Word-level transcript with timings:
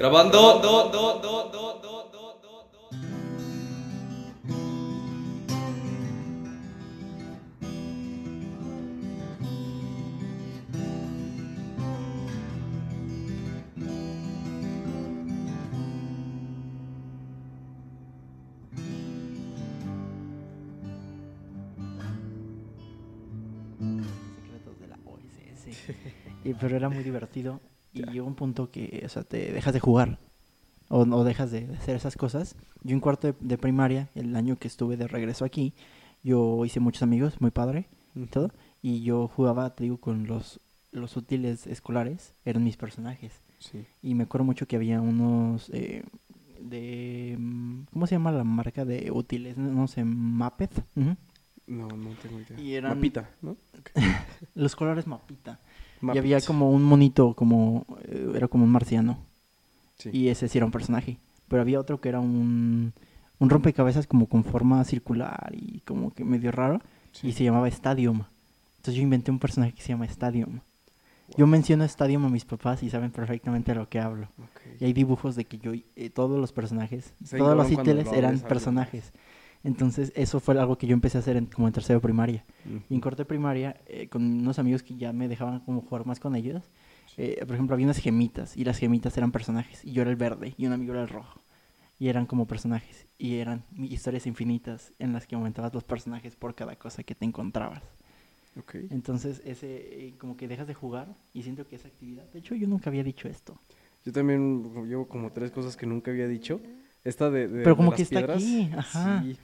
Grabando. 0.00 0.40
secretos 23.78 24.80
de 24.80 24.88
la 24.88 24.96
OSS. 25.04 25.94
Y- 26.44 26.54
pero 26.54 26.76
era 26.76 26.88
muy 26.88 27.04
divertido. 27.04 27.60
Y 27.92 28.02
llegó 28.04 28.26
un 28.26 28.34
punto 28.34 28.70
que, 28.70 29.02
o 29.04 29.08
sea, 29.08 29.22
te 29.24 29.52
dejas 29.52 29.72
de 29.74 29.80
jugar. 29.80 30.18
O, 30.88 31.00
o 31.02 31.24
dejas 31.24 31.50
de 31.50 31.68
hacer 31.76 31.96
esas 31.96 32.16
cosas. 32.16 32.56
Yo 32.82 32.94
en 32.94 33.00
cuarto 33.00 33.28
de, 33.28 33.34
de 33.40 33.58
primaria, 33.58 34.08
el 34.14 34.34
año 34.36 34.58
que 34.58 34.68
estuve 34.68 34.96
de 34.96 35.06
regreso 35.06 35.44
aquí, 35.44 35.72
yo 36.22 36.64
hice 36.64 36.80
muchos 36.80 37.02
amigos, 37.02 37.40
muy 37.40 37.50
padre 37.50 37.88
y 38.14 38.26
todo. 38.26 38.50
Y 38.82 39.02
yo 39.02 39.28
jugaba, 39.28 39.74
te 39.74 39.84
digo, 39.84 39.98
con 39.98 40.26
los, 40.26 40.60
los 40.92 41.16
útiles 41.16 41.66
escolares. 41.66 42.32
Eran 42.44 42.64
mis 42.64 42.76
personajes. 42.76 43.32
Sí. 43.58 43.84
Y 44.02 44.14
me 44.14 44.24
acuerdo 44.24 44.44
mucho 44.44 44.66
que 44.66 44.76
había 44.76 45.00
unos 45.00 45.70
eh, 45.70 46.02
de... 46.60 47.36
¿Cómo 47.92 48.06
se 48.06 48.14
llama 48.14 48.32
la 48.32 48.44
marca 48.44 48.84
de 48.84 49.10
útiles? 49.10 49.56
No, 49.56 49.86
sé, 49.86 50.04
Mapet. 50.04 50.70
Ujú. 50.96 51.16
No, 51.66 51.86
no 51.88 52.10
tengo 52.22 52.40
idea. 52.40 52.58
Y 52.58 52.74
eran- 52.74 52.96
Mapita, 52.96 53.30
¿no? 53.42 53.56
Los 54.54 54.74
colores 54.74 55.06
Mapita. 55.06 55.60
Y 56.02 56.18
había 56.18 56.40
como 56.40 56.70
un 56.70 56.82
monito, 56.82 57.34
como 57.34 57.86
eh, 58.04 58.32
era 58.34 58.48
como 58.48 58.64
un 58.64 58.70
marciano. 58.70 59.18
Sí. 59.98 60.10
Y 60.12 60.28
ese 60.28 60.48
sí 60.48 60.58
era 60.58 60.64
un 60.64 60.72
personaje. 60.72 61.18
Pero 61.48 61.62
había 61.62 61.80
otro 61.80 62.00
que 62.00 62.08
era 62.08 62.20
un, 62.20 62.92
un 63.38 63.50
rompecabezas 63.50 64.06
como 64.06 64.26
con 64.26 64.44
forma 64.44 64.82
circular 64.84 65.52
y 65.52 65.80
como 65.80 66.12
que 66.14 66.24
medio 66.24 66.52
raro. 66.52 66.80
Sí. 67.12 67.28
Y 67.28 67.32
se 67.32 67.44
llamaba 67.44 67.68
Stadium. 67.68 68.22
Entonces 68.76 68.94
yo 68.94 69.02
inventé 69.02 69.30
un 69.30 69.38
personaje 69.38 69.72
que 69.72 69.82
se 69.82 69.88
llama 69.88 70.06
Stadium. 70.06 70.60
Yo 71.36 71.46
menciono 71.46 71.84
Stadium 71.84 72.24
a 72.24 72.28
mis 72.28 72.44
papás 72.44 72.82
y 72.82 72.90
saben 72.90 73.10
perfectamente 73.10 73.72
de 73.72 73.78
lo 73.78 73.88
que 73.88 74.00
hablo. 74.00 74.28
Y 74.80 74.84
hay 74.84 74.92
dibujos 74.92 75.36
de 75.36 75.44
que 75.44 75.58
yo, 75.58 75.72
eh, 75.96 76.10
todos 76.10 76.40
los 76.40 76.52
personajes, 76.52 77.12
Se 77.24 77.38
todos 77.38 77.56
los 77.56 77.70
ítems 77.70 78.12
eran 78.12 78.40
personajes. 78.40 79.12
Entonces 79.62 80.12
eso 80.16 80.40
fue 80.40 80.58
algo 80.58 80.78
que 80.78 80.86
yo 80.86 80.94
empecé 80.94 81.18
a 81.18 81.20
hacer 81.20 81.36
en, 81.36 81.46
como 81.46 81.66
en 81.66 81.72
tercero 81.74 81.98
de 81.98 82.02
primaria. 82.02 82.44
Y 82.88 82.94
en 82.94 83.00
corte 83.00 83.22
de 83.22 83.26
primaria, 83.26 83.76
eh, 83.86 84.08
con 84.08 84.22
unos 84.22 84.58
amigos 84.58 84.82
que 84.82 84.96
ya 84.96 85.12
me 85.12 85.28
dejaban 85.28 85.60
como 85.60 85.82
jugar 85.82 86.06
más 86.06 86.18
con 86.20 86.34
ellos, 86.34 86.62
eh, 87.16 87.42
por 87.46 87.54
ejemplo, 87.54 87.74
había 87.74 87.86
unas 87.86 87.98
gemitas 87.98 88.56
y 88.56 88.64
las 88.64 88.78
gemitas 88.78 89.16
eran 89.18 89.32
personajes. 89.32 89.84
Y 89.84 89.92
yo 89.92 90.02
era 90.02 90.10
el 90.10 90.16
verde 90.16 90.54
y 90.56 90.66
un 90.66 90.72
amigo 90.72 90.92
era 90.92 91.02
el 91.02 91.08
rojo. 91.08 91.40
Y 91.98 92.08
eran 92.08 92.24
como 92.24 92.46
personajes. 92.46 93.06
Y 93.18 93.36
eran 93.36 93.62
historias 93.76 94.26
infinitas 94.26 94.92
en 94.98 95.12
las 95.12 95.26
que 95.26 95.34
aumentabas 95.34 95.74
los 95.74 95.84
personajes 95.84 96.34
por 96.36 96.54
cada 96.54 96.76
cosa 96.76 97.02
que 97.02 97.14
te 97.14 97.26
encontrabas. 97.26 97.82
Ok. 98.58 98.76
Entonces, 98.90 99.42
ese, 99.44 100.06
eh, 100.06 100.14
como 100.18 100.36
que 100.38 100.48
dejas 100.48 100.66
de 100.66 100.74
jugar 100.74 101.14
y 101.34 101.42
siento 101.42 101.66
que 101.68 101.76
esa 101.76 101.88
actividad. 101.88 102.24
De 102.32 102.38
hecho, 102.38 102.54
yo 102.54 102.66
nunca 102.66 102.88
había 102.88 103.04
dicho 103.04 103.28
esto. 103.28 103.58
Yo 104.06 104.12
también 104.12 104.72
llevo 104.88 105.06
como 105.06 105.30
tres 105.32 105.50
cosas 105.50 105.76
que 105.76 105.84
nunca 105.86 106.10
había 106.10 106.26
dicho. 106.26 106.60
Esta 107.04 107.30
de, 107.30 107.48
de- 107.48 107.62
Pero 107.64 107.70
de 107.70 107.76
como 107.76 107.90
las 107.90 107.96
que 107.98 108.02
está 108.02 108.16
piedras, 108.20 108.36
aquí, 108.42 108.70
ajá. 108.76 109.22
sí. 109.22 109.36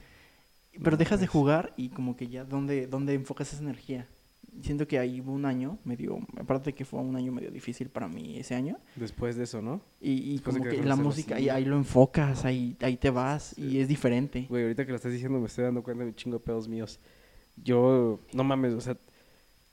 Pero 0.82 0.96
dejas 0.96 1.20
de 1.20 1.26
pues, 1.26 1.32
jugar 1.32 1.72
y 1.76 1.88
como 1.90 2.16
que 2.16 2.28
ya, 2.28 2.44
¿dónde, 2.44 2.86
¿dónde 2.86 3.14
enfocas 3.14 3.52
esa 3.52 3.62
energía? 3.62 4.06
Siento 4.62 4.88
que 4.88 4.98
ahí 4.98 5.20
hubo 5.20 5.32
un 5.32 5.44
año 5.44 5.78
medio, 5.84 6.18
aparte 6.38 6.72
que 6.72 6.86
fue 6.86 7.00
un 7.00 7.14
año 7.14 7.30
medio 7.30 7.50
difícil 7.50 7.90
para 7.90 8.08
mí 8.08 8.38
ese 8.38 8.54
año, 8.54 8.78
Después 8.94 9.36
de 9.36 9.44
eso, 9.44 9.60
¿no? 9.60 9.82
y, 10.00 10.38
como 10.38 10.62
que 10.62 10.76
que 10.76 10.82
la 10.82 10.96
música, 10.96 11.38
y 11.38 11.50
ahí 11.50 11.66
lo 11.66 11.76
enfocas, 11.76 12.46
ahí, 12.46 12.74
ahí 12.80 12.96
te 12.96 13.10
vas, 13.10 13.52
Sí. 13.54 13.62
y 13.62 13.80
es 13.80 13.88
diferente. 13.88 14.46
Güey, 14.48 14.62
ahorita 14.62 14.86
que 14.86 14.92
lo 14.92 14.96
estás 14.96 15.12
diciendo 15.12 15.38
me 15.38 15.46
estoy 15.46 15.64
dando 15.64 15.82
cuenta 15.82 16.04
de 16.04 16.10
un 16.10 16.16
chingo 16.16 16.38
de 16.38 16.44
pedos 16.44 16.68
míos. 16.68 16.98
Yo, 17.62 18.20
no 18.32 18.44
mames, 18.44 18.72
o 18.72 18.80
sea, 18.80 18.96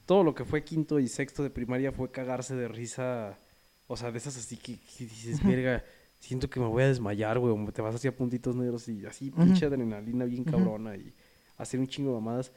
todo 0.06 0.24
lo 0.24 0.36
que 0.36 0.44
fue 0.46 0.64
quinto 0.64 1.00
y 1.00 1.08
sexto 1.08 1.44
de 1.44 1.50
primaria 1.50 1.92
fue 1.92 2.12
cagarse 2.12 2.56
de 2.56 2.68
risa. 2.68 3.38
O 3.88 3.96
sea, 3.98 4.12
de 4.12 4.18
esas 4.18 4.38
así 4.38 4.58
que, 4.58 4.78
que 4.98 5.06
dices, 5.06 5.42
verga, 5.46 5.84
siento 6.24 6.50
que 6.50 6.60
me 6.60 6.68
voy 6.68 6.84
a 6.84 6.88
desmayar, 6.88 7.38
güey. 7.40 7.54
o 7.54 7.72
Te 7.72 7.82
vas 7.82 7.96
así 7.96 8.08
a 8.08 8.16
puntitos 8.16 8.56
negros 8.56 8.88
y 8.88 9.06
así, 9.06 9.30
Ujú. 9.30 9.44
pinche 9.44 9.66
adrenalina 9.66 10.26
bien 10.26 10.44
cabrona 10.46 10.96
y 10.96 11.14
hacer 11.58 11.80
un 11.80 11.88
chingo 11.88 12.10
de 12.12 12.16
mamadas. 12.22 12.52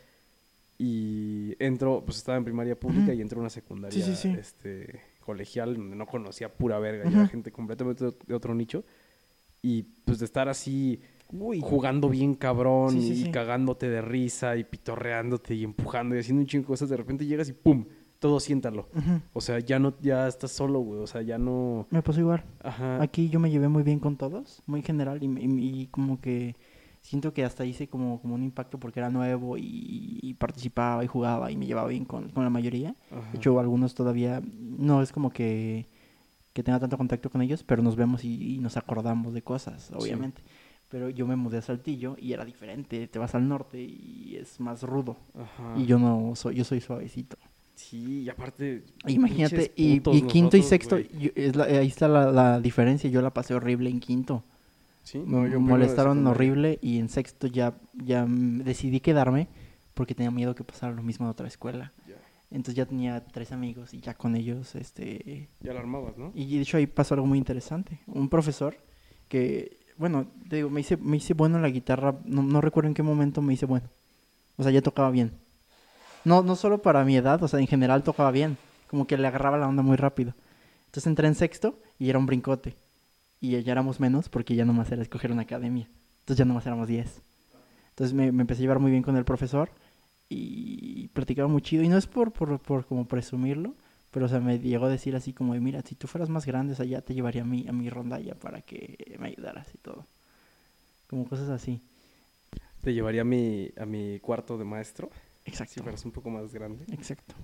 Y 0.79 1.55
entro, 1.59 2.03
pues 2.05 2.19
estaba 2.19 2.37
en 2.39 2.45
primaria 2.45 2.79
pública 2.79 3.13
y 3.13 3.21
entro 3.21 3.39
a 3.39 3.41
una 3.43 3.51
secundaria 3.51 4.05
Sí, 4.05 4.15
sí, 4.15 4.29
sí. 4.31 4.37
Este, 4.39 5.01
colegial 5.21 5.75
donde 5.75 5.97
no 5.97 6.07
conocía 6.07 6.53
pura 6.53 6.79
verga, 6.79 7.05
y 7.05 7.09
Ujú. 7.09 7.17
era 7.19 7.29
gente 7.29 7.51
completamente 7.51 8.05
de- 8.05 8.35
otro 8.35 8.55
nicho. 8.55 8.85
Y 9.63 9.83
pues 9.83 10.19
de 10.21 10.27
estar 10.27 10.49
así 10.49 11.01
Uy, 11.33 11.61
jugando 11.61 12.09
bien 12.09 12.35
cabrón 12.35 12.97
y 13.01 13.31
cagándote 13.33 13.89
de 13.89 14.01
risa 14.03 14.57
y 14.57 14.63
pitorreándote 14.65 15.55
y 15.55 15.65
empujando 15.65 16.15
y 16.15 16.21
haciendo 16.21 16.43
un 16.43 16.47
chingo 16.47 16.63
de 16.63 16.69
cosas, 16.69 16.89
de 16.89 16.97
repente 16.97 17.27
llegas 17.27 17.49
y 17.49 17.53
¡pum! 17.53 17.85
Todo 18.27 18.41
siéntalo. 18.41 18.89
O 19.33 19.41
sea, 19.41 19.61
ya 19.61 19.79
no, 19.79 19.95
ya 20.01 20.27
estás 20.27 20.51
solo, 20.51 20.81
güey. 20.81 21.01
O 21.01 21.07
sea, 21.07 21.23
ya 21.23 21.39
no. 21.39 21.87
me 21.91 22.03
pasó 22.03 22.19
igual. 22.21 22.43
Ajá. 22.63 23.01
Aquí 23.01 23.29
yo 23.29 23.39
me 23.39 23.51
llevé 23.51 23.69
muy 23.69 23.83
bien 23.85 24.01
con 24.01 24.17
todos, 24.17 24.63
muy 24.67 24.83
general, 24.83 25.23
y, 25.23 25.27
y- 25.27 25.81
y 25.83 25.87
como 25.87 26.21
que 26.21 26.57
siento 27.03 27.33
que 27.33 27.45
hasta 27.45 27.65
hice 27.65 27.87
como, 27.87 28.21
como 28.21 28.35
un 28.35 28.43
impacto 28.43 28.81
porque 28.81 28.99
era 28.99 29.11
nuevo 29.11 29.57
y, 29.57 30.19
y 30.23 30.35
participaba 30.35 31.05
y 31.05 31.07
jugaba 31.07 31.53
y 31.53 31.57
me 31.57 31.67
llevaba 31.67 31.87
bien 31.89 32.05
con, 32.05 32.31
con 32.31 32.43
la 32.43 32.51
mayoría. 32.51 32.97
Ajá. 33.13 33.31
De 33.31 33.37
hecho, 33.39 33.61
algunos 33.61 33.95
todavía 33.95 34.43
no 34.59 35.01
es 35.03 35.13
como 35.13 35.31
que, 35.31 35.87
que 36.53 36.65
tenga 36.65 36.81
tanto 36.81 36.99
contacto 36.99 37.31
con 37.31 37.43
ellos, 37.43 37.63
pero 37.63 37.81
nos 37.83 37.95
vemos 37.95 38.25
y, 38.25 38.57
y 38.57 38.59
nos 38.59 38.77
acordamos 38.77 39.35
de 39.35 39.43
cosas, 39.43 39.93
obviamente. 39.95 40.43
Pero 40.89 41.09
yo 41.11 41.27
me 41.27 41.37
mudé 41.37 41.59
a 41.59 41.63
Saltillo 41.63 42.17
y 42.19 42.33
era 42.33 42.45
diferente. 42.45 43.07
Te 43.09 43.19
vas 43.19 43.35
al 43.37 43.49
norte 43.49 43.81
y 43.83 44.37
es 44.41 44.59
más 44.61 44.83
rudo. 44.83 45.17
Ajá. 45.35 45.75
Y 45.77 45.85
yo 45.87 45.99
no 45.99 46.33
soy, 46.35 46.55
yo 46.57 46.65
soy 46.65 46.81
suavecito. 46.81 47.37
Sí, 47.77 48.23
y 48.23 48.29
aparte. 48.29 48.83
Imagínate, 49.07 49.73
y, 49.77 50.01
quinto 50.01 50.57
y 50.57 50.63
sexto, 50.63 50.99
yo- 50.99 51.31
es 51.35 51.55
la- 51.55 51.65
ahí 51.65 51.87
está 51.87 52.09
la, 52.09 52.33
la 52.33 52.61
diferencia. 52.61 53.09
Yo 53.11 53.23
la 53.23 53.33
pasé 53.33 53.55
horrible 53.55 53.91
en 53.91 54.01
quinto. 54.01 54.43
Sí, 55.03 55.19
Me 55.19 55.49
yo 55.51 55.61
molestaron 55.61 56.27
horrible 56.27 56.79
y 56.83 56.99
en 56.99 57.09
sexto 57.09 57.47
ya, 57.47 57.75
ya 57.95 58.27
decidí 58.29 58.99
quedarme 59.01 59.47
porque 59.95 60.15
tenía 60.15 60.31
miedo 60.33 60.55
que 60.55 60.65
pasara 60.65 60.93
lo 60.95 61.03
mismo 61.03 61.27
en 61.27 61.31
otra 61.31 61.47
escuela. 61.47 61.93
Ya. 62.09 62.15
Entonces 62.51 62.75
ya 62.75 62.87
tenía 62.87 63.21
tres 63.25 63.53
amigos 63.53 63.95
y 63.95 64.01
ya 64.01 64.15
con 64.15 64.35
ellos, 64.35 64.75
este... 64.75 65.49
Ya 65.61 65.73
la 65.75 65.81
armabas, 65.81 66.17
¿no? 66.17 66.33
Y 66.35 66.57
de 66.57 66.63
hecho 66.63 66.77
ahí 66.77 66.87
pasó 66.87 67.15
algo 67.15 67.27
muy 67.27 67.39
interesante. 67.39 68.01
Un 68.07 68.29
profesor 68.29 68.77
que, 69.29 69.77
bueno, 69.97 70.27
te 70.49 70.57
digo, 70.57 70.71
me 70.71 70.81
hice, 70.81 70.97
me 70.97 71.19
hice 71.19 71.35
bueno 71.35 71.57
en 71.57 71.63
la 71.63 71.69
guitarra, 71.71 72.19
no, 72.25 72.43
no 72.43 72.61
recuerdo 72.61 72.89
en 72.89 72.95
qué 72.95 73.03
momento 73.03 73.43
me 73.43 73.53
hice 73.55 73.67
bueno. 73.67 73.89
O 74.57 74.63
sea, 74.63 74.73
ya 74.73 74.83
tocaba 74.83 75.11
bien. 75.11 75.33
No, 76.27 76.43
no 76.43 76.57
solo 76.57 76.83
para 76.83 77.05
mi 77.05 77.17
edad, 77.17 77.41
o 77.41 77.47
sea, 77.47 77.61
en 77.61 77.69
general 77.69 78.03
tocaba 78.03 78.33
bien. 78.33 78.59
Como 78.91 79.07
que 79.07 79.17
le 79.17 79.29
agarraba 79.29 79.59
la 79.59 79.69
onda 79.69 79.85
muy 79.85 79.97
rápido. 79.97 80.35
Entonces 80.87 81.07
entré 81.07 81.29
en 81.29 81.37
sexto 81.37 81.79
y 82.01 82.11
era 82.11 82.19
un 82.19 82.27
brincote. 82.27 82.75
Y 83.41 83.63
ya 83.63 83.71
éramos 83.71 84.01
menos 84.01 84.29
porque 84.29 84.57
ya 84.57 84.65
nomás 84.65 84.91
era 84.91 85.03
escoger 85.03 85.31
una 85.31 85.43
academia. 85.43 85.89
Entonces 86.19 86.39
ya 86.39 86.45
nomás 86.45 86.67
éramos 86.67 86.89
10. 86.89 87.23
Entonces 87.91 88.13
me, 88.13 88.33
me 88.33 88.41
empecé 88.41 88.59
a 88.59 88.63
llevar 88.63 88.81
muy 88.81 88.91
bien 88.91 89.05
con 89.05 89.17
el 89.17 89.25
profesor 89.25 89.71
y 90.29 91.07
platicaba 91.13 91.47
muy 91.47 91.63
chido. 91.63 91.85
Y 91.85 91.89
no 91.89 91.97
es 91.97 92.09
por, 92.09 92.33
por, 92.33 92.59
por 92.59 92.87
como 92.87 93.07
presumirlo, 93.07 93.77
pero 94.11 94.27
o 94.27 94.29
sea, 94.29 94.41
me 94.41 94.59
llegó 94.59 94.87
a 94.87 94.91
decir 94.91 95.15
así 95.15 95.33
como, 95.33 95.55
mira, 95.55 95.81
si 95.83 95.95
tú 95.95 96.09
fueras 96.09 96.29
más 96.29 96.45
grande, 96.45 96.73
o 96.73 96.77
sea, 96.77 96.87
ya 96.87 97.03
te 97.03 97.15
llevaría 97.15 97.43
a 97.43 97.45
mi, 97.45 97.69
a 97.69 97.73
mi 97.73 97.89
rondalla 97.89 98.35
para 98.35 98.63
que 98.63 99.17
me 99.21 99.29
ayudaras 99.29 99.69
y 99.73 99.79
todo. 99.79 100.05
Como 101.07 101.29
cosas 101.29 101.51
así. 101.51 101.81
Te 102.83 102.95
llevaría 102.95 103.21
a 103.21 103.25
mi, 103.25 103.71
a 103.79 103.87
mi 103.87 104.19
cuarto 104.19 104.59
de 104.59 104.65
maestro. 104.65 105.09
Exacto. 105.47 105.75
Si 105.75 105.81
fueras 105.81 106.05
un 106.05 106.13
poco 106.13 106.31
más 106.31 106.53
grande. 106.53 106.85
Exacto. 106.93 107.35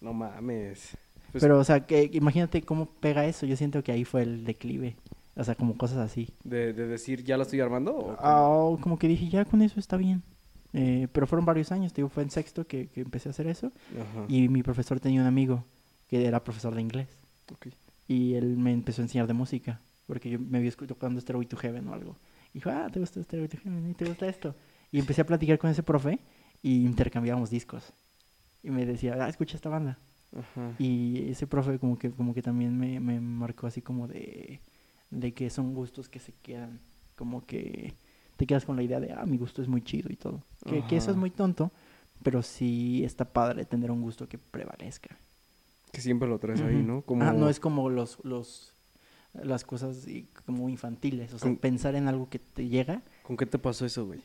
No 0.00 0.12
mames. 0.12 0.96
Pues, 1.30 1.42
pero, 1.42 1.58
o 1.58 1.64
sea, 1.64 1.86
que 1.86 2.10
imagínate 2.12 2.62
cómo 2.62 2.86
pega 2.86 3.24
eso. 3.24 3.46
Yo 3.46 3.56
siento 3.56 3.82
que 3.82 3.92
ahí 3.92 4.04
fue 4.04 4.22
el 4.22 4.44
declive. 4.44 4.96
O 5.34 5.44
sea, 5.44 5.54
como 5.54 5.78
cosas 5.78 5.98
así. 5.98 6.28
de, 6.44 6.74
de 6.74 6.86
decir, 6.86 7.24
¿ya 7.24 7.38
lo 7.38 7.44
estoy 7.44 7.60
armando? 7.60 7.96
o? 7.96 8.16
Ah, 8.18 8.76
como 8.82 8.98
que 8.98 9.08
dije, 9.08 9.28
ya 9.28 9.46
con 9.46 9.62
eso 9.62 9.80
está 9.80 9.96
bien. 9.96 10.22
Eh, 10.74 11.08
pero 11.12 11.26
fueron 11.26 11.46
varios 11.46 11.72
años, 11.72 11.92
te 11.92 12.00
digo, 12.00 12.08
fue 12.08 12.22
en 12.22 12.30
sexto 12.30 12.66
que, 12.66 12.88
que 12.88 13.00
empecé 13.00 13.28
a 13.28 13.30
hacer 13.30 13.46
eso. 13.46 13.72
Ajá. 13.98 14.26
Y 14.28 14.48
mi 14.48 14.62
profesor 14.62 15.00
tenía 15.00 15.20
un 15.20 15.26
amigo 15.26 15.64
que 16.08 16.26
era 16.26 16.44
profesor 16.44 16.74
de 16.74 16.82
inglés. 16.82 17.08
Ok. 17.50 17.68
Y 18.08 18.34
él 18.34 18.58
me 18.58 18.72
empezó 18.72 19.00
a 19.00 19.04
enseñar 19.04 19.26
de 19.26 19.32
música. 19.32 19.80
Porque 20.06 20.28
yo 20.28 20.38
me 20.38 20.58
había 20.58 20.70
tocando 20.72 21.20
Stairway 21.20 21.46
to 21.46 21.56
Heaven 21.56 21.88
o 21.88 21.94
algo. 21.94 22.16
Y 22.52 22.58
dijo, 22.58 22.70
ah, 22.70 22.88
¿te 22.92 23.00
gusta 23.00 23.22
Stairway 23.22 23.48
to 23.48 23.56
Heaven? 23.58 23.90
¿Y 23.90 23.94
te 23.94 24.04
gusta 24.04 24.26
esto? 24.28 24.54
Y 24.90 24.98
empecé 24.98 25.22
a 25.22 25.26
platicar 25.26 25.58
con 25.58 25.70
ese 25.70 25.82
profe 25.82 26.18
y 26.62 26.84
intercambiábamos 26.84 27.50
discos. 27.50 27.92
Y 28.62 28.70
me 28.70 28.86
decía, 28.86 29.16
ah, 29.20 29.28
escucha 29.28 29.56
esta 29.56 29.68
banda. 29.68 29.98
Ajá. 30.36 30.74
Y 30.78 31.28
ese 31.30 31.46
profe 31.46 31.78
como 31.78 31.98
que, 31.98 32.10
como 32.10 32.32
que 32.34 32.42
también 32.42 32.78
me, 32.78 33.00
me 33.00 33.20
marcó 33.20 33.66
así 33.66 33.82
como 33.82 34.06
de, 34.08 34.60
de 35.10 35.32
que 35.32 35.50
son 35.50 35.74
gustos 35.74 36.08
que 36.08 36.20
se 36.20 36.32
quedan. 36.42 36.80
Como 37.16 37.44
que 37.44 37.94
te 38.36 38.46
quedas 38.46 38.64
con 38.64 38.76
la 38.76 38.82
idea 38.82 39.00
de, 39.00 39.12
ah, 39.12 39.26
mi 39.26 39.36
gusto 39.36 39.60
es 39.62 39.68
muy 39.68 39.82
chido 39.82 40.10
y 40.10 40.16
todo. 40.16 40.42
Que, 40.64 40.84
que 40.86 40.96
eso 40.96 41.10
es 41.10 41.16
muy 41.16 41.30
tonto, 41.30 41.70
pero 42.22 42.42
sí 42.42 43.04
está 43.04 43.24
padre 43.24 43.64
tener 43.64 43.90
un 43.90 44.00
gusto 44.00 44.28
que 44.28 44.38
prevalezca. 44.38 45.16
Que 45.92 46.00
siempre 46.00 46.28
lo 46.28 46.38
traes 46.38 46.60
ahí. 46.62 46.82
¿no? 46.82 47.02
Como... 47.02 47.22
Ah, 47.24 47.32
no 47.32 47.48
es 47.50 47.60
como 47.60 47.90
los, 47.90 48.18
los, 48.24 48.72
las 49.34 49.64
cosas 49.64 50.06
como 50.46 50.68
infantiles. 50.70 51.34
O 51.34 51.38
sea, 51.38 51.48
Con- 51.48 51.56
pensar 51.58 51.94
en 51.96 52.08
algo 52.08 52.30
que 52.30 52.38
te 52.38 52.68
llega 52.68 53.02
¿Con 53.24 53.36
qué 53.36 53.44
te 53.44 53.58
pasó 53.58 53.84
eso, 53.84 54.06
güey? 54.06 54.20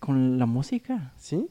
con 0.00 0.38
la 0.38 0.46
música. 0.46 1.12
¿Sí? 1.18 1.48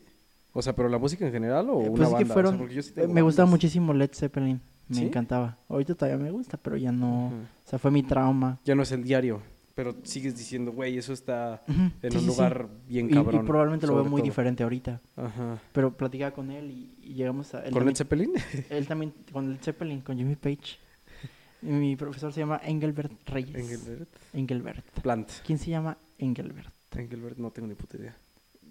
O 0.53 0.61
sea, 0.61 0.75
¿pero 0.75 0.89
la 0.89 0.97
música 0.97 1.25
en 1.25 1.31
general 1.31 1.69
o 1.69 1.81
Eh, 1.81 1.89
una 1.89 1.91
pues 1.91 2.01
es 2.07 2.13
banda? 2.13 2.17
que 2.17 2.23
O 2.23 2.25
sea, 2.27 2.33
fueron... 2.33 2.57
porque 2.57 2.73
yo 2.75 2.81
sí 2.81 2.91
tengo 2.93 3.13
me 3.13 3.21
gustaba 3.21 3.49
muchísimo 3.49 3.93
Led 3.93 4.11
Zeppelin. 4.13 4.59
Me 4.89 4.95
¿Sí? 4.95 5.05
encantaba. 5.05 5.57
Ahorita 5.67 5.95
todavía 5.95 6.17
me 6.23 6.31
gusta, 6.31 6.57
pero 6.57 6.77
ya 6.77 6.91
no... 6.91 7.27
Ujú. 7.27 7.35
O 7.35 7.69
sea, 7.69 7.77
fue 7.79 7.91
mi 7.91 8.03
trauma. 8.03 8.57
Ya 8.63 8.73
no 8.73 8.83
es 8.83 8.91
el 8.93 9.03
diario, 9.03 9.41
pero 9.75 9.93
sigues 10.03 10.37
diciendo, 10.37 10.71
güey, 10.71 10.97
eso 10.97 11.11
está 11.13 11.61
Ujú, 11.67 11.81
en 12.01 12.11
sí, 12.11 12.17
un 12.17 12.21
sí, 12.23 12.27
lugar 12.27 12.69
bien 12.87 13.09
Y- 13.09 13.13
cabrón. 13.13 13.43
Y, 13.43 13.45
probablemente 13.47 13.85
lo 13.85 13.95
veo 13.95 14.05
muy 14.05 14.21
todo. 14.21 14.25
diferente 14.25 14.63
ahorita. 14.63 15.01
Ajá. 15.17 15.59
Pero 15.73 15.91
platicaba 15.95 16.31
con 16.31 16.49
él 16.51 16.71
y, 16.71 16.95
y 17.03 17.13
llegamos 17.15 17.53
a... 17.53 17.59
Él 17.65 17.73
¿Con 17.73 17.85
Led 17.85 17.93
también, 17.93 17.95
Zeppelin? 17.97 18.65
él 18.69 18.87
también, 18.87 19.13
con 19.33 19.51
Led 19.51 19.59
Zeppelin, 19.61 20.01
con 20.01 20.17
Jimmy 20.17 20.35
Page. 20.37 20.79
Y 21.61 21.65
mi 21.67 21.95
profesor 21.97 22.31
se 22.31 22.39
llama 22.39 22.61
Engelbert 22.63 23.11
Reyes. 23.27 23.55
Engelbert. 23.55 24.09
Engelbert. 24.33 24.85
Plant. 25.01 25.29
¿Quién 25.45 25.57
se 25.59 25.69
llama 25.71 25.97
Engelbert? 26.17 26.71
Engelbert, 26.95 27.37
no 27.37 27.51
tengo 27.51 27.67
ni 27.67 27.75
puta 27.75 27.97
idea. 27.97 28.15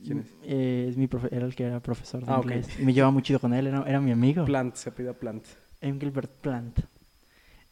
¿Quién 0.05 0.21
es? 0.21 0.35
Eh, 0.43 0.87
es 0.89 0.97
mi 0.97 1.07
profe 1.07 1.29
era 1.35 1.47
el 1.47 1.55
que 1.55 1.65
era 1.65 1.81
profesor 1.81 2.25
de 2.25 2.33
Ah, 2.33 2.41
inglés. 2.43 2.69
Y 2.81 2.85
me 2.85 2.93
llevaba 2.93 3.11
muy 3.11 3.23
chido 3.23 3.39
con 3.41 3.53
él, 3.55 3.67
era, 3.67 3.83
era 3.87 4.01
mi 4.01 4.13
amigo. 4.13 4.45
Plant, 4.45 4.75
se 4.75 4.91
apellida 4.91 5.13
Plant. 5.15 5.45
Engelbert 5.81 6.31
Plant. 6.41 6.81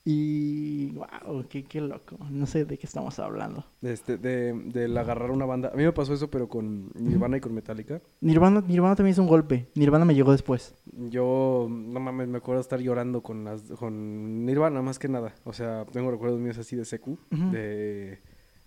Y 0.06 0.93
wow, 0.93 1.47
qué, 1.49 1.65
qué 1.65 1.81
loco. 1.81 2.19
No 2.31 2.44
sé 2.44 2.67
de 2.67 2.76
qué 2.76 2.85
estamos 2.85 3.19
hablando. 3.19 3.65
Este, 3.81 4.19
de, 4.19 4.53
del 4.53 4.97
agarrar 4.99 5.31
una 5.31 5.47
banda. 5.47 5.71
A 5.73 5.76
mí 5.76 5.82
me 5.82 5.93
pasó 5.93 6.12
eso, 6.12 6.29
pero 6.31 6.47
con 6.47 6.91
Nirvana 6.94 7.38
y 7.38 7.41
con 7.41 7.55
Metallica. 7.55 8.03
Nirvana, 8.21 8.62
Nirvana 8.69 8.97
también 8.97 9.12
hizo 9.12 9.23
un 9.23 9.29
golpe. 9.29 9.71
Nirvana 9.75 10.05
me 10.05 10.15
llegó 10.15 10.32
después. 10.32 10.75
Yo, 11.09 11.69
no 11.71 12.00
mames, 12.00 12.29
me 12.29 12.37
acuerdo 12.37 12.61
estar 12.61 12.81
llorando 12.81 13.23
con 13.23 13.44
las 13.44 13.62
con 13.62 14.44
Nirvana 14.44 14.82
más 14.82 14.99
que 14.99 15.09
nada. 15.09 15.35
O 15.44 15.55
sea, 15.55 15.87
tengo 15.87 16.11
recuerdos 16.11 16.38
míos 16.38 16.59
así 16.59 16.76
de 16.76 16.85
secu, 16.85 17.12
Ujú. 17.32 17.50
de 17.53 18.21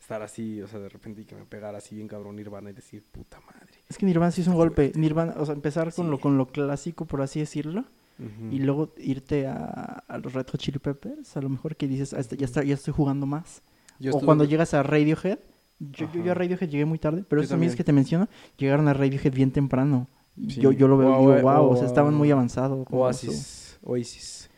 estar 0.07 0.21
así, 0.21 0.61
o 0.61 0.67
sea, 0.69 0.79
de 0.79 0.87
repente 0.87 1.19
y 1.21 1.25
que 1.25 1.35
me 1.35 1.43
pegara 1.43 1.79
así 1.79 1.93
bien 1.93 2.07
cabrón 2.07 2.37
Nirvana 2.37 2.69
y 2.69 2.73
decir, 2.73 3.03
puta 3.11 3.41
madre. 3.41 3.73
Es 3.89 3.97
que 3.97 4.05
Nirvana 4.05 4.31
sí 4.31 4.39
hizo 4.39 4.51
un 4.51 4.55
golpe. 4.55 4.93
Nirvana, 4.95 5.33
o 5.37 5.45
sea, 5.45 5.53
empezar 5.53 5.93
con, 5.93 6.05
Sí. 6.05 6.11
lo, 6.11 6.17
con 6.21 6.37
lo 6.37 6.47
clásico, 6.47 7.03
por 7.03 7.21
así 7.21 7.41
decirlo. 7.41 7.83
Y 8.49 8.59
luego 8.59 8.93
irte 8.97 9.45
a, 9.47 10.03
a 10.07 10.17
los 10.17 10.33
Red 10.33 10.47
Hot 10.49 10.59
Chili 10.61 10.79
Peppers. 10.79 11.35
A 11.37 11.41
lo 11.41 11.49
mejor 11.49 11.75
que 11.75 11.87
dices, 11.89 12.13
"Ah, 12.13 12.19
este- 12.19 12.35
ya, 12.37 12.45
está, 12.45 12.63
ya 12.63 12.73
estoy 12.73 12.93
jugando 12.93 13.25
más. 13.27 13.61
Yo 13.99 14.13
o 14.15 14.21
cuando 14.21 14.43
llegas 14.45 14.73
a 14.73 14.81
Radiohead. 14.81 15.37
Yo, 15.79 16.07
yo, 16.13 16.23
yo 16.23 16.31
a. 16.31 16.33
Radiohead 16.35 16.69
llegué 16.69 16.85
muy 16.85 16.97
tarde, 16.99 17.23
pero 17.27 17.41
esos 17.41 17.51
amigos 17.51 17.73
también. 17.73 17.77
que 17.77 17.83
te 17.83 17.93
menciono 17.93 18.27
llegaron 18.57 18.87
a 18.87 18.93
Radiohead 18.93 19.33
bien 19.33 19.51
temprano. 19.51 20.07
Sí. 20.47 20.61
Yo, 20.61 20.71
yo 20.71 20.87
lo 20.87 20.97
veo 20.97 21.09
y 21.21 21.35
digo, 21.35 21.41
wow, 21.51 21.69
o 21.69 21.75
sea, 21.75 21.85
estaban 21.85 22.13
muy 22.15 22.31
avanzados. 22.31 22.85
con 22.87 22.95
eso". 22.95 23.03
Oasis. 23.27 23.77
Oasis. 23.83 24.49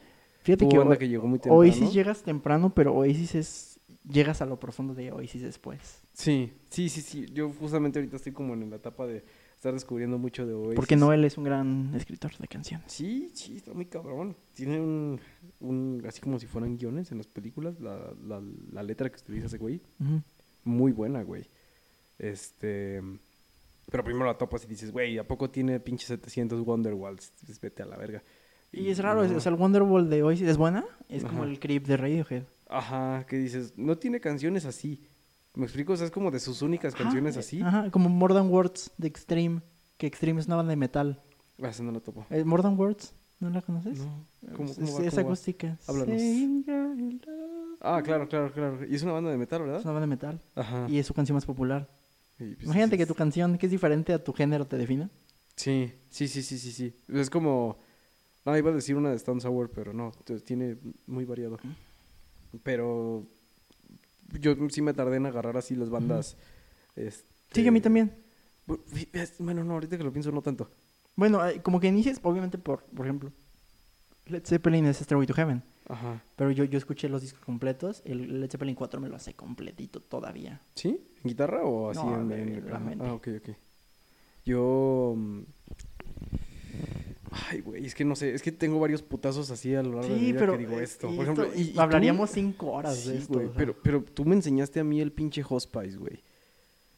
Fíjate 0.44 0.68
que, 0.70 0.98
que 0.98 1.10
llegó 1.10 1.28
muy 1.28 1.40
temprano. 1.40 1.60
Oasis 1.60 1.92
llegas 1.92 2.24
temprano, 2.24 2.70
pero 2.74 2.94
Oasis 2.94 3.36
es... 3.36 3.69
Llegas 4.08 4.42
a 4.42 4.46
lo 4.46 4.60
profundo 4.60 4.94
de 4.94 5.12
Oasis 5.12 5.42
después. 5.42 6.02
Sí, 6.14 6.54
sí, 6.70 6.90
sí, 6.90 7.02
sí. 7.02 7.26
Yo 7.34 7.52
justamente 7.52 8.00
ahorita 8.00 8.16
estoy 8.18 8.32
como 8.32 8.54
en 8.54 8.70
la 8.70 8.78
etapa 8.78 9.06
de 9.06 9.24
estar 9.56 9.74
descubriendo 9.74 10.18
mucho 10.18 10.48
de 10.48 10.54
Oasis. 10.54 10.76
Porque 10.76 10.96
Noel 10.96 11.26
es 11.26 11.38
un 11.38 11.44
gran 11.44 11.94
escritor 11.96 12.32
de 12.38 12.48
canciones. 12.48 12.92
Sí, 12.92 13.30
sí, 13.34 13.58
está 13.58 13.74
muy 13.74 13.86
cabrón. 13.86 14.36
Tiene 14.54 14.80
un, 14.80 15.20
un 15.60 16.04
así 16.08 16.22
como 16.22 16.40
si 16.40 16.48
fueran 16.48 16.78
guiones 16.78 17.12
en 17.12 17.18
las 17.18 17.28
películas, 17.28 17.80
la, 17.82 18.14
la, 18.26 18.42
la 18.72 18.84
letra 18.84 19.10
que 19.10 19.20
utiliza 19.20 19.48
ese 19.48 19.58
güey, 19.58 19.82
muy 20.64 20.92
buena, 20.94 21.22
güey. 21.24 21.46
Este, 22.18 23.02
pero 23.92 24.04
primero 24.04 24.26
la 24.26 24.38
topas 24.38 24.64
y 24.66 24.68
dices, 24.68 24.92
güey, 24.92 25.18
¿a 25.18 25.28
poco 25.28 25.50
tiene 25.50 25.80
pinche 25.80 26.06
700 26.08 26.66
Wonderwalls? 26.66 27.32
Vete 27.62 27.84
a 27.84 27.86
la 27.86 27.98
verga. 27.98 28.24
Y 28.72 28.90
es 28.90 29.00
raro, 29.00 29.24
es- 29.24 29.32
o 29.32 29.40
sea, 29.40 29.52
el 29.52 29.58
Wonderwall 29.58 30.10
de 30.10 30.22
Oasis 30.24 30.48
es 30.48 30.58
buena. 30.58 30.86
Es 31.10 31.24
como 31.26 31.44
el 31.44 31.60
creep 31.60 31.86
de 31.88 31.98
Radiohead. 31.98 32.44
Ajá, 32.70 33.26
que 33.28 33.36
dices, 33.38 33.74
no 33.78 33.98
tiene 33.98 34.20
canciones 34.22 34.64
así. 34.66 35.02
¿Me 35.56 35.66
explico? 35.66 35.94
O 35.94 35.98
sea, 35.98 36.06
es 36.06 36.12
como 36.12 36.32
de 36.32 36.40
sus 36.40 36.62
únicas 36.62 36.94
canciones 36.96 37.34
Ajá, 37.34 37.40
así. 37.42 37.62
Ajá, 37.62 37.92
como 37.92 38.08
More 38.10 38.34
Than 38.36 38.50
Words 38.50 38.92
de 38.98 39.08
Extreme. 39.08 39.62
Que 39.98 40.08
Extreme 40.08 40.40
es 40.40 40.48
una 40.48 40.56
banda 40.56 40.70
de 40.70 40.76
metal. 40.78 41.22
Ah, 41.62 41.70
esa 41.70 41.84
no 41.84 41.92
la 41.92 42.00
topo. 42.00 42.26
Eh, 42.30 42.44
More 42.46 42.64
Than 42.64 42.80
Words, 42.80 43.14
¿no 43.42 43.50
la 43.50 43.62
conoces? 43.62 43.98
No. 44.00 44.26
¿Cómo, 44.56 44.70
Es- 44.70 44.76
cómo 44.76 44.88
es, 44.88 44.96
va? 44.96 45.04
es 45.08 45.10
¿Cómo 45.16 45.16
va? 45.24 45.30
acústica. 45.30 45.78
Háblanos. 45.88 46.22
Ah, 47.82 48.02
claro, 48.04 48.28
claro, 48.28 48.52
claro. 48.54 48.86
Y 48.88 48.96
es 48.96 49.04
una 49.04 49.14
banda 49.14 49.32
de 49.32 49.38
metal, 49.38 49.62
Es 49.62 49.68
¿verdad? 49.68 49.82
una 49.84 49.92
banda 49.94 50.02
de 50.02 50.08
metal. 50.08 50.42
Ajá. 50.56 50.86
Y 50.90 51.00
es 51.00 51.08
su 51.08 51.14
canción 51.14 51.36
más 51.36 51.46
popular. 51.46 51.90
Y, 52.40 52.54
pues, 52.56 52.66
Imagínate 52.66 52.96
que 52.98 53.04
es- 53.04 53.10
tu 53.10 53.16
canción, 53.16 53.58
que 53.58 53.66
es 53.66 53.72
diferente 53.72 54.14
a 54.14 54.24
tu 54.24 54.32
género, 54.34 54.66
te 54.68 54.78
defina. 54.78 55.10
Sí, 55.56 55.92
sí, 56.10 56.28
sí, 56.28 56.42
sí, 56.44 56.58
sí, 56.58 56.72
sí. 56.72 56.94
Es 57.10 57.30
como... 57.30 57.78
No, 58.46 58.58
iba 58.58 58.72
a 58.72 58.74
decir 58.74 58.96
una 58.96 59.10
de 59.10 59.18
Stone 59.18 59.42
Sour, 59.42 59.70
pero 59.72 59.92
no. 59.94 60.12
entonces 60.18 60.44
Tiene 60.46 60.78
muy 61.08 61.26
variado. 61.26 61.60
Pero... 62.64 63.26
Yo 64.40 64.56
sí 64.70 64.82
me 64.82 64.94
tardé 64.94 65.18
en 65.18 65.26
agarrar 65.26 65.58
así 65.58 65.76
las 65.76 65.90
bandas. 65.90 66.38
este, 66.96 67.26
Sí, 67.52 67.68
a 67.68 67.72
mí 67.72 67.82
también. 67.82 68.14
Bueno, 69.40 69.64
no, 69.64 69.74
ahorita 69.74 69.98
que 69.98 70.04
lo 70.04 70.12
pienso 70.14 70.32
no 70.32 70.42
tanto. 70.44 70.70
Bueno, 71.16 71.42
como 71.64 71.80
que 71.80 71.88
inicias, 71.88 72.20
obviamente, 72.22 72.58
por, 72.60 72.84
por 72.84 73.06
ejemplo, 73.08 73.32
Led 74.28 74.46
Zeppelin 74.46 74.86
es 74.86 74.98
Stairway 75.00 75.26
to 75.26 75.34
Heaven. 75.34 75.64
Ajá. 75.88 76.22
Pero 76.36 76.52
yo, 76.52 76.64
yo 76.66 76.78
escuché 76.78 77.10
los 77.10 77.24
discos 77.24 77.44
completos. 77.44 78.04
El 78.06 78.40
Led 78.40 78.52
Zeppelin 78.52 78.76
4 78.76 79.02
me 79.02 79.10
lo 79.10 79.16
hace 79.16 79.34
completito 79.34 80.00
todavía. 80.00 80.62
¿Sí? 80.76 81.02
¿En 81.24 81.30
guitarra 81.30 81.64
o 81.64 81.90
así 81.90 82.00
No, 82.06 82.22
en, 82.22 82.32
en- 82.32 82.70
la 82.70 82.78
mente. 82.80 83.04
Ah, 83.08 83.14
ok, 83.16 83.28
ok. 83.40 83.50
Yo... 84.46 85.16
Ay, 87.32 87.62
güey, 87.62 87.86
es 87.86 87.94
que 87.96 88.04
no 88.06 88.16
sé, 88.16 88.34
es 88.34 88.42
que 88.42 88.52
tengo 88.52 88.80
varios 88.80 89.02
putazos 89.02 89.52
así 89.52 89.76
a 89.76 89.84
lo 89.84 89.94
largo 89.96 90.10
de 90.10 90.16
mi 90.16 90.26
vida 90.28 90.40
pero. 90.40 90.54
que 90.54 90.58
digo 90.60 90.80
eh, 90.80 90.84
esto. 90.84 91.08
Por 91.14 91.24
ejemplo, 91.24 91.44
esto- 91.46 91.58
y, 91.60 91.62
y 91.62 91.74
tú- 91.74 91.82
hablaríamos 91.82 92.30
cinco 92.32 92.72
horas 92.72 93.06
de 93.06 93.18
esto. 93.18 93.34
güey, 93.36 93.46
o 93.46 93.50
sea. 93.50 93.58
pero, 93.58 93.76
pero 93.84 94.04
tú 94.04 94.26
me 94.26 94.36
enseñaste 94.36 94.80
a 94.80 94.84
mí 94.84 95.00
el 95.02 95.12
pinche 95.12 95.44
Hospice, 95.48 95.98
güey. 95.98 96.22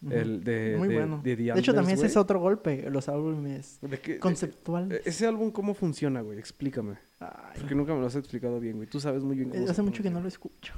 El 0.10 0.44
de, 0.44 0.76
Muy 0.80 0.88
de, 0.88 0.96
bueno. 0.96 1.22
de, 1.24 1.34
hecho, 1.60 1.76
también 1.76 1.96
ese 2.00 2.08
es 2.08 2.18
otro 2.18 2.40
golpe. 2.40 2.90
Los 2.90 3.08
álbumes 3.08 3.78
güey. 3.82 3.92
¿De 3.92 4.00
qué- 4.00 4.18
conceptuales. 4.18 5.02
ese 5.06 5.28
álbum, 5.28 5.52
¿cómo 5.52 5.76
funciona, 5.76 6.22
güey? 6.22 6.40
Explícame. 6.40 6.96
Ay, 7.20 7.60
Porque 7.60 7.76
nunca 7.76 7.94
me 7.94 8.00
lo 8.02 8.08
has 8.08 8.16
explicado 8.16 8.60
bien, 8.60 8.78
güey. 8.78 8.88
Tú 8.88 9.00
sabes 9.00 9.22
muy 9.24 9.36
bien 9.36 9.50
cómo 9.52 9.68
eh, 9.68 9.70
hace 9.70 9.84
mucho 9.84 10.02
que 10.02 10.10
no 10.10 10.20
lo 10.20 10.28
escucho. 10.28 10.74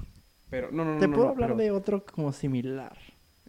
Pero, 0.49 0.71
no, 0.73 0.83
no, 0.83 0.95
no. 0.95 0.99
Te 0.99 1.07
no, 1.07 1.13
puedo 1.13 1.27
no, 1.27 1.31
hablar 1.31 1.49
pero- 1.51 1.59
de 1.63 1.71
otro 1.71 2.03
como 2.05 2.33
similar. 2.33 2.97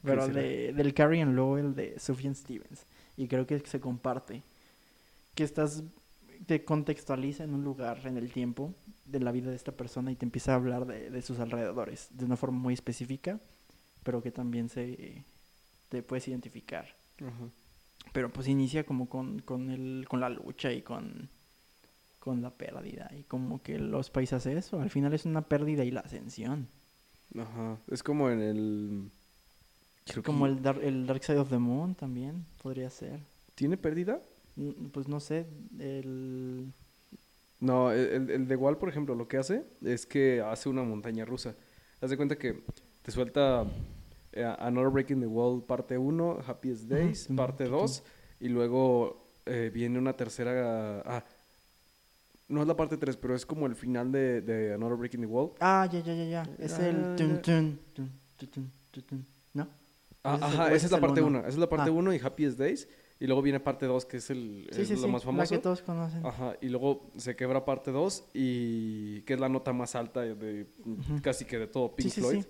Pero 0.05 0.29
de, 0.29 0.73
del 0.75 0.95
Carrie 0.95 1.23
and 1.23 1.35
Lowell 1.35 1.75
de 1.75 1.99
Sufjan 1.99 2.37
Stevens. 2.37 2.87
Y 3.17 3.27
creo 3.27 3.45
que 3.47 3.59
se 3.61 3.81
comparte. 3.81 4.43
Que 5.35 5.45
estás. 5.45 5.83
Te 6.47 6.65
contextualiza 6.65 7.45
en 7.45 7.55
un 7.55 7.65
lugar, 7.65 8.07
en 8.07 8.19
el 8.19 8.31
tiempo, 8.31 8.75
de 9.07 9.21
la 9.21 9.33
vida 9.33 9.49
de 9.51 9.57
esta 9.57 9.73
persona 9.73 10.13
y 10.13 10.17
te 10.17 10.27
empieza 10.27 10.53
a 10.53 10.57
hablar 10.57 10.85
de, 10.87 11.09
de 11.11 11.23
sus 11.23 11.39
alrededores. 11.39 12.09
De 12.11 12.25
una 12.27 12.37
forma 12.37 12.59
muy 12.59 12.75
específica, 12.75 13.41
pero 14.03 14.23
que 14.23 14.31
también 14.31 14.69
se. 14.69 15.25
te 15.89 16.03
puedes 16.03 16.29
identificar. 16.29 16.87
Pero 18.13 18.31
pues 18.31 18.49
inicia 18.49 18.85
como 18.85 19.09
con, 19.09 19.39
con, 19.41 19.71
el, 19.71 20.05
con 20.09 20.21
la 20.21 20.29
lucha 20.29 20.71
y 20.73 20.83
con, 20.83 21.31
con 22.19 22.43
la 22.43 22.51
pérdida. 22.51 23.11
Y 23.19 23.23
como 23.23 23.63
que 23.63 23.79
los 23.79 24.11
países 24.11 24.45
eso. 24.47 24.81
Al 24.81 24.91
final 24.91 25.15
es 25.15 25.25
una 25.25 25.43
pérdida 25.43 25.85
y 25.85 25.91
la 25.91 26.01
ascensión. 26.01 26.69
Ajá. 27.39 27.79
Es 27.91 28.03
como 28.03 28.29
en 28.31 28.41
el... 28.41 29.11
creo 30.05 30.23
que- 30.23 30.27
Como 30.27 30.47
el, 30.47 30.61
Dar- 30.61 30.83
el 30.83 31.07
Dark 31.07 31.25
Side 31.25 31.39
of 31.39 31.49
the 31.49 31.59
Moon 31.59 31.95
también 31.95 32.45
podría 32.63 32.91
ser. 32.91 33.21
¿Tiene 33.55 33.77
pérdida? 33.79 34.21
Pues 34.93 35.09
no 35.09 35.19
sé, 35.21 35.47
el... 35.79 36.73
No, 37.61 37.91
el, 37.93 38.31
el- 38.31 38.47
de 38.49 38.57
Wall, 38.57 38.77
por 38.79 38.89
ejemplo, 38.89 39.15
lo 39.15 39.27
que 39.27 39.37
hace 39.39 39.65
es 39.85 40.07
que 40.07 40.41
hace 40.43 40.69
una 40.69 40.83
montaña 40.83 41.25
rusa. 41.25 41.55
Haz 42.01 42.11
de 42.11 42.17
cuenta 42.17 42.37
que 42.37 42.63
te 43.03 43.11
suelta 43.11 43.65
eh, 44.33 44.45
Another 44.59 44.91
Breaking 44.91 45.21
the 45.21 45.27
Wall 45.27 45.63
parte 45.65 45.97
1, 45.99 46.41
Happiest 46.47 46.85
Days, 46.85 47.21
Simón, 47.25 47.37
parte 47.37 47.65
sí, 47.65 47.71
2, 47.71 48.03
y 48.41 48.49
luego 48.49 49.27
eh, 49.47 49.71
viene 49.73 49.99
una 49.99 50.13
tercera... 50.17 51.01
Ah, 51.07 51.25
no 52.49 52.61
es 52.61 52.69
la 52.69 52.77
parte 52.77 52.97
3, 52.99 53.17
pero 53.17 53.35
es 53.35 53.47
como 53.47 53.67
el 53.67 53.75
final 53.75 54.13
de, 54.13 54.43
de 54.43 54.75
Another 54.75 54.97
Breaking 54.99 55.21
the 55.23 55.27
Wall. 55.27 55.53
Ah, 55.61 55.89
ya, 55.91 56.01
ya, 56.01 56.15
ya, 56.15 56.25
ya. 56.27 56.43
Es 56.59 56.75
Ah, 56.75 56.89
el... 56.89 57.17
tun, 57.17 57.41
tun, 57.41 57.79
tun. 57.97 59.27
¿No? 59.55 59.67
Ah, 60.23 60.35
ajá, 60.41 60.67
esa 60.67 60.75
es 60.77 60.85
es 60.85 60.91
la 60.93 61.01
parte 61.01 61.21
uno. 61.23 61.39
1. 61.39 61.41
Esa 61.41 61.49
es 61.49 61.59
la 61.59 61.69
parte 61.69 61.89
Ah. 61.91 61.93
1 61.93 62.15
y 62.15 62.19
Happiest 62.19 62.59
Days. 62.59 62.87
Y 63.21 63.27
luego 63.27 63.43
viene 63.43 63.61
parte 63.61 63.87
2, 63.87 64.05
que 64.07 64.17
es, 64.19 64.29
el, 64.31 64.69
Sí, 64.73 64.83
es 64.83 64.89
sí, 64.89 64.95
lo 64.95 65.01
sí. 65.03 65.07
más 65.09 65.23
La 65.25 65.27
famoso. 65.27 65.55
que 65.55 65.61
todos 65.61 65.83
conocen. 65.83 66.27
Ajá, 66.27 66.57
y 66.61 66.69
luego 66.69 67.11
se 67.17 67.37
quebra 67.37 67.65
parte 67.65 67.91
2 67.93 68.25
y 68.35 69.21
que 69.23 69.35
es 69.35 69.41
la 69.41 69.49
nota 69.49 69.73
más 69.73 69.95
alta 69.95 70.21
de 70.23 70.67
casi 71.23 71.45
que 71.45 71.59
de 71.59 71.67
todo 71.69 71.95
Pink 71.95 72.11
Floyd. 72.11 72.43
sí. 72.43 72.49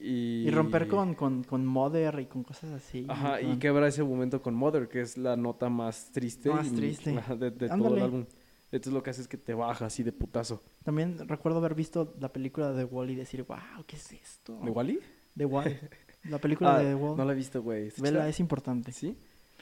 Y, 0.00 0.46
Y 0.46 0.50
romper 0.52 0.86
con, 0.86 1.14
con, 1.14 1.42
con 1.42 1.66
Mother 1.66 2.20
y 2.20 2.26
con 2.26 2.44
cosas 2.44 2.70
así. 2.70 3.04
Ajá, 3.08 3.40
y 3.40 3.46
con- 3.46 3.58
quebra 3.58 3.88
ese 3.88 4.04
momento 4.04 4.40
con 4.40 4.54
Mother, 4.54 4.88
que 4.88 5.00
es 5.00 5.16
la 5.18 5.36
nota 5.36 5.68
más 5.68 6.12
triste, 6.12 6.50
Más 6.50 6.68
y- 6.68 6.76
triste. 6.76 7.20
de, 7.36 7.50
de 7.50 7.68
todo 7.68 7.96
el 7.96 8.02
álbum. 8.02 8.24
Entonces 8.70 8.92
lo 8.92 9.02
que 9.02 9.10
hace 9.10 9.22
es 9.22 9.28
que 9.28 9.38
te 9.38 9.54
baja 9.54 9.86
así 9.86 10.02
de 10.04 10.12
putazo. 10.12 10.62
También 10.84 11.26
recuerdo 11.26 11.58
haber 11.58 11.74
visto 11.74 12.14
la 12.20 12.32
película 12.32 12.70
de 12.70 12.84
The 12.84 12.94
Wall 12.94 13.10
y 13.10 13.14
decir, 13.16 13.42
wow, 13.42 13.56
¿qué 13.88 13.96
es 13.96 14.12
esto? 14.12 14.60
¿De 14.62 14.70
Wally? 14.70 15.00
The 15.36 15.46
Wall. 15.46 15.64
La 16.24 16.38
película 16.38 16.74
Ah, 16.74 16.78
de 16.80 16.90
The 16.90 16.94
Wall. 16.94 17.16
No 17.16 17.24
la 17.24 17.32
he 17.32 17.36
visto, 17.36 17.62
güey. 17.62 17.86
¿Está 17.88 18.02
Vela, 18.02 18.28
es 18.28 18.38
importante. 18.40 18.92
¿Sí? 18.92 19.16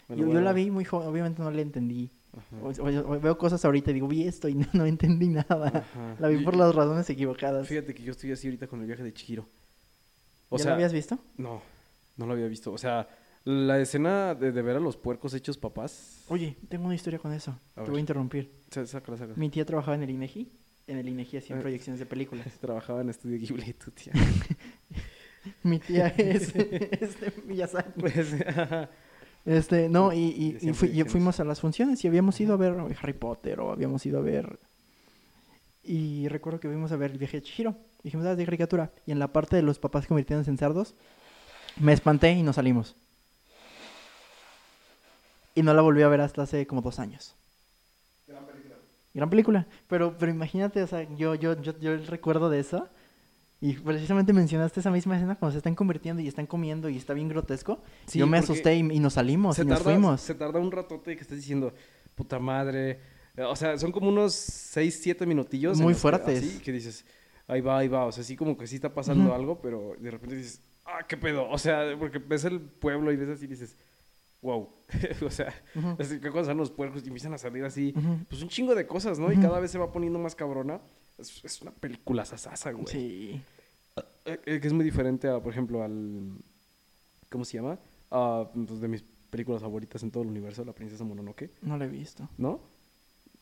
Yo, 0.08 0.16
yo 0.32 0.40
la 0.40 0.52
vi 0.52 0.70
muy 0.70 0.84
joven, 0.84 1.08
obviamente 1.08 1.42
no 1.42 1.50
la 1.50 1.60
entendí. 1.62 2.10
Ajá. 2.36 2.56
O- 2.62 2.68
o- 2.68 3.14
o 3.16 3.20
veo 3.20 3.38
cosas 3.38 3.64
ahorita 3.64 3.90
y 3.90 3.94
digo, 3.94 4.06
vi 4.08 4.24
esto 4.24 4.48
y 4.48 4.54
no, 4.54 4.66
no 4.72 4.86
entendí 4.86 5.28
nada. 5.28 5.68
Ajá. 5.68 6.16
La 6.18 6.28
vi 6.28 6.44
por 6.44 6.54
las 6.56 6.74
razones 6.74 7.08
equivocadas. 7.10 7.66
Fíjate 7.66 7.94
que 7.94 8.02
yo 8.02 8.12
estoy 8.12 8.32
así 8.32 8.46
ahorita 8.46 8.66
con 8.66 8.80
el 8.80 8.86
viaje 8.86 9.02
de 9.02 9.12
Chihiro. 9.12 9.46
O 10.48 10.58
¿Ya 10.58 10.62
sea, 10.62 10.70
lo 10.72 10.74
habías 10.76 10.92
visto? 10.92 11.18
no, 11.38 11.60
no 12.16 12.26
lo 12.26 12.32
había 12.34 12.46
visto. 12.46 12.72
O 12.72 12.78
sea, 12.78 13.08
la 13.44 13.80
escena 13.80 14.34
de, 14.34 14.52
de 14.52 14.62
ver 14.62 14.76
a 14.76 14.80
los 14.80 14.96
puercos 14.96 15.34
hechos 15.34 15.56
papás. 15.58 16.22
Oye, 16.28 16.56
tengo 16.68 16.84
una 16.86 16.94
historia 16.94 17.18
con 17.18 17.32
eso. 17.32 17.50
A 17.72 17.74
Te 17.76 17.80
ver. 17.82 17.90
voy 17.90 17.98
a 17.98 18.00
interrumpir. 18.00 18.52
Sácala, 18.70 19.16
sácala. 19.18 19.34
Mi 19.36 19.50
tía 19.50 19.64
trabajaba 19.64 19.96
en 19.96 20.02
el 20.04 20.10
INEGI. 20.10 20.48
En 20.88 20.98
el 20.98 21.08
INEGI 21.08 21.38
hacían 21.38 21.58
Eh. 21.58 21.62
proyecciones 21.62 21.98
de 21.98 22.06
películas. 22.06 22.46
Trabajaba 22.60 23.00
en 23.00 23.08
Estudio 23.10 23.38
Ghibli, 23.38 23.72
tu 23.72 23.90
tía. 23.90 24.12
Mi 25.62 25.78
tía 25.78 26.08
es, 26.08 26.54
es 26.54 27.20
de 27.20 27.32
Miyazaki. 27.46 28.00
Pues, 28.00 28.34
ajá. 28.46 28.90
Este, 29.46 29.88
no, 29.88 30.12
y, 30.12 30.18
y- 30.18 30.58
Y 30.68 30.72
fui- 30.74 30.88
y 31.00 31.04
fuimos 31.04 31.38
a 31.40 31.44
las 31.44 31.60
funciones 31.60 32.04
y 32.04 32.08
habíamos 32.08 32.38
ido 32.40 32.52
a 32.54 32.56
ver 32.56 32.74
Harry 33.00 33.12
Potter 33.14 33.60
o 33.60 33.70
habíamos 33.72 34.04
ido 34.04 34.18
a 34.18 34.22
ver... 34.22 34.58
Y 35.84 36.26
recuerdo 36.28 36.58
que 36.58 36.66
fuimos 36.68 36.90
a 36.90 36.96
ver 36.96 37.12
el 37.12 37.18
viaje 37.18 37.36
de 37.36 37.42
Chihiro. 37.44 37.76
Dijimos, 38.02 38.26
ah, 38.26 38.32
es 38.32 38.36
de 38.36 38.44
caricatura. 38.44 38.90
Y 39.06 39.12
en 39.12 39.20
la 39.20 39.28
parte 39.28 39.54
de 39.54 39.62
los 39.62 39.78
papás 39.78 40.06
convirtiéndose 40.08 40.50
en 40.50 40.58
cerdos, 40.58 40.94
me 41.78 41.92
espanté 41.92 42.32
y 42.32 42.42
nos 42.42 42.56
salimos. 42.56 42.96
Y 45.54 45.62
no 45.62 45.72
la 45.74 45.82
volví 45.82 46.02
a 46.02 46.08
ver 46.08 46.20
hasta 46.20 46.42
hace 46.42 46.66
como 46.66 46.82
dos 46.82 46.98
años. 46.98 47.34
Gran 49.14 49.30
película. 49.30 49.66
Pero, 49.88 50.16
pero 50.18 50.30
imagínate, 50.32 50.82
o 50.82 50.86
sea, 50.88 51.04
yo, 51.16 51.36
yo, 51.36 51.60
yo, 51.62 51.78
yo 51.78 51.96
recuerdo 52.08 52.50
de 52.50 52.58
eso. 52.58 52.88
Y 53.60 53.72
precisamente 53.74 54.32
mencionaste 54.32 54.80
esa 54.80 54.90
misma 54.90 55.16
escena 55.16 55.36
cuando 55.36 55.52
se 55.52 55.58
están 55.58 55.74
convirtiendo 55.74 56.20
y 56.22 56.28
están 56.28 56.46
comiendo 56.46 56.88
y 56.88 56.96
está 56.96 57.14
bien 57.14 57.28
grotesco. 57.28 57.82
Sí, 58.06 58.18
yo 58.18 58.26
me 58.26 58.38
asusté 58.38 58.74
y, 58.76 58.80
y 58.80 59.00
nos 59.00 59.14
salimos 59.14 59.56
se 59.56 59.62
y 59.62 59.64
nos 59.64 59.78
tarda, 59.78 59.92
fuimos. 59.92 60.20
Se 60.20 60.34
tarda 60.34 60.60
un 60.60 60.70
ratote 60.70 61.16
que 61.16 61.22
estás 61.22 61.38
diciendo, 61.38 61.72
puta 62.14 62.38
madre. 62.38 63.00
O 63.38 63.56
sea, 63.56 63.78
son 63.78 63.92
como 63.92 64.08
unos 64.08 64.34
6, 64.34 65.00
7 65.02 65.26
minutillos. 65.26 65.80
Muy 65.80 65.94
fuertes. 65.94 66.38
así, 66.42 66.58
que 66.60 66.72
dices, 66.72 67.04
ahí 67.46 67.60
va, 67.60 67.78
ahí 67.78 67.88
va. 67.88 68.04
O 68.04 68.12
sea, 68.12 68.24
sí 68.24 68.36
como 68.36 68.56
que 68.58 68.66
sí 68.66 68.76
está 68.76 68.92
pasando 68.92 69.24
Ujú. 69.24 69.34
algo, 69.34 69.60
pero 69.60 69.94
de 69.98 70.10
repente 70.10 70.36
dices, 70.36 70.60
ah, 70.84 71.06
qué 71.08 71.16
pedo. 71.16 71.48
O 71.48 71.58
sea, 71.58 71.96
porque 71.98 72.18
ves 72.18 72.44
el 72.44 72.60
pueblo 72.60 73.10
y 73.10 73.16
ves 73.16 73.30
así 73.30 73.46
y 73.46 73.48
dices, 73.48 73.74
wow. 74.42 74.68
o 75.24 75.30
sea, 75.30 75.54
Ujú, 75.74 75.96
es 75.98 76.08
que 76.08 76.20
cuando 76.20 76.44
salen 76.44 76.58
los 76.58 76.70
puercos 76.70 77.02
y 77.04 77.08
empiezan 77.08 77.32
a 77.32 77.38
salir 77.38 77.64
así, 77.64 77.94
ujú. 77.96 78.18
pues 78.28 78.42
un 78.42 78.48
chingo 78.48 78.74
de 78.74 78.86
cosas, 78.86 79.18
¿no? 79.18 79.32
Y 79.32 79.38
cada 79.38 79.60
vez 79.60 79.70
se 79.70 79.78
va 79.78 79.92
poniendo 79.92 80.18
más 80.18 80.34
cabrona. 80.34 80.80
Es, 81.18 81.44
es 81.44 81.62
una 81.62 81.70
película 81.70 82.24
sasasa, 82.24 82.72
güey. 82.72 82.86
Sí. 82.86 83.40
Eh, 84.26 84.40
eh, 84.44 84.60
que 84.60 84.66
es 84.66 84.72
muy 84.72 84.84
diferente 84.84 85.28
a, 85.28 85.40
por 85.40 85.52
ejemplo, 85.52 85.82
al... 85.82 86.32
¿Cómo 87.30 87.44
se 87.44 87.56
llama? 87.56 87.78
Pues, 88.08 88.80
de 88.80 88.88
mis 88.88 89.02
películas 89.30 89.62
favoritas 89.62 90.02
en 90.02 90.10
todo 90.10 90.22
el 90.22 90.28
universo, 90.28 90.64
La 90.64 90.72
Princesa 90.72 91.04
Mononoke, 91.04 91.50
No 91.62 91.76
la 91.76 91.86
he 91.86 91.88
visto. 91.88 92.28
¿no? 92.38 92.60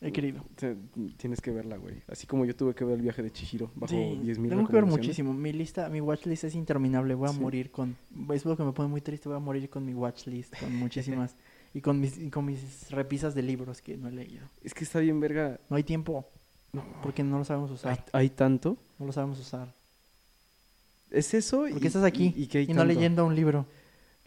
He 0.01 0.11
querido. 0.11 0.43
Te- 0.55 0.75
tienes 1.17 1.39
que 1.41 1.51
verla, 1.51 1.77
güey. 1.77 2.01
Así 2.07 2.27
como 2.27 2.45
yo 2.45 2.55
tuve 2.55 2.75
que 2.75 2.83
ver 2.83 2.95
el 2.95 3.01
viaje 3.01 3.23
de 3.23 3.31
Chihiro 3.31 3.71
bajo 3.75 3.87
Sí, 3.93 3.95
10.000 3.95 4.49
tengo 4.49 4.67
que 4.67 4.73
ver 4.73 4.85
muchísimo. 4.85 5.33
Mi 5.33 5.53
lista, 5.53 5.89
mi 5.89 6.01
watchlist 6.01 6.43
es 6.45 6.55
interminable. 6.55 7.15
Voy 7.15 7.29
a 7.29 7.33
Sí. 7.33 7.39
morir 7.39 7.71
con... 7.71 7.95
Es 8.33 8.43
lo 8.45 8.57
que 8.57 8.63
me 8.63 8.71
pone 8.73 8.89
muy 8.89 9.01
triste. 9.01 9.29
Voy 9.29 9.37
a 9.37 9.39
morir 9.39 9.69
con 9.69 9.85
mi 9.85 9.93
watchlist, 9.93 10.57
con 10.59 10.75
muchísimas... 10.75 11.35
y 11.73 11.81
con 11.81 11.99
mis, 11.99 12.17
y 12.17 12.29
con 12.29 12.45
mis 12.45 12.89
repisas 12.91 13.35
de 13.35 13.41
libros 13.43 13.81
que 13.81 13.97
no 13.97 14.07
he 14.09 14.11
leído. 14.11 14.47
Es 14.63 14.73
que 14.73 14.83
está 14.83 14.99
bien 14.99 15.19
verga. 15.19 15.59
No 15.69 15.77
hay 15.77 15.83
tiempo 15.83 16.25
No, 16.75 16.83
porque 17.01 17.23
no 17.23 17.37
lo 17.39 17.45
sabemos 17.45 17.71
usar. 17.71 18.03
hay 18.11 18.29
tanto. 18.29 18.77
No 18.99 19.05
lo 19.07 19.11
sabemos 19.11 19.39
usar. 19.39 19.73
Es 21.11 21.33
eso 21.33 21.65
Porque 21.69 21.85
y, 21.85 21.87
estás 21.87 22.03
aquí 22.03 22.33
y, 22.35 22.43
y 22.43 22.47
que 22.47 22.57
hay 22.59 22.63
y 22.65 22.67
no 22.69 22.81
tanto. 22.81 22.93
leyendo 22.93 23.25
un 23.25 23.35
libro. 23.35 23.65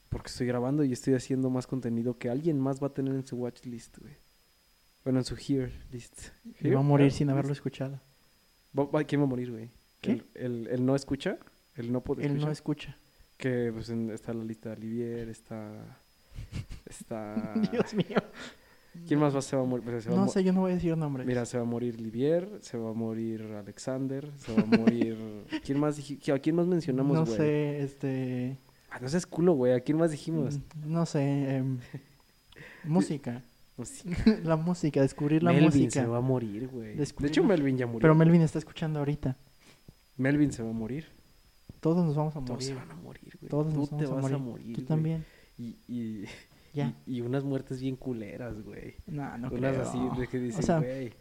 Porque 0.08 0.28
estoy 0.28 0.46
grabando 0.46 0.84
y 0.84 0.92
estoy 0.92 1.14
haciendo 1.14 1.50
más 1.50 1.66
contenido 1.66 2.16
que 2.16 2.30
alguien 2.30 2.58
más 2.58 2.82
va 2.82 2.86
a 2.86 2.94
tener 2.94 3.14
en 3.14 3.26
su 3.26 3.36
watchlist, 3.36 3.98
güey. 3.98 4.14
Bueno, 5.04 5.18
en 5.20 5.24
su 5.24 5.34
here 5.36 5.72
list. 5.92 6.28
Y 6.60 6.70
va 6.70 6.80
a 6.80 6.82
morir 6.82 7.12
sin 7.12 7.28
haberlo 7.30 7.52
escuchado. 7.52 8.00
¿Quién 9.06 9.20
va 9.20 9.24
a 9.24 9.28
morir, 9.28 9.50
güey? 9.50 9.70
¿Qué? 10.00 10.12
El, 10.12 10.24
el, 10.34 10.66
el 10.68 10.86
no 10.86 10.94
escucha, 10.96 11.38
el 11.76 11.92
no 11.92 12.00
puede 12.00 12.22
escuchar. 12.24 12.46
no 12.46 12.52
escucha. 12.52 12.96
Que 13.36 13.70
pues 13.72 13.88
en- 13.90 14.10
está 14.10 14.32
la 14.32 14.44
lista 14.44 14.70
de 14.70 14.76
Olivier, 14.76 15.28
está... 15.28 15.70
Está... 16.86 17.54
Dios 17.72 17.92
mío. 17.94 18.16
¿Quién 19.06 19.20
más 19.20 19.34
va, 19.34 19.42
se 19.42 19.56
va 19.56 19.62
a 19.62 19.64
morir? 19.66 19.84
Pues, 19.84 20.04
se 20.04 20.10
va 20.10 20.16
a 20.16 20.18
No 20.18 20.28
sé, 20.28 20.42
yo 20.44 20.52
no 20.52 20.60
voy 20.60 20.72
a 20.72 20.74
decir 20.74 20.96
nombres. 20.96 21.26
Mira, 21.26 21.44
se 21.46 21.56
va 21.56 21.62
a 21.62 21.66
morir 21.66 22.00
Livier, 22.00 22.48
se 22.60 22.76
va 22.76 22.90
a 22.90 22.92
morir 22.92 23.42
Alexander, 23.58 24.28
se 24.38 24.54
va 24.54 24.62
a 24.62 24.66
morir... 24.66 25.16
¿Quién 25.64 25.78
más 25.78 25.98
¿A 25.98 26.38
quién 26.38 26.56
más 26.56 26.66
mencionamos, 26.66 27.16
no 27.16 27.24
güey? 27.24 27.36
sé, 27.36 27.82
este... 27.82 28.58
Ah, 28.90 28.98
no 29.00 29.08
seas 29.08 29.26
culo, 29.26 29.52
güey. 29.52 29.72
¿A 29.74 29.80
quién 29.80 29.98
más 29.98 30.10
dijimos? 30.10 30.56
mm, 30.58 30.90
No 30.92 31.04
sé, 31.06 31.56
em, 31.56 31.78
música. 32.84 33.42
Pues, 33.76 34.02
la 34.44 34.56
música, 34.56 35.00
descubrir 35.02 35.42
la 35.42 35.52
Melvin 35.52 35.66
música. 35.66 35.90
se 36.00 36.06
va 36.06 36.18
a 36.18 36.20
morir, 36.22 36.68
güey. 36.68 36.96
De 36.96 37.04
hecho, 37.28 37.44
Melvin 37.44 37.76
ya 37.76 37.86
murió. 37.86 38.00
Pero 38.00 38.14
Melvin 38.14 38.42
está 38.42 38.58
escuchando 38.58 38.98
ahorita. 38.98 39.36
Melvin 40.16 40.52
se 40.52 40.62
va 40.62 40.70
a 40.70 40.72
morir. 40.72 41.06
Todos 41.80 42.04
nos 42.04 42.16
vamos 42.16 42.34
a 42.34 42.40
Todos 42.44 42.64
se 42.64 42.74
morir. 42.74 42.88
van 42.88 42.98
a 42.98 43.02
morir, 43.02 43.36
güey. 43.40 43.48
Todos 43.50 43.72
Tú 43.72 43.78
nos 43.80 43.88
te 43.90 43.94
vamos 44.06 44.10
a 44.10 44.14
vas 44.14 44.22
morir. 44.22 44.36
a 44.36 44.38
morir, 44.38 44.66
Tú 44.66 44.72
güey. 44.80 44.86
también. 44.86 45.24
Y, 45.58 45.76
y, 45.86 46.24
Ya. 46.78 46.94
y, 47.06 47.16
y 47.16 47.20
unas 47.20 47.44
muertes 47.44 47.80
bien 47.80 47.96
culeras, 47.96 48.62
güey. 48.62 48.94
No, 49.06 49.36
no 49.38 49.48
unas 49.50 49.76
creo. 49.76 49.82
así 49.82 50.20
de 50.20 50.26
que 50.28 50.38
dices, 50.38 50.60
o 50.60 50.62
sea, 50.62 50.78
güey. 50.78 51.12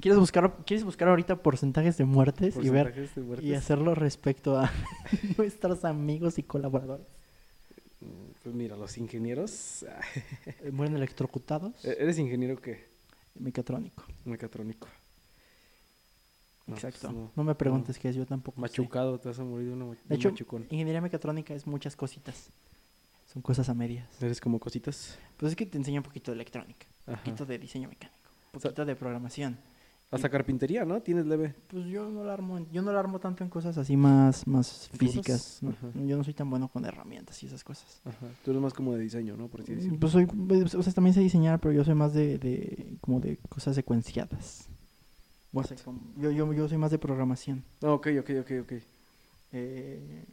¿quieres 0.00 0.18
buscar, 0.18 0.56
¿quieres 0.66 0.84
buscar 0.84 1.08
ahorita 1.08 1.42
porcentajes 1.42 1.96
de 1.98 2.04
muertes 2.04 2.56
y 2.56 2.68
ver 2.70 2.86
porcentajes 2.86 3.14
de 3.14 3.22
muertes. 3.22 3.46
y 3.48 3.54
hacerlo 3.54 3.94
respecto 3.94 4.58
a 4.58 4.70
nuestros 5.38 5.84
amigos 5.84 6.38
y 6.38 6.42
colaboradores? 6.42 7.06
Pues 8.42 8.54
mira, 8.54 8.76
los 8.76 8.98
ingenieros... 8.98 9.84
Eh, 10.62 10.70
¿Mueren 10.72 10.96
electrocutados? 10.96 11.84
¿Eres 11.84 12.18
ingeniero 12.18 12.60
qué? 12.60 12.88
Mecatrónico. 13.38 14.04
Mecatrónico. 14.24 14.88
No, 16.66 16.74
pues 16.74 16.84
Exacto. 16.84 17.12
no. 17.12 17.30
no. 17.34 17.44
me 17.44 17.54
preguntes 17.54 17.98
qué 17.98 18.08
es, 18.08 18.16
yo 18.16 18.26
tampoco 18.26 18.56
sé. 18.56 18.60
Machucado, 18.62 19.18
te 19.18 19.28
vas 19.28 19.38
a 19.38 19.44
morir 19.44 19.68
de, 19.68 19.72
una, 19.74 19.96
hecho, 20.10 20.30
machucón. 20.30 20.62
ingeniería 20.70 21.00
mecatrónica 21.00 21.54
es 21.54 21.66
muchas 21.66 21.96
cositas. 21.96 22.50
Son 23.32 23.40
cosas 23.42 23.68
a 23.68 23.74
medias. 23.74 24.06
¿Eres 24.22 24.40
como 24.40 24.58
cositas? 24.58 25.18
Pues 25.38 25.52
es 25.52 25.56
que 25.56 25.64
te 25.66 25.78
enseña 25.78 26.00
un 26.00 26.04
poquito 26.04 26.30
de 26.30 26.34
electrónica, 26.36 26.86
un 27.06 27.14
poquito 27.16 27.46
de 27.46 27.58
diseño 27.58 27.88
mecánico, 27.88 28.18
un 28.52 28.60
poquito 28.60 28.84
de 28.84 28.94
programación. 28.96 29.56
Hasta 30.10 30.28
carpintería, 30.28 30.84
¿no? 30.84 31.00
Tienes 31.00 31.24
leve. 31.24 31.54
Pues 31.68 31.86
yo 31.86 32.10
no 32.10 32.22
la 32.22 32.34
armo, 32.34 32.66
yo 32.70 32.82
no 32.82 32.92
la 32.92 33.00
armo 33.00 33.18
tanto 33.18 33.42
en 33.42 33.48
cosas 33.48 33.78
así 33.78 33.96
más, 33.96 34.46
más 34.46 34.90
¿En 34.92 34.98
físicas. 34.98 35.60
Yo 35.94 36.18
no 36.18 36.22
soy 36.22 36.34
tan 36.34 36.50
bueno 36.50 36.68
con 36.68 36.84
herramientas 36.84 37.42
y 37.42 37.46
esas 37.46 37.64
cosas. 37.64 38.02
Ajá. 38.04 38.26
Tú 38.44 38.50
eres 38.50 38.62
más 38.62 38.74
como 38.74 38.92
de 38.92 39.00
diseño, 39.00 39.38
¿no? 39.38 39.48
Por 39.48 39.62
así 39.62 39.74
decirlo. 39.74 39.98
Pues 39.98 40.12
soy, 40.12 40.26
pues, 40.26 40.74
o 40.74 40.82
sea, 40.82 40.92
también 40.92 41.14
sé 41.14 41.20
diseñar, 41.20 41.58
pero 41.60 41.72
yo 41.72 41.82
soy 41.82 41.94
más 41.94 42.12
de, 42.12 42.36
de 42.36 42.98
como 43.00 43.20
de 43.20 43.38
cosas 43.48 43.74
secuenciadas. 43.74 44.68
O 45.54 45.62
sea, 45.64 45.78
como- 45.82 46.00
yo, 46.18 46.30
yo, 46.30 46.52
yo 46.52 46.68
soy 46.68 46.76
más 46.76 46.90
de 46.90 46.98
programación. 46.98 47.64
Ah, 47.82 47.92
ok, 47.92 48.08
ok, 48.20 48.30
ok, 48.42 48.50
ok. 48.64 48.72
Eh, 49.52 50.24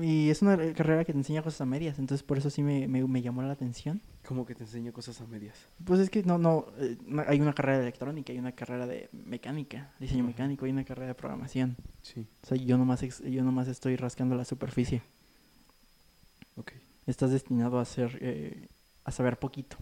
y 0.00 0.30
es 0.30 0.42
una 0.42 0.56
carrera 0.74 1.04
que 1.04 1.12
te 1.12 1.18
enseña 1.18 1.42
cosas 1.42 1.60
a 1.62 1.66
medias, 1.66 1.98
entonces 1.98 2.22
por 2.22 2.38
eso 2.38 2.48
sí 2.50 2.62
me, 2.62 2.88
me, 2.88 3.04
me 3.06 3.22
llamó 3.22 3.42
la 3.42 3.52
atención. 3.52 4.00
Como 4.26 4.46
que 4.46 4.54
te 4.54 4.64
enseño 4.64 4.92
cosas 4.92 5.20
a 5.20 5.26
medias. 5.26 5.56
Pues 5.84 6.00
es 6.00 6.10
que 6.10 6.22
no, 6.22 6.38
no, 6.38 6.66
eh, 6.78 6.96
hay 7.26 7.40
una 7.40 7.52
carrera 7.52 7.78
de 7.78 7.84
electrónica, 7.84 8.32
hay 8.32 8.38
una 8.38 8.52
carrera 8.52 8.86
de 8.86 9.08
mecánica, 9.12 9.92
diseño 10.00 10.24
mecánico, 10.24 10.64
hay 10.64 10.70
una 10.72 10.84
carrera 10.84 11.08
de 11.08 11.14
programación. 11.14 11.76
Sí. 12.02 12.26
O 12.42 12.46
sea, 12.46 12.56
yo 12.56 12.78
nomás, 12.78 13.02
ex- 13.02 13.22
yo 13.22 13.42
nomás 13.42 13.68
estoy 13.68 13.96
rascando 13.96 14.34
la 14.34 14.44
superficie. 14.44 15.02
Ok. 16.56 16.72
Estás 17.06 17.30
destinado 17.30 17.78
a 17.78 17.82
hacer, 17.82 18.18
eh, 18.20 18.68
a 19.04 19.10
saber 19.10 19.38
poquito 19.38 19.76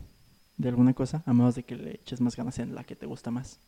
de 0.56 0.68
alguna 0.68 0.94
cosa, 0.94 1.22
a 1.26 1.32
menos 1.32 1.54
de 1.54 1.62
que 1.64 1.76
le 1.76 1.94
eches 1.96 2.20
más 2.20 2.36
ganas 2.36 2.58
en 2.58 2.74
la 2.74 2.84
que 2.84 2.96
te 2.96 3.06
gusta 3.06 3.30
más. 3.30 3.58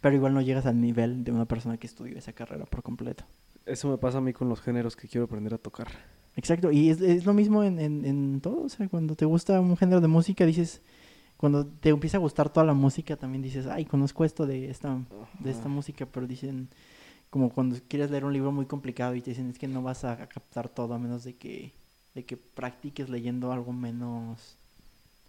Pero 0.00 0.14
igual 0.16 0.34
no 0.34 0.40
llegas 0.42 0.66
al 0.66 0.80
nivel 0.80 1.24
de 1.24 1.32
una 1.32 1.46
persona 1.46 1.76
que 1.78 1.86
estudió 1.86 2.16
esa 2.18 2.32
carrera 2.32 2.66
por 2.66 2.82
completo. 2.82 3.24
Eso 3.66 3.88
me 3.88 3.98
pasa 3.98 4.18
a 4.18 4.20
mí 4.20 4.32
con 4.32 4.48
los 4.48 4.60
géneros 4.60 4.94
que 4.96 5.08
quiero 5.08 5.24
aprender 5.24 5.54
a 5.54 5.58
tocar. 5.58 5.88
Exacto, 6.36 6.70
y 6.72 6.90
es, 6.90 7.00
es 7.00 7.24
lo 7.24 7.32
mismo 7.32 7.62
en, 7.62 7.78
en, 7.78 8.04
en 8.04 8.40
todo, 8.40 8.64
o 8.64 8.68
sea, 8.68 8.88
cuando 8.88 9.14
te 9.14 9.24
gusta 9.24 9.60
un 9.60 9.76
género 9.76 10.00
de 10.00 10.08
música, 10.08 10.44
dices, 10.44 10.82
cuando 11.36 11.64
te 11.64 11.90
empieza 11.90 12.16
a 12.16 12.20
gustar 12.20 12.52
toda 12.52 12.66
la 12.66 12.74
música, 12.74 13.16
también 13.16 13.40
dices, 13.42 13.66
ay, 13.66 13.84
conozco 13.84 14.24
esto 14.24 14.44
de 14.46 14.68
esta, 14.68 14.98
de 15.38 15.50
esta 15.50 15.68
música, 15.68 16.06
pero 16.06 16.26
dicen, 16.26 16.68
como 17.30 17.50
cuando 17.50 17.76
quieres 17.88 18.10
leer 18.10 18.24
un 18.24 18.32
libro 18.32 18.50
muy 18.50 18.66
complicado 18.66 19.14
y 19.14 19.20
te 19.22 19.30
dicen, 19.30 19.48
es 19.48 19.58
que 19.58 19.68
no 19.68 19.82
vas 19.82 20.04
a 20.04 20.16
captar 20.28 20.68
todo 20.68 20.92
a 20.94 20.98
menos 20.98 21.22
de 21.24 21.34
que, 21.36 21.72
de 22.16 22.24
que 22.24 22.36
practiques 22.36 23.08
leyendo 23.08 23.52
algo 23.52 23.72
menos 23.72 24.56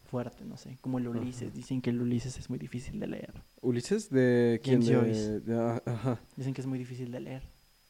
fuerte, 0.10 0.44
no 0.44 0.58
sé, 0.58 0.78
como 0.82 0.98
el 0.98 1.08
Ulises, 1.08 1.50
Ajá. 1.50 1.56
dicen 1.56 1.82
que 1.82 1.92
el 1.92 2.02
Ulises 2.02 2.38
es 2.40 2.50
muy 2.50 2.58
difícil 2.60 3.00
de 3.00 3.08
leer, 3.08 3.34
¿Ulises? 3.62 4.10
¿De 4.10 4.60
quién? 4.64 4.82
James 4.82 4.88
De, 4.88 4.96
Joyce. 4.96 5.40
de- 5.42 5.60
ah, 5.60 5.82
ajá. 5.86 6.20
dicen 6.36 6.54
que 6.54 6.62
es 6.62 6.68
muy 6.68 6.78
difícil 6.80 7.12
de 7.12 7.20
leer, 7.20 7.44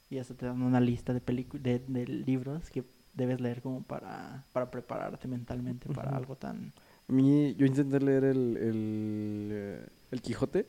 y 0.09 0.17
hasta 0.19 0.33
te 0.35 0.45
dan 0.45 0.61
una 0.61 0.79
lista 0.79 1.13
de, 1.13 1.21
de, 1.59 1.79
de 1.79 2.07
libros 2.07 2.69
que 2.69 2.83
debes 3.13 3.39
leer 3.41 3.61
como 3.61 3.81
para, 3.83 4.43
para 4.53 4.69
prepararte 4.69 5.27
mentalmente 5.27 5.87
para 5.93 6.15
algo 6.15 6.35
tan... 6.35 6.73
A 7.07 7.13
mí, 7.13 7.53
yo 7.55 7.65
intenté 7.65 7.99
leer 7.99 8.23
el, 8.25 8.57
el, 8.57 9.49
eh, 9.51 9.85
el 10.11 10.21
Quijote 10.21 10.67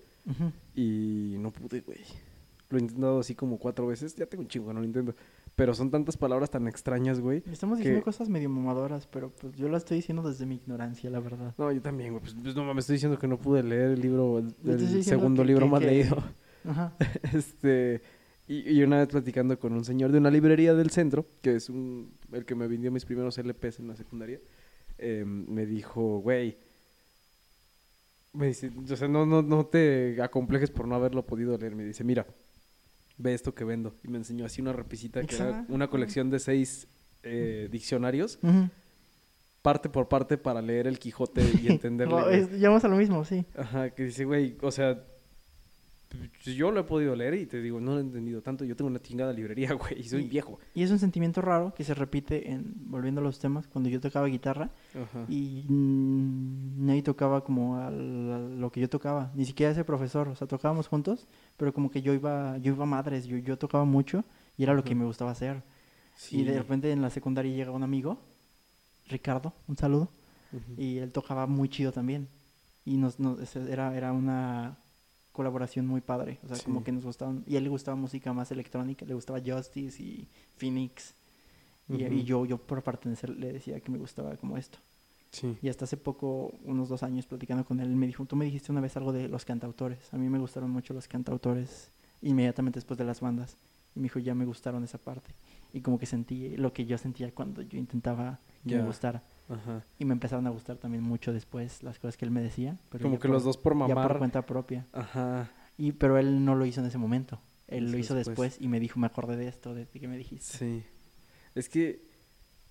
y 0.74 1.36
no 1.38 1.50
pude, 1.50 1.80
güey. 1.80 1.98
Lo 2.68 2.78
he 2.78 2.80
intentado 2.80 3.20
así 3.20 3.34
como 3.34 3.58
cuatro 3.58 3.86
veces. 3.86 4.14
Ya 4.16 4.26
tengo 4.26 4.42
un 4.42 4.48
chingo, 4.48 4.72
no 4.72 4.80
lo 4.80 4.86
intento. 4.86 5.14
Pero 5.54 5.72
son 5.74 5.90
tantas 5.90 6.16
palabras 6.16 6.50
tan 6.50 6.66
extrañas, 6.68 7.20
güey. 7.20 7.42
Estamos 7.50 7.78
que- 7.78 7.84
diciendo 7.84 8.04
cosas 8.04 8.28
medio 8.28 8.50
mamadoras, 8.50 9.06
pero 9.06 9.30
pues 9.30 9.54
yo 9.56 9.68
lo 9.68 9.76
estoy 9.76 9.98
diciendo 9.98 10.28
desde 10.28 10.44
mi 10.46 10.56
ignorancia, 10.56 11.08
la 11.08 11.20
verdad. 11.20 11.54
No, 11.56 11.72
yo 11.72 11.80
también, 11.80 12.10
güey. 12.10 12.20
Pues, 12.22 12.34
pues, 12.42 12.54
no 12.54 12.64
mames, 12.64 12.82
estoy 12.82 12.94
diciendo 12.94 13.18
que 13.18 13.28
no 13.28 13.38
pude 13.38 13.62
leer 13.62 13.92
el 13.92 14.00
libro, 14.00 14.38
el, 14.40 14.54
el 14.66 15.04
segundo 15.04 15.42
que- 15.42 15.46
libro 15.48 15.66
que- 15.66 15.70
más 15.70 15.82
leído. 15.82 16.22
Ajá. 16.68 16.92
Este, 17.32 18.02
y, 18.48 18.70
y 18.78 18.82
una 18.82 18.98
vez 18.98 19.08
platicando 19.08 19.58
con 19.58 19.72
un 19.72 19.84
señor 19.84 20.12
de 20.12 20.18
una 20.18 20.30
librería 20.30 20.74
del 20.74 20.90
centro, 20.90 21.26
que 21.42 21.56
es 21.56 21.68
un, 21.68 22.12
el 22.32 22.44
que 22.44 22.54
me 22.54 22.66
vendió 22.66 22.90
mis 22.92 23.04
primeros 23.04 23.38
LPs 23.38 23.80
en 23.80 23.88
la 23.88 23.96
secundaria, 23.96 24.40
eh, 24.98 25.24
me 25.26 25.66
dijo, 25.66 26.18
güey, 26.20 26.56
me 28.32 28.48
dice, 28.48 28.70
o 28.90 28.96
sea, 28.96 29.08
no, 29.08 29.24
no, 29.24 29.42
no 29.42 29.66
te 29.66 30.20
acomplejes 30.22 30.70
por 30.70 30.86
no 30.86 30.94
haberlo 30.94 31.24
podido 31.24 31.56
leer. 31.56 31.74
Me 31.74 31.84
dice, 31.84 32.04
mira, 32.04 32.26
ve 33.16 33.32
esto 33.34 33.54
que 33.54 33.64
vendo. 33.64 33.94
Y 34.04 34.08
me 34.08 34.18
enseñó 34.18 34.44
así 34.44 34.60
una 34.60 34.72
repisita 34.74 35.22
que 35.24 35.34
era 35.36 35.64
una 35.68 35.88
colección 35.88 36.28
de 36.30 36.38
seis 36.38 36.86
eh, 37.22 37.68
diccionarios, 37.72 38.38
parte 39.62 39.88
por 39.88 40.08
parte 40.08 40.36
para 40.38 40.60
leer 40.62 40.86
el 40.86 40.98
Quijote 40.98 41.42
y 41.62 41.68
entenderle. 41.68 42.14
No, 42.14 42.24
güey. 42.24 42.40
es- 42.40 42.50
llegamos 42.52 42.84
a 42.84 42.88
lo 42.88 42.96
mismo, 42.96 43.24
sí. 43.24 43.44
Ajá, 43.56 43.90
que 43.90 44.04
dice, 44.04 44.24
güey, 44.26 44.56
o 44.60 44.70
sea, 44.70 45.02
yo 46.44 46.70
lo 46.70 46.80
he 46.80 46.84
podido 46.84 47.14
leer 47.16 47.34
y 47.34 47.46
te 47.46 47.60
digo, 47.60 47.80
no 47.80 47.92
lo 47.92 47.98
he 47.98 48.02
entendido 48.02 48.40
tanto. 48.40 48.64
Yo 48.64 48.76
tengo 48.76 48.88
una 48.90 49.00
chingada 49.00 49.32
librería, 49.32 49.72
güey, 49.74 50.00
y 50.00 50.04
soy 50.04 50.22
Y- 50.24 50.28
viejo. 50.28 50.58
Y 50.74 50.82
es 50.82 50.90
un 50.90 50.98
sentimiento 50.98 51.40
raro 51.42 51.74
que 51.74 51.84
se 51.84 51.94
repite 51.94 52.50
en, 52.50 52.74
volviendo 52.86 53.20
a 53.20 53.24
los 53.24 53.38
temas, 53.38 53.66
cuando 53.66 53.88
yo 53.90 54.00
tocaba 54.00 54.26
guitarra 54.26 54.70
Ajá. 54.94 55.24
y 55.28 55.64
mm, 55.68 56.86
nadie 56.86 57.02
tocaba 57.02 57.42
como 57.44 57.76
a 57.78 57.90
lo 57.90 58.70
que 58.72 58.80
yo 58.80 58.88
tocaba, 58.88 59.32
ni 59.34 59.44
siquiera 59.44 59.72
ese 59.72 59.84
profesor, 59.84 60.28
o 60.28 60.34
sea, 60.36 60.46
tocábamos 60.46 60.88
juntos, 60.88 61.26
pero 61.56 61.72
como 61.72 61.90
que 61.90 62.02
yo 62.02 62.12
iba, 62.14 62.56
yo 62.58 62.72
iba 62.74 62.84
a 62.84 62.86
madres, 62.86 63.26
yo, 63.26 63.36
yo 63.38 63.58
tocaba 63.58 63.84
mucho 63.84 64.24
y 64.56 64.62
era 64.62 64.74
lo 64.74 64.84
que 64.84 64.90
Ajá. 64.92 65.00
me 65.00 65.04
gustaba 65.06 65.32
hacer. 65.32 65.62
Sí. 66.16 66.40
Y 66.40 66.44
de 66.44 66.56
repente 66.58 66.90
en 66.92 67.02
la 67.02 67.10
secundaria 67.10 67.54
llega 67.54 67.70
un 67.72 67.82
amigo, 67.82 68.18
Ricardo, 69.08 69.52
un 69.68 69.76
saludo, 69.76 70.08
Ujú. 70.52 70.80
y 70.80 70.98
él 70.98 71.12
tocaba 71.12 71.46
muy 71.46 71.68
chido 71.68 71.92
también. 71.92 72.28
Y 72.84 72.96
nos, 72.96 73.18
nos- 73.18 73.54
era, 73.56 73.96
era 73.96 74.12
una 74.12 74.78
colaboración 75.36 75.86
muy 75.86 76.00
padre. 76.00 76.38
O 76.42 76.48
sea, 76.48 76.64
como 76.64 76.82
que 76.82 76.90
nos 76.90 77.04
gustaban. 77.04 77.44
Y 77.46 77.54
a 77.54 77.58
él 77.58 77.64
le 77.64 77.70
gustaba 77.70 77.94
música 77.94 78.32
más 78.32 78.50
electrónica, 78.50 79.04
le 79.04 79.14
gustaba 79.14 79.38
Justice 79.44 80.02
y 80.02 80.26
Phoenix. 80.56 81.14
Y, 81.88 82.24
yo, 82.24 82.46
yo 82.46 82.58
por 82.58 82.82
pertenecer 82.82 83.30
le 83.30 83.52
decía 83.52 83.78
que 83.80 83.92
me 83.92 83.98
gustaba 83.98 84.36
como 84.36 84.56
esto. 84.56 84.78
Sí. 85.30 85.56
Y 85.60 85.68
hasta 85.68 85.84
hace 85.84 85.96
poco, 85.96 86.54
unos 86.64 86.88
dos 86.88 87.02
años 87.02 87.26
platicando 87.26 87.64
con 87.64 87.78
él, 87.78 87.88
me 87.90 88.06
dijo, 88.06 88.24
tú 88.24 88.34
me 88.34 88.46
dijiste 88.46 88.72
una 88.72 88.80
vez 88.80 88.96
algo 88.96 89.12
de 89.12 89.28
los 89.28 89.44
cantautores. 89.44 90.12
A 90.12 90.16
mí 90.16 90.28
me 90.28 90.38
gustaron 90.38 90.70
mucho 90.70 90.94
los 90.94 91.06
cantautores 91.06 91.90
inmediatamente 92.22 92.78
después 92.78 92.96
de 92.96 93.04
las 93.04 93.20
bandas. 93.20 93.56
Y 93.94 94.00
me 94.00 94.04
dijo, 94.04 94.18
ya 94.18 94.34
me 94.34 94.46
gustaron 94.46 94.82
esa 94.82 94.98
parte. 94.98 95.34
Y 95.72 95.82
como 95.82 95.98
que 95.98 96.06
sentí 96.06 96.56
lo 96.56 96.72
que 96.72 96.86
yo 96.86 96.96
sentía 96.96 97.30
cuando 97.32 97.62
yo 97.62 97.78
intentaba 97.78 98.40
que 98.66 98.76
me 98.76 98.84
gustara. 98.84 99.22
Ajá. 99.48 99.84
Y 99.98 100.04
me 100.04 100.12
empezaron 100.12 100.46
a 100.46 100.50
gustar 100.50 100.76
también 100.76 101.02
mucho 101.04 101.32
después 101.32 101.82
las 101.82 101.98
cosas 101.98 102.16
que 102.16 102.24
él 102.24 102.30
me 102.30 102.42
decía. 102.42 102.78
Pero 102.90 103.02
Como 103.02 103.16
que 103.18 103.28
por- 103.28 103.30
los 103.30 103.44
dos 103.44 103.56
por 103.56 103.74
Ya 103.74 103.78
por 103.86 103.88
mamar. 103.96 104.18
cuenta 104.18 104.44
propia. 104.44 104.86
Ajá. 104.92 105.50
Y, 105.78 105.92
pero 105.92 106.18
él 106.18 106.44
no 106.44 106.54
lo 106.54 106.66
hizo 106.66 106.80
en 106.80 106.86
ese 106.86 106.98
momento. 106.98 107.40
Él 107.68 107.90
lo 107.92 107.98
hizo 107.98 108.14
después. 108.14 108.36
después. 108.52 108.64
y 108.64 108.68
me 108.68 108.80
dijo, 108.80 108.98
me 108.98 109.06
acordé 109.06 109.36
de 109.36 109.48
esto, 109.48 109.74
de 109.74 109.86
de 109.86 110.00
que 110.00 110.08
me 110.08 110.16
dijiste. 110.16 110.56
Sí. 110.58 110.82
Es 111.54 111.68
que 111.68 112.00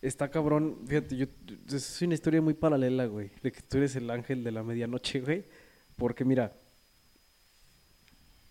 está 0.01 0.29
cabrón. 0.29 0.79
Fíjate, 0.87 1.15
yo. 1.17 1.25
Es 1.71 2.01
una 2.01 2.13
historia 2.13 2.41
muy 2.41 2.53
paralela, 2.53 3.05
güey. 3.05 3.31
De 3.41 3.51
que 3.51 3.61
tú 3.61 3.77
eres 3.77 3.95
el 3.95 4.09
ángel 4.09 4.43
de 4.43 4.51
la 4.51 4.63
medianoche, 4.63 5.21
güey. 5.21 5.45
Porque 5.97 6.25
mira. 6.25 6.51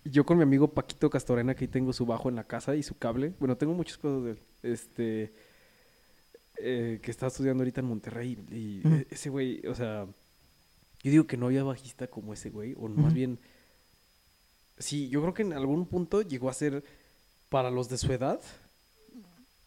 Yo 0.04 0.25
con 0.26 0.37
mi 0.37 0.43
amigo 0.43 0.69
Paquito 0.69 1.09
Castorena, 1.09 1.54
que 1.54 1.64
ahí 1.64 1.69
tengo 1.69 1.93
su 1.95 2.04
bajo 2.04 2.28
en 2.28 2.35
la 2.37 2.45
casa 2.45 2.76
y 2.76 2.83
su 2.83 2.97
cable. 2.99 3.33
Bueno, 3.38 3.57
tengo 3.57 3.73
muchas 3.73 3.97
cosas 3.97 4.23
de 4.25 4.31
él. 4.33 4.38
Este. 4.62 5.33
Eh, 6.58 7.00
que 7.02 7.11
está 7.11 7.26
estudiando 7.26 7.62
ahorita 7.62 7.80
en 7.80 7.87
Monterrey. 7.87 8.38
Y 8.50 8.80
Ujú. 8.87 8.94
e- 8.96 9.06
ese 9.11 9.30
güey, 9.30 9.66
o 9.66 9.75
sea. 9.75 10.06
Yo 11.02 11.11
digo 11.11 11.26
que 11.26 11.37
no 11.37 11.46
había 11.46 11.62
bajista 11.64 12.06
como 12.06 12.32
ese 12.32 12.50
güey. 12.50 12.75
O 12.78 12.88
más 12.88 13.12
bien. 13.12 13.38
Sí, 14.78 15.08
yo 15.08 15.20
creo 15.23 15.34
que 15.34 15.42
en 15.42 15.52
algún 15.52 15.87
punto 15.87 16.23
llegó 16.23 16.49
a 16.49 16.54
ser. 16.54 16.82
Para 17.50 17.70
los 17.70 17.88
de 17.88 17.99
su 17.99 18.12
edad. 18.12 18.40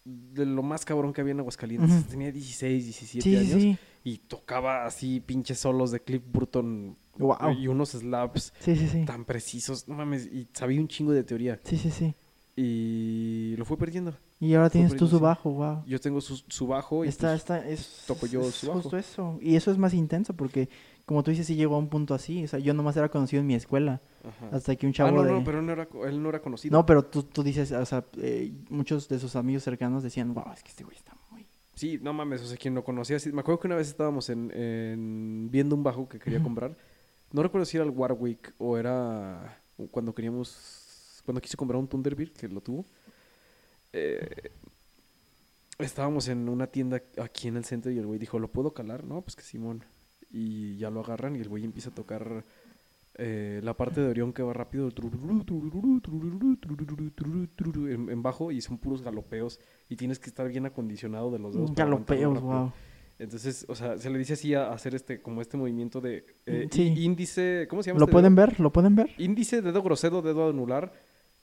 De 0.04 0.46
lo 0.46 0.64
más 0.64 0.84
cabrón 0.86 1.14
que 1.14 1.22
había 1.22 1.32
en 1.34 1.40
Aguascalientes. 1.40 2.08
Tenía 2.08 2.32
16, 2.32 2.84
17 2.86 3.22
Sí, 3.24 3.30
sí, 3.30 3.38
años. 3.52 3.62
sí. 3.62 3.78
Y 4.04 4.18
tocaba 4.20 4.86
así 4.86 5.20
pinches 5.20 5.60
solos 5.60 5.92
de 5.92 6.00
Cliff 6.02 6.24
Burton. 6.32 6.98
Wow. 7.18 7.52
Y 7.58 7.68
unos 7.68 7.90
slaps 7.92 8.54
Sí, 8.60 8.76
sí, 8.76 8.88
sí. 8.88 9.06
tan 9.06 9.26
precisos. 9.26 9.88
No 9.88 9.96
mames. 9.96 10.26
Y 10.28 10.48
sabía 10.54 10.80
un 10.80 10.88
chingo 10.88 11.12
de 11.12 11.24
teoría. 11.24 11.60
Sí, 11.64 11.78
sí, 11.78 11.92
sí. 11.92 12.14
Y 12.56 13.56
lo 13.58 13.66
fue 13.66 13.78
perdiendo. 13.78 14.18
Y 14.40 14.54
ahora 14.54 14.70
tienes 14.70 14.96
tú 14.96 15.08
su 15.08 15.20
bajo, 15.20 15.50
wow. 15.52 15.84
Yo 15.88 16.00
tengo 16.00 16.22
su, 16.22 16.38
su 16.48 16.68
bajo 16.68 17.04
y 17.04 17.08
Está, 17.08 17.30
pues, 17.30 17.40
está, 17.40 17.68
es, 17.68 18.04
toco 18.06 18.28
yo 18.28 18.42
es 18.42 18.54
su 18.56 18.68
bajo. 18.68 18.82
justo 18.82 18.98
eso. 18.98 19.40
Y 19.42 19.56
eso 19.56 19.72
es 19.72 19.80
más 19.80 19.96
intento 19.96 20.34
porque, 20.36 20.70
como 21.06 21.24
tú 21.24 21.32
dices, 21.32 21.48
sí 21.48 21.56
llegó 21.56 21.74
a 21.76 21.80
un 21.80 21.90
punto 21.90 22.14
así. 22.14 22.44
O 22.44 22.48
sea, 22.48 22.60
yo 22.60 22.76
nomás 22.76 22.96
era 22.98 23.10
conocido 23.10 23.42
en 23.42 23.48
mi 23.48 23.56
escuela. 23.56 24.00
ajá. 24.24 24.56
Hasta 24.56 24.76
que 24.76 24.86
un 24.86 24.92
Ah, 24.92 24.96
chavo 24.96 25.12
no, 25.18 25.24
de... 25.24 25.32
no, 25.32 25.44
pero 25.44 25.60
él 25.60 25.66
no 25.66 25.72
era, 25.72 25.88
él 26.08 26.22
no 26.22 26.30
era 26.30 26.40
conocido. 26.40 26.78
No, 26.78 26.86
pero 26.86 27.04
tú, 27.04 27.24
tú 27.24 27.42
dices, 27.42 27.72
o 27.72 27.86
sea, 27.86 28.06
eh, 28.18 28.54
muchos 28.70 29.08
de 29.10 29.18
sus 29.18 29.36
amigos 29.36 29.64
cercanos 29.64 30.04
decían, 30.04 30.34
wow, 30.36 30.52
es 30.54 30.62
que 30.62 30.70
este 30.70 30.84
güey 30.84 30.96
está 30.96 31.18
muy... 31.32 31.48
Sí, 31.74 32.00
no 32.00 32.14
mames, 32.14 32.42
o 32.44 32.46
sea, 32.48 32.58
quien 32.58 32.76
lo 32.76 32.84
conocía. 32.84 33.18
sí, 33.20 33.32
me 33.32 33.40
acuerdo 33.42 33.60
que 33.60 33.68
una 33.68 33.76
vez 33.76 33.88
estábamos 33.88 34.30
en, 34.30 34.52
en- 34.56 35.48
viendo 35.52 35.76
un 35.76 35.82
bajo 35.84 36.08
que 36.08 36.20
quería 36.20 36.42
comprar. 36.44 36.76
No 37.32 37.42
recuerdo 37.42 37.66
si 37.66 37.78
era 37.78 37.86
el 37.86 37.92
Warwick 37.92 38.54
o 38.60 38.78
era 38.78 39.62
cuando 39.92 40.14
queríamos, 40.14 41.22
cuando 41.26 41.42
quise 41.42 41.58
comprar 41.58 41.80
un 41.80 41.88
Thunderbird, 41.88 42.34
que 42.34 42.48
lo 42.48 42.62
tuvo. 42.62 42.86
Eh, 43.94 44.52
estábamos 45.80 46.28
en 46.28 46.50
una 46.50 46.68
tienda 46.68 47.02
aquí 47.22 47.48
en 47.48 47.58
el 47.58 47.66
centro 47.66 47.92
y 47.92 47.98
el 47.98 48.06
güey 48.06 48.20
dijo, 48.20 48.40
¿lo 48.40 48.48
puedo 48.50 48.74
calar? 48.74 49.04
No, 49.04 49.22
pues 49.22 49.36
que 49.36 49.44
Simón. 49.44 49.84
Y 50.32 50.78
ya 50.78 50.90
lo 50.90 51.02
agarran 51.02 51.36
y 51.36 51.40
el 51.40 51.50
güey 51.50 51.64
empieza 51.64 51.90
a 51.90 51.96
tocar 51.96 52.44
eh, 53.16 53.62
la 53.64 53.76
parte 53.76 54.02
de 54.02 54.10
Orión 54.10 54.34
que 54.34 54.44
va 54.44 54.54
rápido 54.54 54.90
en, 57.90 58.10
en 58.10 58.22
bajo 58.22 58.52
y 58.52 58.62
son 58.62 58.78
puros 58.78 59.02
galopeos 59.02 59.60
y 59.90 59.96
tienes 59.96 60.20
que 60.20 60.30
estar 60.30 60.48
bien 60.48 60.66
acondicionado 60.66 61.32
de 61.32 61.40
los 61.40 61.56
dedos. 61.56 61.74
Galopeos, 61.74 62.42
wow. 62.42 62.72
Entonces, 63.20 63.66
o 63.68 63.74
sea, 63.74 63.98
se 63.98 64.12
le 64.12 64.20
dice 64.20 64.34
así 64.34 64.54
a 64.54 64.72
hacer 64.72 64.94
este, 64.94 65.22
como 65.22 65.42
este 65.42 65.58
movimiento 65.58 66.02
de 66.02 66.24
eh, 66.46 66.68
Sí. 66.72 66.94
índice, 66.98 67.66
¿cómo 67.68 67.82
se 67.82 67.90
llama? 67.90 68.00
¿Lo 68.00 68.06
este 68.06 68.12
pueden 68.12 68.36
dedo? 68.36 68.46
ver? 68.48 68.60
¿Lo 68.60 68.72
pueden 68.72 68.96
ver? 68.96 69.10
Índice, 69.18 69.64
dedo 69.64 69.82
grosero, 69.82 70.22
dedo 70.22 70.50
anular, 70.50 70.94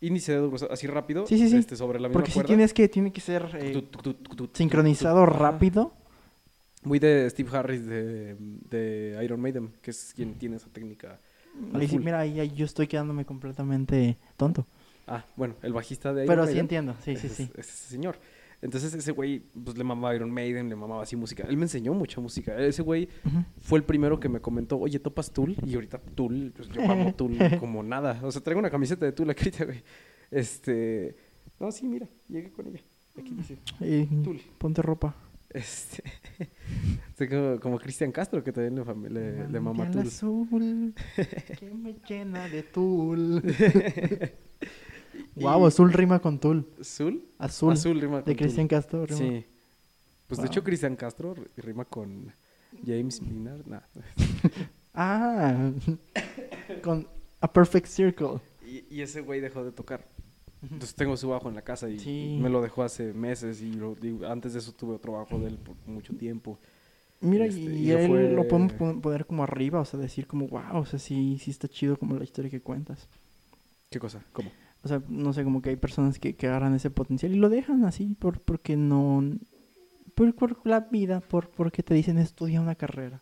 índice, 0.06 0.32
dedo 0.32 0.48
grosero, 0.48 0.72
así 0.72 0.86
rápido, 0.86 1.26
Sí, 1.26 1.38
sí, 1.38 1.48
sí. 1.48 1.56
este, 1.56 1.76
sobre 1.76 1.98
la 2.00 2.08
misma 2.08 2.18
Porque 2.20 2.30
sí 2.30 2.34
cuerda. 2.34 2.48
tienes 2.48 2.72
que, 2.74 2.88
tiene 2.88 3.12
que 3.12 3.20
ser 3.20 3.48
eh, 3.60 3.72
Tu, 3.72 3.82
tu, 3.82 4.14
tu, 4.14 4.50
sincronizado 4.52 5.26
rápido. 5.26 5.92
Muy 6.82 6.98
de 6.98 7.28
Steve 7.30 7.56
Harris 7.56 7.86
de, 7.86 8.36
de 8.70 9.18
Iron 9.24 9.40
Maiden, 9.40 9.72
que 9.80 9.90
es 9.90 10.12
quien 10.14 10.34
tiene 10.34 10.56
esa 10.56 10.68
técnica. 10.68 11.18
Ahí 11.72 11.88
sí, 11.88 11.98
mira, 11.98 12.20
ahí, 12.20 12.52
yo 12.54 12.66
estoy 12.66 12.86
quedándome 12.86 13.24
completamente 13.24 14.16
tonto. 14.36 14.66
Ah, 15.06 15.24
bueno, 15.36 15.54
el 15.62 15.72
bajista 15.72 16.12
de 16.12 16.24
Iron 16.24 16.28
Pero 16.34 16.42
sí 16.42 16.48
Maiden. 16.48 16.60
entiendo, 16.64 16.94
sí, 17.04 17.16
sí, 17.16 17.26
es, 17.28 17.32
sí. 17.32 17.50
es 17.56 17.68
ese 17.68 17.88
señor. 17.88 18.16
Entonces 18.62 18.94
ese 18.94 19.12
güey, 19.12 19.40
pues 19.64 19.76
le 19.76 19.84
mamaba 19.84 20.14
Iron 20.14 20.30
Maiden, 20.30 20.68
le 20.68 20.76
mamaba 20.76 21.02
así 21.02 21.16
música. 21.16 21.44
Él 21.48 21.56
me 21.56 21.64
enseñó 21.64 21.92
mucha 21.94 22.20
música. 22.20 22.56
Ese 22.58 22.82
güey 22.82 23.08
fue 23.60 23.78
el 23.78 23.84
primero 23.84 24.18
que 24.20 24.28
me 24.28 24.40
comentó, 24.40 24.78
oye, 24.78 24.98
¿topas 24.98 25.30
Tool? 25.32 25.54
Y 25.66 25.74
ahorita 25.74 25.98
Tool, 25.98 26.52
pues 26.56 26.68
yo 26.70 26.82
amo 26.90 27.14
Tool 27.16 27.36
como 27.60 27.82
nada. 27.82 28.20
O 28.22 28.32
sea, 28.32 28.42
traigo 28.42 28.58
una 28.60 28.70
camiseta 28.70 29.04
de 29.04 29.12
Tool 29.12 29.28
ahorita, 29.30 29.64
güey. 29.64 29.82
Este... 30.30 31.14
No, 31.60 31.70
sí, 31.70 31.86
mira, 31.86 32.08
llegué 32.28 32.50
con 32.50 32.66
ella. 32.66 32.80
Aquí 33.18 33.32
dice, 33.34 33.58
Eh, 33.80 34.08
Tool. 34.24 34.40
ponte 34.58 34.82
ropa. 34.82 35.14
Este... 35.50 36.02
Como, 37.30 37.60
como 37.60 37.78
Cristian 37.78 38.10
Castro, 38.10 38.42
que 38.42 38.50
también 38.52 38.74
le, 38.74 39.12
le, 39.12 39.48
le 39.48 39.60
mama 39.60 39.88
Tool. 39.88 40.02
azul 40.08 40.94
que 41.58 41.70
me 41.70 41.94
llena 42.08 42.48
de 42.48 42.64
tul. 42.64 43.40
Y- 45.36 45.42
wow, 45.42 45.66
azul 45.66 45.92
rima 45.92 46.18
con 46.20 46.38
tul. 46.38 46.66
¿Azul? 46.80 47.24
Azul. 47.38 47.72
Azul 47.72 48.00
rima 48.00 48.22
con 48.22 48.24
de. 48.32 48.36
Cristian 48.36 48.68
Castro 48.68 49.04
rima. 49.06 49.18
Sí. 49.18 49.44
Pues 50.26 50.40
de 50.40 50.46
hecho 50.46 50.62
Cristian 50.64 50.96
Castro 50.96 51.34
rima 51.56 51.84
con 51.84 52.32
James 52.84 53.20
Minar. 53.22 53.66
Nah. 53.66 53.80
Ah, 54.96 55.72
con 56.82 57.06
A 57.40 57.52
Perfect 57.52 57.86
Circle. 57.88 58.38
Y, 58.64 58.84
y 58.94 59.00
ese 59.00 59.22
güey 59.22 59.40
dejó 59.40 59.64
de 59.64 59.72
tocar. 59.72 60.06
Entonces 60.62 60.94
tengo 60.94 61.16
su 61.16 61.28
bajo 61.28 61.48
en 61.48 61.56
la 61.56 61.62
casa 61.62 61.90
y 61.90 61.98
Sí. 61.98 62.38
me 62.40 62.48
lo 62.48 62.62
dejó 62.62 62.84
hace 62.84 63.12
meses 63.12 63.60
y 63.60 63.72
lo- 63.72 63.96
digo, 63.96 64.24
antes 64.26 64.52
de 64.52 64.60
eso 64.60 64.70
tuve 64.72 64.94
otro 64.94 65.12
bajo 65.14 65.38
de 65.40 65.48
él 65.48 65.58
por 65.58 65.74
mucho 65.86 66.14
tiempo. 66.14 66.58
Mira, 67.20 67.44
Este, 67.46 67.60
y 67.60 67.86
y 67.86 67.90
él 67.90 68.06
fue- 68.08 68.30
lo 68.32 68.46
podemos 68.46 68.72
pon- 68.74 69.00
poner 69.00 69.26
como 69.26 69.42
arriba, 69.42 69.80
o 69.80 69.84
sea, 69.84 69.98
decir 69.98 70.26
como, 70.28 70.46
wow, 70.46 70.78
o 70.78 70.86
sea, 70.86 70.98
sí, 71.00 71.38
sí 71.42 71.50
está 71.50 71.66
chido 71.68 71.98
como 71.98 72.16
la 72.16 72.22
historia 72.24 72.50
que 72.50 72.60
cuentas. 72.60 73.08
¿Qué 73.90 73.98
cosa? 73.98 74.22
¿Cómo? 74.32 74.50
O 74.84 74.88
sea, 74.88 75.02
no 75.08 75.32
sé, 75.32 75.44
como 75.44 75.62
que 75.62 75.70
hay 75.70 75.76
personas 75.76 76.18
que, 76.18 76.36
que 76.36 76.46
agarran 76.46 76.74
ese 76.74 76.90
potencial 76.90 77.32
y 77.32 77.38
lo 77.38 77.48
dejan 77.48 77.84
así 77.84 78.14
por, 78.18 78.40
porque 78.40 78.76
no... 78.76 79.24
Por, 80.14 80.34
por 80.34 80.64
la 80.66 80.80
vida, 80.80 81.20
por, 81.20 81.48
porque 81.48 81.82
te 81.82 81.94
dicen 81.94 82.18
estudia 82.18 82.60
una 82.60 82.74
carrera. 82.74 83.20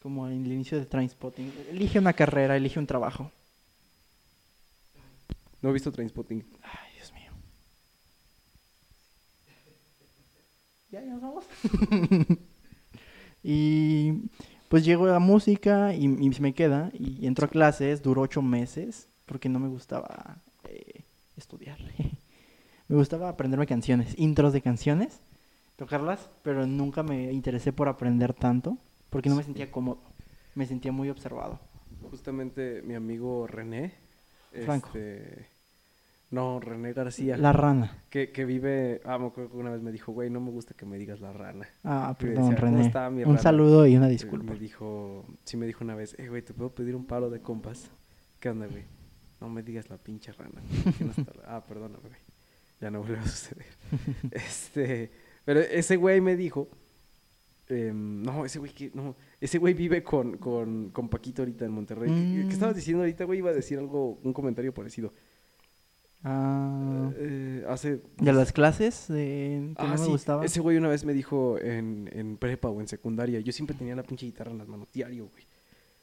Como 0.00 0.28
en 0.28 0.46
el 0.46 0.52
inicio 0.52 0.78
de 0.78 0.86
Trainspotting. 0.86 1.52
Elige 1.70 1.98
una 1.98 2.12
carrera, 2.12 2.56
elige 2.56 2.78
un 2.78 2.86
trabajo. 2.86 3.30
No 5.60 5.68
he 5.68 5.72
visto 5.72 5.92
Trainspotting. 5.92 6.46
Ay, 6.62 6.94
Dios 6.94 7.12
mío. 7.12 7.32
Ya, 10.90 11.04
ya 11.04 11.12
nos 11.12 11.20
vamos. 11.20 11.44
y 13.42 14.12
pues 14.68 14.84
llego 14.84 15.06
a 15.06 15.12
la 15.12 15.18
música 15.18 15.92
y, 15.92 16.06
y 16.06 16.32
se 16.32 16.40
me 16.40 16.54
queda. 16.54 16.90
Y 16.94 17.26
entro 17.26 17.46
a 17.46 17.50
clases, 17.50 18.00
duró 18.02 18.22
ocho 18.22 18.40
meses, 18.40 19.09
porque 19.30 19.48
no 19.48 19.60
me 19.60 19.68
gustaba 19.68 20.38
eh, 20.64 21.04
estudiar. 21.36 21.78
me 22.88 22.96
gustaba 22.96 23.28
aprenderme 23.28 23.64
canciones, 23.64 24.18
intros 24.18 24.52
de 24.52 24.60
canciones, 24.60 25.20
tocarlas, 25.76 26.28
pero 26.42 26.66
nunca 26.66 27.04
me 27.04 27.32
interesé 27.32 27.72
por 27.72 27.86
aprender 27.88 28.34
tanto, 28.34 28.76
porque 29.08 29.28
no 29.28 29.36
me 29.36 29.44
sentía 29.44 29.70
cómodo. 29.70 30.00
Me 30.56 30.66
sentía 30.66 30.90
muy 30.90 31.10
observado. 31.10 31.60
Justamente 32.10 32.82
mi 32.82 32.96
amigo 32.96 33.46
René. 33.46 33.94
Franco. 34.64 34.88
Este, 34.88 35.46
no, 36.32 36.58
René 36.58 36.92
García. 36.92 37.36
La 37.36 37.52
rana. 37.52 38.02
Que, 38.10 38.32
que 38.32 38.44
vive. 38.44 39.00
Ah, 39.04 39.16
me 39.16 39.28
acuerdo 39.28 39.52
que 39.52 39.56
una 39.58 39.70
vez 39.70 39.80
me 39.80 39.92
dijo, 39.92 40.10
güey, 40.10 40.28
no 40.28 40.40
me 40.40 40.50
gusta 40.50 40.74
que 40.74 40.86
me 40.86 40.98
digas 40.98 41.20
la 41.20 41.32
rana. 41.32 41.68
Ah, 41.84 42.16
perdón, 42.18 42.50
decía, 42.50 42.56
¿cómo 42.56 42.72
René. 42.72 42.86
está 42.88 43.10
mi 43.10 43.22
Un 43.22 43.28
rana? 43.28 43.42
saludo 43.42 43.86
y 43.86 43.96
una 43.96 44.08
disculpa. 44.08 44.54
Me 44.54 44.58
dijo, 44.58 45.24
sí 45.44 45.56
me 45.56 45.66
dijo 45.66 45.84
una 45.84 45.94
vez, 45.94 46.18
eh, 46.18 46.28
güey, 46.28 46.42
¿te 46.42 46.52
puedo 46.52 46.70
pedir 46.70 46.96
un 46.96 47.04
paro 47.04 47.30
de 47.30 47.38
compas? 47.40 47.92
¿Qué 48.40 48.48
onda, 48.50 48.66
güey? 48.66 48.82
No 49.40 49.48
me 49.48 49.62
digas 49.62 49.88
la 49.90 49.96
pinche 49.96 50.32
rana. 50.32 50.60
güey, 50.84 50.94
que 50.94 51.04
no 51.04 51.10
está 51.12 51.32
la- 51.34 51.56
Ah, 51.56 51.64
perdóname, 51.66 52.00
güey. 52.08 52.20
Ya 52.80 52.90
no 52.90 53.00
vuelve 53.00 53.18
a 53.18 53.26
suceder. 53.26 53.66
este, 54.32 55.10
pero 55.44 55.60
ese 55.60 55.96
güey 55.96 56.20
me 56.20 56.36
dijo, 56.36 56.68
em, 57.68 58.22
no, 58.22 58.44
ese 58.44 58.58
güey 58.58 58.72
que, 58.72 58.90
no, 58.94 59.14
ese 59.40 59.58
güey 59.58 59.74
vive 59.74 60.02
con, 60.02 60.36
con, 60.38 60.90
con 60.90 61.08
Paquito 61.08 61.42
ahorita 61.42 61.64
en 61.64 61.72
Monterrey. 61.72 62.08
¿Qué, 62.10 62.44
Mm. 62.44 62.48
qué 62.48 62.52
estabas 62.54 62.76
diciendo 62.76 63.02
ahorita, 63.02 63.24
güey? 63.24 63.38
Iba 63.38 63.50
a 63.50 63.54
decir 63.54 63.78
algo, 63.78 64.18
un 64.22 64.32
comentario 64.32 64.72
parecido. 64.74 65.12
Ah, 66.22 67.10
Eh, 67.16 67.64
hace... 67.68 68.00
de 68.18 68.32
las 68.32 68.52
clases 68.52 69.08
de, 69.08 69.72
que 69.74 69.82
Ah, 69.82 69.84
no 69.86 69.90
me 69.92 69.98
sí, 69.98 70.10
gustaba. 70.10 70.44
ese 70.44 70.60
güey 70.60 70.76
una 70.76 70.88
vez 70.88 71.04
me 71.04 71.14
dijo 71.14 71.58
en, 71.58 72.10
en 72.12 72.36
prepa 72.36 72.68
o 72.68 72.80
en 72.80 72.88
secundaria, 72.88 73.40
yo 73.40 73.52
siempre 73.52 73.74
tenía 73.74 73.96
la 73.96 74.02
pinche 74.02 74.26
guitarra 74.26 74.50
en 74.50 74.58
las 74.58 74.68
manos, 74.68 74.88
diario, 74.92 75.28
güey. 75.32 75.44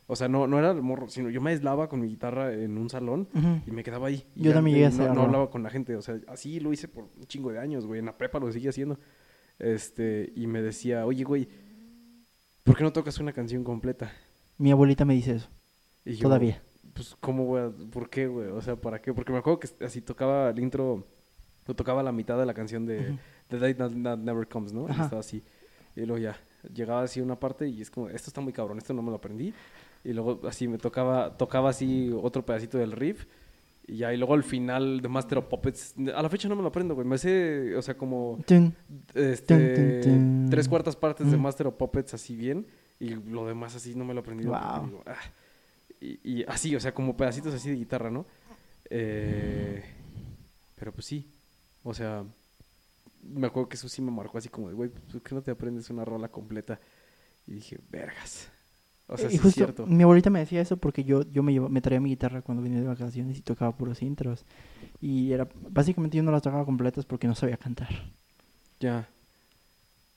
O 0.09 0.15
sea, 0.15 0.29
no, 0.29 0.47
no 0.47 0.57
era 0.57 0.71
el 0.71 0.81
morro, 0.81 1.09
sino 1.09 1.29
yo 1.29 1.41
me 1.41 1.51
aislaba 1.51 1.89
con 1.89 1.99
mi 1.99 2.07
guitarra 2.07 2.53
en 2.53 2.77
un 2.77 2.89
salón 2.89 3.27
y 3.65 3.71
me 3.71 3.83
quedaba 3.83 4.07
ahí. 4.07 4.25
Y 4.35 4.43
Yo 4.43 4.51
ya, 4.51 4.55
también 4.55 4.77
llegué 4.77 5.03
a 5.03 5.07
no, 5.07 5.13
no 5.13 5.21
hablaba 5.23 5.49
con 5.49 5.63
la 5.63 5.69
gente, 5.69 5.95
o 5.97 6.01
sea, 6.01 6.19
así 6.27 6.61
lo 6.61 6.71
hice 6.71 6.87
por 6.87 7.09
un 7.15 7.25
chingo 7.25 7.51
de 7.51 7.59
años, 7.59 7.85
güey. 7.85 7.99
En 7.99 8.05
la 8.05 8.17
prepa 8.17 8.39
lo 8.39 8.51
seguía 8.51 8.69
haciendo. 8.69 8.97
Este, 9.59 10.31
y 10.35 10.47
me 10.47 10.61
decía, 10.61 11.05
oye, 11.05 11.25
güey, 11.25 11.49
¿por 12.63 12.77
qué 12.77 12.83
no 12.83 12.93
tocas 12.93 13.19
una 13.19 13.33
canción 13.33 13.65
completa? 13.65 14.11
Mi 14.57 14.71
abuelita 14.71 15.03
me 15.03 15.13
dice 15.13 15.35
eso. 15.35 15.49
Y 16.05 16.13
yo, 16.13 16.23
Todavía. 16.23 16.63
Pues, 16.93 17.15
¿cómo, 17.19 17.43
güey? 17.43 17.69
¿Por 17.91 18.09
qué, 18.09 18.27
güey? 18.27 18.47
O 18.47 18.61
sea, 18.61 18.75
¿para 18.77 19.01
qué? 19.01 19.13
Porque 19.13 19.33
me 19.33 19.39
acuerdo 19.39 19.59
que 19.59 19.69
así 19.85 20.01
tocaba 20.01 20.49
el 20.49 20.59
intro, 20.59 21.05
lo 21.65 21.75
tocaba 21.75 22.01
la 22.01 22.13
mitad 22.13 22.39
de 22.39 22.45
la 22.45 22.53
canción 22.53 22.85
de. 22.85 23.17
The 23.49 23.59
Day 23.59 23.73
That, 23.73 23.91
That 24.03 24.17
Never 24.19 24.47
Comes, 24.47 24.73
¿no? 24.73 24.87
Y 24.87 24.91
estaba 24.91 25.19
así. 25.19 25.43
Y 25.95 26.05
luego 26.05 26.17
ya, 26.19 26.37
llegaba 26.73 27.01
así 27.01 27.21
una 27.21 27.39
parte 27.39 27.67
y 27.67 27.81
es 27.81 27.89
como, 27.89 28.07
esto 28.09 28.29
está 28.29 28.39
muy 28.39 28.53
cabrón, 28.53 28.77
esto 28.77 28.93
no 28.93 29.01
me 29.01 29.09
lo 29.09 29.17
aprendí. 29.17 29.53
Y 30.03 30.13
luego 30.13 30.41
así 30.47 30.67
me 30.67 30.77
tocaba, 30.77 31.37
tocaba 31.37 31.69
así 31.69 32.11
otro 32.21 32.45
pedacito 32.45 32.77
del 32.77 32.91
riff. 32.91 33.25
Y 33.89 33.97
ya, 33.97 34.13
y 34.13 34.17
luego 34.17 34.33
al 34.33 34.43
final 34.43 35.01
de 35.01 35.07
Master 35.07 35.37
of 35.37 35.45
Puppets, 35.45 35.95
a 36.13 36.21
la 36.21 36.29
fecha 36.29 36.49
no 36.49 36.55
me 36.57 36.61
lo 36.61 36.67
aprendo, 36.69 36.93
güey. 36.93 37.07
Me 37.07 37.17
sé, 37.17 37.73
o 37.75 37.81
sea, 37.81 37.95
como 37.97 38.37
este, 39.13 40.01
tres 40.49 40.67
cuartas 40.67 40.95
partes 40.95 41.29
de 41.31 41.37
Mm. 41.37 41.41
Master 41.41 41.67
of 41.67 41.75
Puppets 41.75 42.13
así 42.13 42.35
bien. 42.35 42.67
Y 42.99 43.09
lo 43.09 43.45
demás 43.45 43.75
así 43.75 43.95
no 43.95 44.03
me 44.05 44.13
lo 44.13 44.19
he 44.19 44.23
aprendido. 44.23 44.51
porque 44.51 44.65
Wow. 44.79 44.85
digo, 44.87 45.03
ah. 45.05 45.15
y, 46.01 46.39
y 46.41 46.43
así, 46.47 46.75
o 46.75 46.79
sea, 46.79 46.93
como 46.93 47.15
pedacitos 47.15 47.53
así 47.53 47.69
de 47.69 47.75
guitarra, 47.75 48.09
¿no? 48.11 48.25
Eh, 48.89 49.83
pero 50.75 50.91
pues 50.91 51.05
sí, 51.05 51.29
o 51.83 51.93
sea, 51.93 52.23
me 53.23 53.47
acuerdo 53.47 53.69
que 53.69 53.75
eso 53.75 53.87
sí 53.89 54.01
me 54.01 54.11
marcó 54.11 54.37
así 54.37 54.49
como 54.49 54.67
de, 54.69 54.75
güey, 54.75 54.89
¿por 54.89 55.21
qué 55.21 55.35
no 55.35 55.41
te 55.41 55.51
aprendes 55.51 55.89
una 55.89 56.03
rola 56.05 56.27
completa? 56.29 56.79
Y 57.45 57.53
dije, 57.53 57.79
vergas. 57.89 58.49
O 59.07 59.17
sea, 59.17 59.27
y 59.27 59.31
sí 59.31 59.35
es 59.37 59.41
justo 59.41 59.63
cierto. 59.63 59.85
mi 59.87 60.03
abuelita 60.03 60.29
me 60.29 60.39
decía 60.39 60.61
eso 60.61 60.77
porque 60.77 61.03
yo, 61.03 61.23
yo 61.31 61.41
me, 61.41 61.53
lleva- 61.53 61.69
me 61.69 61.81
traía 61.81 62.01
mi 62.01 62.09
guitarra 62.09 62.41
cuando 62.41 62.61
venía 62.61 62.81
de 62.81 62.87
vacaciones 62.87 63.37
y 63.37 63.41
tocaba 63.41 63.71
puros 63.75 64.01
intros. 64.01 64.45
Y 64.99 65.31
era 65.31 65.47
básicamente 65.69 66.17
yo 66.17 66.23
no 66.23 66.31
las 66.31 66.41
tocaba 66.41 66.65
completas 66.65 67.05
porque 67.05 67.27
no 67.27 67.35
sabía 67.35 67.57
cantar. 67.57 67.89
Ya. 68.79 69.07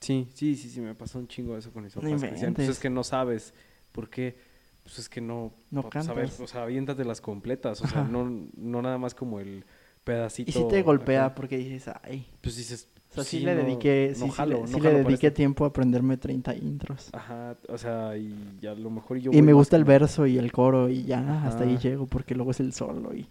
Sí, 0.01 0.27
sí, 0.33 0.55
sí, 0.55 0.69
sí, 0.69 0.81
me 0.81 0.95
pasó 0.95 1.19
un 1.19 1.27
chingo 1.27 1.57
eso 1.57 1.71
con 1.71 1.83
mis 1.83 1.93
papás. 1.93 2.21
decían, 2.21 2.53
pues 2.53 2.67
es 2.67 2.79
que 2.79 2.89
no 2.89 3.03
sabes. 3.03 3.53
¿Por 3.91 4.09
qué? 4.09 4.35
Pues 4.83 4.99
es 4.99 5.09
que 5.09 5.21
no... 5.21 5.53
No 5.69 5.83
pues, 5.83 6.05
cantas. 6.05 6.39
o 6.39 6.47
sea, 6.47 6.63
aviéntate 6.63 7.05
las 7.05 7.21
completas. 7.21 7.81
O 7.81 7.87
sea, 7.87 8.03
no, 8.03 8.47
no 8.57 8.81
nada 8.81 8.97
más 8.97 9.13
como 9.13 9.39
el 9.39 9.63
pedacito. 10.03 10.49
Y 10.49 10.53
sí 10.53 10.65
te 10.67 10.81
golpea 10.81 11.35
porque 11.35 11.57
dices, 11.57 11.85
ay. 12.03 12.27
Pues 12.41 12.57
dices... 12.57 12.87
O 13.11 13.13
sea, 13.13 13.23
sí, 13.25 13.39
sí, 13.39 13.45
le 13.45 13.55
no- 13.55 13.63
dediqué, 13.65 14.13
no 14.17 14.25
sí, 14.25 14.31
jalo, 14.31 14.65
le, 14.65 14.71
no 14.71 14.79
dediqué 14.79 15.31
tiempo 15.31 15.65
a 15.65 15.67
aprenderme 15.67 16.17
30 16.17 16.55
intros. 16.55 17.09
Ajá, 17.13 17.57
o 17.67 17.77
sea, 17.77 18.15
y 18.17 18.33
a 18.65 18.73
lo 18.73 18.89
mejor 18.89 19.17
yo... 19.17 19.31
y 19.33 19.41
me 19.41 19.51
gusta 19.53 19.75
el 19.75 19.83
verso 19.83 20.25
y 20.27 20.37
el 20.37 20.51
coro 20.51 20.87
y 20.89 21.03
ya, 21.03 21.43
hasta 21.45 21.65
ahí 21.65 21.77
llego 21.77 22.05
porque 22.07 22.35
luego 22.35 22.51
es 22.51 22.59
el 22.61 22.73
solo 22.73 23.13
y... 23.13 23.27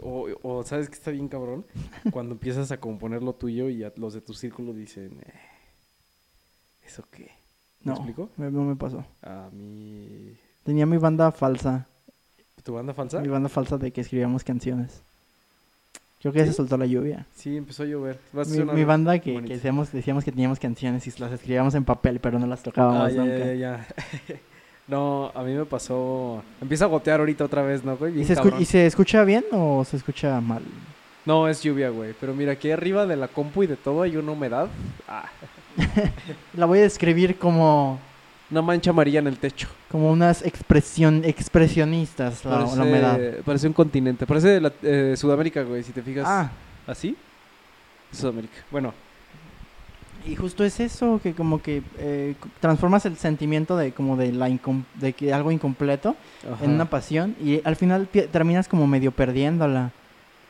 O, 0.00 0.28
o 0.42 0.62
¿sabes 0.64 0.88
qué 0.88 0.94
está 0.94 1.10
bien 1.10 1.28
cabrón? 1.28 1.66
Cuando 2.12 2.32
empiezas 2.34 2.70
a 2.72 2.78
componer 2.80 3.22
lo 3.22 3.34
tuyo 3.34 3.68
y 3.68 3.82
a 3.84 3.92
los 3.96 4.14
de 4.14 4.20
tu 4.20 4.34
círculo 4.34 4.72
dicen... 4.72 5.18
"Eh, 5.26 5.32
¿Eso 6.86 7.04
qué? 7.10 7.30
¿Me 7.84 7.90
No, 7.90 7.92
explico? 7.94 8.28
me- 8.36 8.50
no 8.50 8.62
me 8.62 8.76
pasó. 8.76 9.04
A 9.22 9.48
mí... 9.52 10.34
Tenía 10.64 10.86
mi 10.86 10.96
banda 10.98 11.32
falsa, 11.32 11.88
¿Tu 12.62 12.72
banda 12.72 12.94
falsa? 12.94 13.20
mi 13.20 13.28
banda 13.28 13.48
falsa 13.48 13.78
de 13.78 13.92
que 13.92 14.00
escribíamos 14.02 14.44
canciones. 14.44 15.02
Creo 16.22 16.32
que 16.32 16.38
ya 16.38 16.44
se 16.46 16.52
¿Sí? 16.52 16.56
soltó 16.56 16.76
la 16.78 16.86
lluvia. 16.86 17.26
Sí, 17.34 17.56
empezó 17.56 17.82
a 17.82 17.86
llover. 17.86 18.18
A 18.32 18.44
Mi, 18.74 18.84
banda 18.84 19.18
que, 19.18 19.40
decíamos, 19.40 19.92
decíamos 19.92 20.24
que 20.24 20.30
teníamos 20.30 20.58
canciones 20.60 21.04
y 21.06 21.20
las 21.20 21.32
escribíamos 21.32 21.74
en 21.74 21.84
papel, 21.84 22.20
pero 22.20 22.38
no 22.38 22.46
las 22.46 22.62
tocábamos 22.62 23.02
Ah, 23.02 23.10
ya, 23.10 23.24
nunca. 23.24 23.38
ya, 23.46 23.54
ya. 23.54 23.86
no, 24.88 25.32
a 25.34 25.42
mí 25.42 25.52
me 25.52 25.64
pasó... 25.64 26.42
Empieza 26.60 26.84
a 26.84 26.88
gotear 26.88 27.18
ahorita 27.20 27.44
otra 27.44 27.62
vez, 27.62 27.84
¿no, 27.84 27.96
güey? 27.96 28.12
¿Y 28.12 28.14
Bien 28.16 28.26
se, 28.28 28.34
escu- 28.34 28.42
cabrón. 28.44 28.62
¿Y 28.62 28.64
se 28.66 28.86
escucha 28.86 29.24
bien 29.24 29.44
o 29.50 29.84
se 29.84 29.96
escucha 29.96 30.40
mal? 30.40 30.62
No, 31.26 31.48
es 31.48 31.60
lluvia, 31.62 31.90
güey. 31.90 32.14
Pero 32.20 32.34
mira, 32.34 32.52
aquí 32.52 32.70
arriba 32.70 33.04
de 33.06 33.16
la 33.16 33.26
compu 33.28 33.64
y 33.64 33.66
de 33.66 33.76
todo 33.76 34.02
hay 34.02 34.16
una 34.16 34.30
humedad. 34.32 34.68
Ah, 35.08 35.28
La 36.54 36.66
voy 36.66 36.78
a 36.80 36.82
describir 36.82 37.36
como, 37.38 37.98
una 38.52 38.62
mancha 38.62 38.90
amarilla 38.90 39.18
en 39.18 39.26
el 39.26 39.38
techo. 39.38 39.66
como 39.90 40.10
unas 40.12 40.42
expresión, 40.44 41.24
expresionistas, 41.24 42.44
la, 42.44 42.60
la 42.60 42.64
humedad. 42.66 43.18
parece 43.44 43.66
un 43.66 43.72
continente. 43.72 44.26
Parece 44.26 44.48
de 44.48 44.60
la- 44.60 44.72
eh, 44.82 45.14
Sudamérica, 45.16 45.62
güey, 45.64 45.82
si 45.82 45.92
te 45.92 46.02
fijas. 46.02 46.24
Ah, 46.28 46.50
¿Así? 46.86 47.16
Sudamérica. 48.12 48.54
Bueno, 48.70 48.92
y 50.26 50.36
justo 50.36 50.62
es 50.64 50.78
eso, 50.80 51.18
que 51.22 51.32
como 51.34 51.60
que 51.60 51.82
eh, 51.98 52.34
transformas 52.60 53.04
el 53.06 53.16
sentimiento 53.16 53.76
de 53.76 53.92
como 53.92 54.16
de, 54.16 54.32
la 54.32 54.48
incom- 54.48 54.84
de 54.94 55.14
que 55.14 55.32
algo 55.32 55.50
incompleto 55.50 56.14
ajá. 56.52 56.64
en 56.64 56.70
una 56.72 56.84
pasión 56.84 57.34
y 57.42 57.60
al 57.64 57.74
final 57.76 58.06
terminas 58.30 58.68
como 58.68 58.86
medio 58.86 59.10
perdiéndola. 59.12 59.90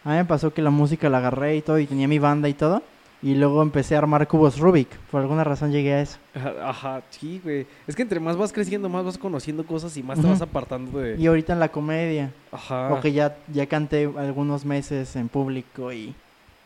A 0.04 0.10
mí 0.10 0.16
me 0.16 0.24
pasó 0.24 0.52
que 0.52 0.60
la 0.62 0.70
música 0.70 1.08
la 1.08 1.18
agarré 1.18 1.56
y 1.56 1.62
todo 1.62 1.78
y 1.78 1.86
tenía 1.86 2.08
mi 2.08 2.18
banda 2.18 2.48
y 2.48 2.54
todo 2.54 2.82
y 3.22 3.34
luego 3.34 3.62
empecé 3.62 3.94
a 3.94 3.98
armar 3.98 4.26
cubos 4.26 4.58
Rubik. 4.58 4.88
Por 5.10 5.20
alguna 5.20 5.44
razón 5.44 5.70
llegué 5.70 5.94
a 5.94 6.02
eso. 6.02 6.18
Ajá, 6.62 7.02
sí, 7.10 7.40
güey. 7.42 7.66
Es 7.86 7.94
que 7.94 8.02
entre 8.02 8.18
más 8.18 8.36
vas 8.36 8.52
creciendo, 8.52 8.88
más 8.88 9.04
vas 9.04 9.16
conociendo 9.16 9.64
cosas 9.64 9.96
y 9.96 10.02
más 10.02 10.20
te 10.20 10.26
vas 10.26 10.42
apartando 10.42 10.98
de... 10.98 11.16
Y 11.16 11.26
ahorita 11.26 11.52
en 11.52 11.60
la 11.60 11.70
comedia, 11.70 12.32
Ajá. 12.50 12.88
porque 12.88 13.12
ya, 13.12 13.36
ya 13.52 13.66
canté 13.66 14.10
algunos 14.16 14.64
meses 14.64 15.14
en 15.14 15.28
público 15.28 15.92
y 15.92 16.14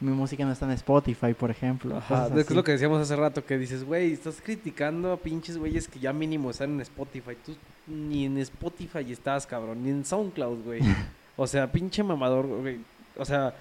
mi 0.01 0.13
música 0.13 0.45
no 0.45 0.53
está 0.53 0.67
en 0.67 0.73
Spotify, 0.73 1.35
por 1.35 1.51
ejemplo. 1.51 1.97
Ajá, 1.97 2.29
es 2.35 2.51
lo 2.51 2.65
que 2.65 2.73
decíamos 2.73 3.01
hace 3.01 3.17
rato, 3.17 3.45
que 3.45 3.59
dices, 3.59 3.85
güey, 3.85 4.13
estás 4.13 4.41
criticando 4.43 5.13
a 5.13 5.17
pinches 5.17 5.59
güeyes 5.59 5.89
que 5.89 5.99
ya 5.99 6.13
mínimo 6.13 6.51
están 6.51 6.71
en 6.71 6.81
Spotify. 6.81 7.37
Tú 7.45 7.55
ni 7.87 8.27
en 8.27 8.39
Spotify 8.39 9.11
estás, 9.11 9.47
cabrón, 9.47 9.83
ni 9.83 9.91
en 9.91 10.05
SoundCloud, 10.05 10.65
güey. 10.65 10.81
o 11.37 11.47
sea, 11.47 11.71
pinche 11.71 12.03
mamador, 12.03 12.47
güey. 12.47 12.79
O 13.19 13.25
sea, 13.25 13.55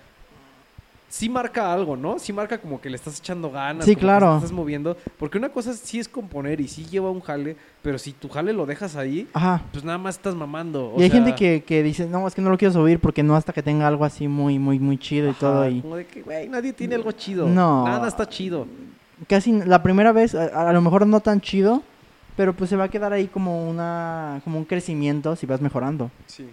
sí 1.10 1.30
marca 1.30 1.72
algo, 1.72 1.96
¿no? 1.96 2.20
Sí 2.20 2.34
marca 2.34 2.58
como 2.58 2.82
que 2.82 2.90
le 2.90 2.96
estás 2.96 3.18
echando 3.20 3.50
ganas. 3.52 3.86
Sí, 3.86 3.92
como 3.92 4.00
que 4.00 4.06
claro. 4.06 4.30
te 4.32 4.36
estás 4.38 4.52
moviendo. 4.52 4.98
Porque 5.18 5.38
una 5.38 5.50
cosa 5.50 5.74
sí 5.74 6.00
es 6.00 6.08
componer 6.10 6.60
y 6.62 6.68
sí 6.68 6.86
lleva 6.86 7.10
un 7.10 7.22
jale, 7.22 7.56
pero 7.82 7.98
si 7.98 8.12
tu 8.12 8.28
jale 8.30 8.52
lo 8.54 8.66
dejas 8.66 8.96
ahí, 8.96 9.28
Ajá. 9.34 9.62
pues 9.72 9.84
nada 9.84 9.98
más 9.98 10.16
estás 10.16 10.36
mamando. 10.36 10.94
o 10.94 11.00
Y 11.00 11.04
hay 11.04 11.10
sea, 11.10 11.20
gente 11.24 11.36
que, 11.36 11.64
que 11.64 11.84
dice, 11.84 12.06
no, 12.08 12.28
es 12.28 12.36
que 12.36 12.42
no 12.42 12.50
lo 12.50 12.58
quiero 12.58 12.74
subir 12.74 13.00
porque 13.00 13.24
no 13.24 13.36
hasta 13.36 13.54
que 13.54 13.64
tenga 13.64 13.88
algo 13.88 14.04
así 14.06 14.28
muy, 14.28 14.60
muy, 14.60 14.80
muy 14.80 14.98
chido 14.98 15.30
y 15.30 15.34
todo. 15.34 15.68
Y 15.70 15.82
Como 15.82 15.96
de 15.98 16.06
que, 16.08 16.22
güey, 16.22 16.50
nadie 16.50 16.74
tiene 16.74 16.96
algo 16.96 17.12
chido. 17.12 17.48
No. 17.48 17.86
Nada 17.86 18.08
está 18.08 18.28
chido. 18.28 18.68
casi 19.28 19.52
la 19.54 19.82
primera 19.84 20.12
vez, 20.12 20.36
a, 20.36 20.70
a 20.70 20.74
lo 20.74 20.82
mejor 20.82 21.08
no 21.08 21.20
tan 21.22 21.40
chido, 21.40 21.82
pero 22.36 22.54
pues 22.54 22.70
se 22.70 22.76
va 22.76 22.86
a 22.86 22.90
quedar 22.90 23.14
ahí 23.14 23.28
como 23.28 23.70
una, 23.70 24.42
como 24.44 24.58
un 24.58 24.66
crecimiento 24.66 25.36
si 25.38 25.46
vas 25.46 25.62
mejorando. 25.62 26.12
Sí. 26.26 26.46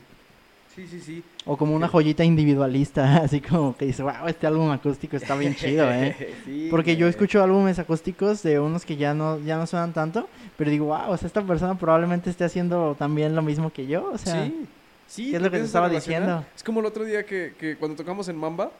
Sí, 0.74 0.86
sí, 0.86 1.00
sí. 1.00 1.22
O 1.44 1.56
como 1.56 1.74
una 1.74 1.86
Sí. 1.86 1.92
joyita 1.92 2.24
individualista, 2.24 3.16
así 3.24 3.40
como 3.40 3.76
que 3.76 3.86
dice, 3.86 4.02
wow, 4.02 4.26
este 4.26 4.46
álbum 4.46 4.70
acústico 4.70 5.16
está 5.16 5.34
bien 5.36 5.54
chido, 5.54 5.90
¿eh? 5.90 6.16
Sí, 6.44 6.68
Porque 6.70 6.96
yo 6.96 7.06
escucho 7.08 7.42
álbumes 7.42 7.78
acústicos 7.78 8.42
de 8.42 8.58
unos 8.58 8.84
que 8.86 8.96
ya 8.96 9.12
no, 9.12 9.38
ya 9.40 9.56
no 9.58 9.66
suenan 9.66 9.92
tanto, 9.92 10.28
pero 10.56 10.70
digo, 10.70 10.86
wow, 10.86 11.10
o 11.10 11.16
sea, 11.16 11.26
esta 11.26 11.42
persona 11.42 11.78
probablemente 11.78 12.30
esté 12.30 12.44
haciendo 12.44 12.94
también 12.98 13.34
lo 13.34 13.42
mismo 13.42 13.70
que 13.72 13.86
yo, 13.86 14.10
o 14.12 14.18
sea, 14.18 14.46
sí, 14.46 14.66
Sí, 15.08 15.30
¿Qué 15.30 15.36
es 15.36 15.42
lo 15.42 15.50
que 15.50 15.58
te 15.58 15.64
estaba 15.66 15.90
diciendo? 15.90 16.42
Es 16.56 16.62
como 16.62 16.80
el 16.80 16.86
otro 16.86 17.04
día 17.04 17.26
que, 17.26 17.52
que 17.58 17.76
cuando 17.76 17.98
tocamos 17.98 18.28
en 18.28 18.36
Mamba, 18.36 18.70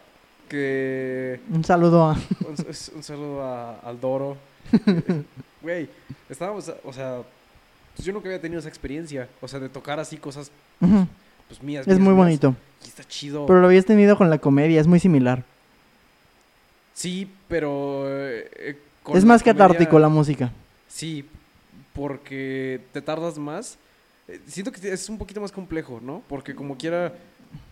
que 0.48 1.40
Un 1.50 1.62
saludo 1.62 2.05
a... 2.05 2.12
un, 2.96 3.02
saludo 3.02 3.42
a, 3.42 3.78
al 3.81 4.00
Doro. 4.00 4.38
Güey, 5.61 5.88
estábamos, 6.31 6.72
o 6.85 6.92
sea, 6.92 7.20
pues 7.94 8.07
yo 8.07 8.14
nunca 8.14 8.28
había 8.28 8.40
tenido 8.40 8.61
esa 8.61 8.68
experiencia, 8.68 9.28
o 9.42 9.48
sea, 9.48 9.61
de 9.61 9.68
tocar 9.68 10.00
así 10.00 10.16
cosas, 10.16 10.50
Ujú. 10.81 11.07
Pues 11.52 11.62
mías. 11.62 11.82
Es 11.82 11.88
mías, 11.88 11.98
muy 12.00 12.14
mías. 12.14 12.16
bonito. 12.24 12.56
Y 12.84 12.88
está 12.88 13.04
chido. 13.04 13.46
Pero 13.46 13.60
lo 13.60 13.66
habías 13.66 13.84
tenido 13.84 14.16
con 14.16 14.30
la 14.30 14.38
comedia, 14.38 14.80
es 14.80 14.86
muy 14.86 14.98
similar. 15.00 15.44
Sí, 16.94 17.30
pero... 17.48 18.04
eh, 18.08 18.50
eh, 18.56 18.78
con 19.02 19.16
Es 19.16 19.24
más 19.24 19.42
catártico 19.42 19.90
comedia- 19.92 20.00
la 20.02 20.08
música. 20.08 20.52
Sí, 20.88 21.24
porque 21.92 22.80
te 22.92 23.02
tardas 23.02 23.38
más. 23.38 23.76
Eh, 24.28 24.40
Siento 24.46 24.72
que 24.72 24.92
es 24.92 25.08
un 25.08 25.18
poquito 25.18 25.40
más 25.40 25.52
complejo, 25.52 26.00
¿no? 26.02 26.22
Porque 26.28 26.54
como 26.54 26.76
quiera, 26.76 27.12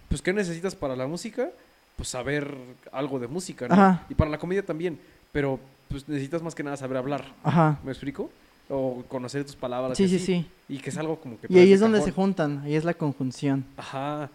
pues 0.09 0.21
¿qué 0.23 0.33
necesitas 0.33 0.75
para 0.75 0.97
la 0.97 1.07
música? 1.07 1.51
Pues 1.97 2.09
saber 2.09 2.55
algo 2.93 3.19
de 3.19 3.29
música, 3.29 3.69
¿no? 3.69 3.75
Ajá. 3.75 4.05
Y 4.09 4.15
para 4.15 4.31
la 4.31 4.39
comedia 4.39 4.65
también, 4.65 4.99
pero 5.33 5.61
pues 5.89 6.09
necesitas 6.09 6.43
más 6.43 6.55
que 6.55 6.63
nada 6.63 6.77
saber 6.77 6.97
hablar, 6.97 7.25
Ajá. 7.43 7.79
¿me 7.85 7.91
explico? 7.93 8.31
O 8.71 9.03
conocer 9.09 9.45
tus 9.45 9.57
palabras. 9.57 9.99
Sí, 9.99 10.09
sí, 10.09 10.17
así, 10.17 10.25
sí. 10.27 10.47
Y 10.69 10.79
que 10.79 10.91
es 10.91 10.97
algo 10.97 11.17
como 11.21 11.39
que... 11.41 11.49
Y 11.51 11.59
ahí 11.59 11.73
es 11.73 11.81
donde 11.81 11.99
cajón. 11.99 12.11
se 12.11 12.15
juntan, 12.15 12.59
ahí 12.65 12.75
es 12.77 12.85
la 12.85 12.95
conjunción. 12.95 13.65
Ajá. 13.77 14.31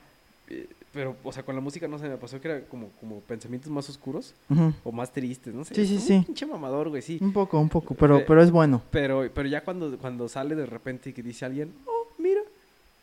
Eh, 0.50 0.67
Pero, 0.93 1.15
o 1.24 1.32
sea, 1.32 1.43
con 1.43 1.56
la 1.56 1.62
música 1.62 1.88
no 1.88 1.98
se 2.00 2.08
me 2.08 2.15
pasó 2.17 2.39
que 2.39 2.48
era 2.50 2.62
como, 2.65 2.88
como 3.02 3.19
pensamientos 3.21 3.69
más 3.71 3.89
oscuros 3.89 4.34
Ujú. 4.50 4.74
o 4.84 4.91
más 4.91 5.12
tristes, 5.12 5.54
no 5.54 5.63
sé. 5.65 5.74
Sí, 5.76 5.86
sí, 5.88 6.00
sí. 6.00 6.13
Un 6.13 6.24
pinche 6.26 6.45
mamador, 6.45 6.88
güey, 6.89 7.02
sí. 7.02 7.17
Un 7.21 7.34
poco, 7.34 7.60
un 7.60 7.67
poco, 7.69 7.95
pero, 7.95 8.19
Eh, 8.19 8.26
pero 8.28 8.41
es 8.43 8.52
bueno. 8.52 8.82
Pero, 8.91 9.30
pero 9.34 9.48
ya 9.50 9.62
cuando, 9.62 9.98
cuando 9.98 10.28
sale 10.30 10.56
de 10.56 10.65
repente 10.65 11.10
y 11.10 11.13
que 11.13 11.21
dice 11.24 11.43
alguien, 11.45 11.74
oh, 11.86 12.08
mira, 12.17 12.39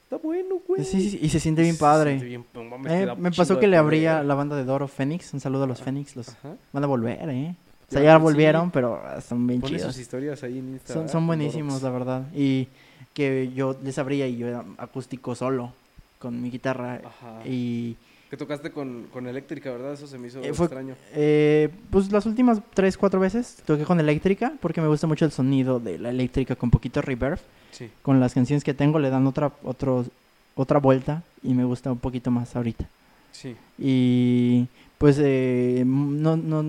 está 0.05 0.16
bueno, 0.18 0.57
güey. 0.66 0.85
Sí, 0.85 1.11
sí, 1.11 1.18
y 1.21 1.29
se 1.29 1.38
siente 1.40 1.61
bien 1.62 1.77
padre. 1.77 2.11
siente 2.12 2.27
bien, 2.27 2.45
no 2.55 2.64
mames, 2.64 2.92
Eh, 2.92 3.14
me 3.18 3.31
pasó 3.31 3.59
que 3.59 3.66
le 3.66 3.77
abría 3.77 4.23
la 4.23 4.35
banda 4.35 4.57
de 4.57 4.64
Doro 4.64 4.88
Fénix. 4.88 5.33
Un 5.35 5.40
saludo 5.40 5.64
a 5.64 5.66
los 5.66 5.79
Ajá. 5.79 5.85
Fénix. 5.87 6.16
Los 6.16 6.29
Ajá. 6.31 6.57
van 6.73 6.85
a 6.85 6.87
volver, 6.87 7.29
¿eh? 7.29 7.55
Sea, 7.92 8.02
Ya, 8.02 8.12
ya 8.12 8.16
sí. 8.16 8.22
volvieron, 8.22 8.70
pero 8.70 9.00
ah, 9.05 9.20
son 9.20 9.46
bien 9.46 9.61
Pone 9.61 9.76
chidos. 9.76 9.92
sus 9.92 10.00
historias 10.02 10.42
ahí 10.42 10.59
en 10.59 10.70
Instagram. 10.74 11.05
Son, 11.07 11.12
son 11.12 11.26
buenísimos, 11.26 11.83
la 11.83 11.90
verdad. 11.90 12.22
Y 12.35 12.68
que 13.14 13.52
yo 13.55 13.76
les 13.85 13.98
abría 13.98 14.26
y 14.26 14.37
yo 14.38 14.46
era 14.48 14.64
acústico 14.78 15.35
solo 15.35 15.72
con 16.18 16.40
mi 16.42 16.50
guitarra. 16.50 17.00
Ajá. 17.05 17.40
Y 17.46 17.96
Que 18.31 18.37
tocaste 18.38 18.70
con, 18.70 19.09
con 19.12 19.26
eléctrica, 19.26 19.70
¿verdad? 19.70 19.92
Eso 19.92 20.07
se 20.07 20.16
me 20.18 20.28
hizo 20.28 20.40
Eh, 20.42 20.55
fue- 20.55 20.66
extraño. 20.66 20.94
eh, 21.14 21.68
pues 21.90 22.11
las 22.11 22.24
últimas 22.24 22.61
tres, 22.72 22.96
cuatro 22.96 23.20
veces 23.20 23.59
toqué 23.66 23.85
con 23.85 24.00
eléctrica 24.00 24.55
porque 24.61 24.81
me 24.81 24.88
gusta 24.88 25.07
mucho 25.07 25.24
el 25.26 25.33
sonido 25.33 25.78
de 25.81 25.98
la 25.98 26.09
eléctrica 26.11 26.57
con 26.57 26.70
poquito 26.70 27.02
reverb. 27.02 27.38
Sí. 27.72 27.90
Con 28.02 28.20
las 28.20 28.33
canciones 28.35 28.64
que 28.64 28.72
tengo 28.74 28.98
le 28.98 29.11
dan 29.11 29.26
otra, 29.26 29.52
otro, 29.64 30.07
otra 30.55 30.78
vuelta 30.78 31.22
y 31.42 31.52
me 31.55 31.64
gusta 31.64 31.92
un 31.92 31.98
poquito 31.98 32.31
más 32.31 32.55
ahorita. 32.57 32.87
Sí. 33.33 33.55
Y 33.78 34.66
pues 34.98 35.18
eh, 35.20 35.83
no, 35.87 36.37
no, 36.37 36.62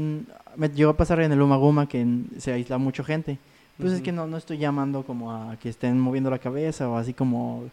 me 0.56 0.70
llegó 0.70 0.92
a 0.92 0.98
pasar 0.98 1.20
en 1.22 1.32
el 1.32 1.42
Umaguma 1.42 1.88
que 1.88 2.06
se 2.38 2.52
aísla 2.54 2.78
mucho 2.78 3.04
gente. 3.04 3.38
Pues 3.78 3.92
es 3.92 3.98
Ujú. 3.98 4.06
que 4.06 4.12
no, 4.12 4.28
no 4.28 4.38
estoy 4.38 4.58
llamando 4.60 5.04
como 5.04 5.32
a 5.32 5.56
que 5.58 5.70
estén 5.70 6.00
moviendo 6.00 6.30
la 6.30 6.38
cabeza 6.40 6.88
o 6.90 6.96
así 6.98 7.14
como 7.14 7.64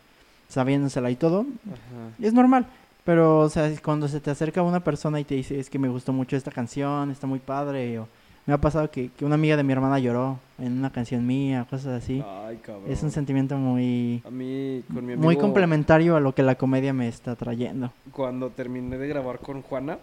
sabiéndosela 0.48 1.10
y 1.10 1.16
todo. 1.16 1.40
Ajá. 1.66 2.14
Es 2.26 2.32
normal. 2.32 2.66
Pero, 3.04 3.40
o 3.40 3.48
sea, 3.48 3.70
cuando 3.82 4.08
se 4.08 4.20
te 4.20 4.30
acerca 4.30 4.62
una 4.62 4.80
persona 4.80 5.20
y 5.20 5.24
te 5.24 5.34
dice, 5.34 5.58
es 5.58 5.70
que 5.70 5.78
me 5.78 5.88
gustó 5.88 6.12
mucho 6.12 6.36
esta 6.36 6.50
canción, 6.50 7.10
está 7.10 7.26
muy 7.26 7.38
padre. 7.38 7.98
O 7.98 8.08
me 8.46 8.54
ha 8.54 8.58
pasado 8.58 8.90
que, 8.90 9.10
que 9.10 9.24
una 9.24 9.34
amiga 9.36 9.56
de 9.56 9.62
mi 9.62 9.72
hermana 9.72 9.98
lloró 9.98 10.38
en 10.58 10.78
una 10.78 10.90
canción 10.90 11.26
mía, 11.26 11.66
cosas 11.68 12.02
así. 12.02 12.22
Ay, 12.46 12.58
cabrón. 12.58 12.84
Es 12.88 13.02
un 13.02 13.10
sentimiento 13.10 13.56
muy, 13.56 14.22
A 14.26 14.30
mí, 14.30 14.82
con 14.92 15.04
mi 15.06 15.12
amigo... 15.14 15.22
muy 15.22 15.36
complementario 15.36 16.16
a 16.16 16.20
lo 16.20 16.34
que 16.34 16.42
la 16.42 16.54
comedia 16.56 16.92
me 16.92 17.08
está 17.08 17.36
trayendo. 17.36 17.92
Cuando 18.12 18.50
terminé 18.50 18.98
de 18.98 19.08
grabar 19.08 19.38
con 19.38 19.62
Juana, 19.62 19.98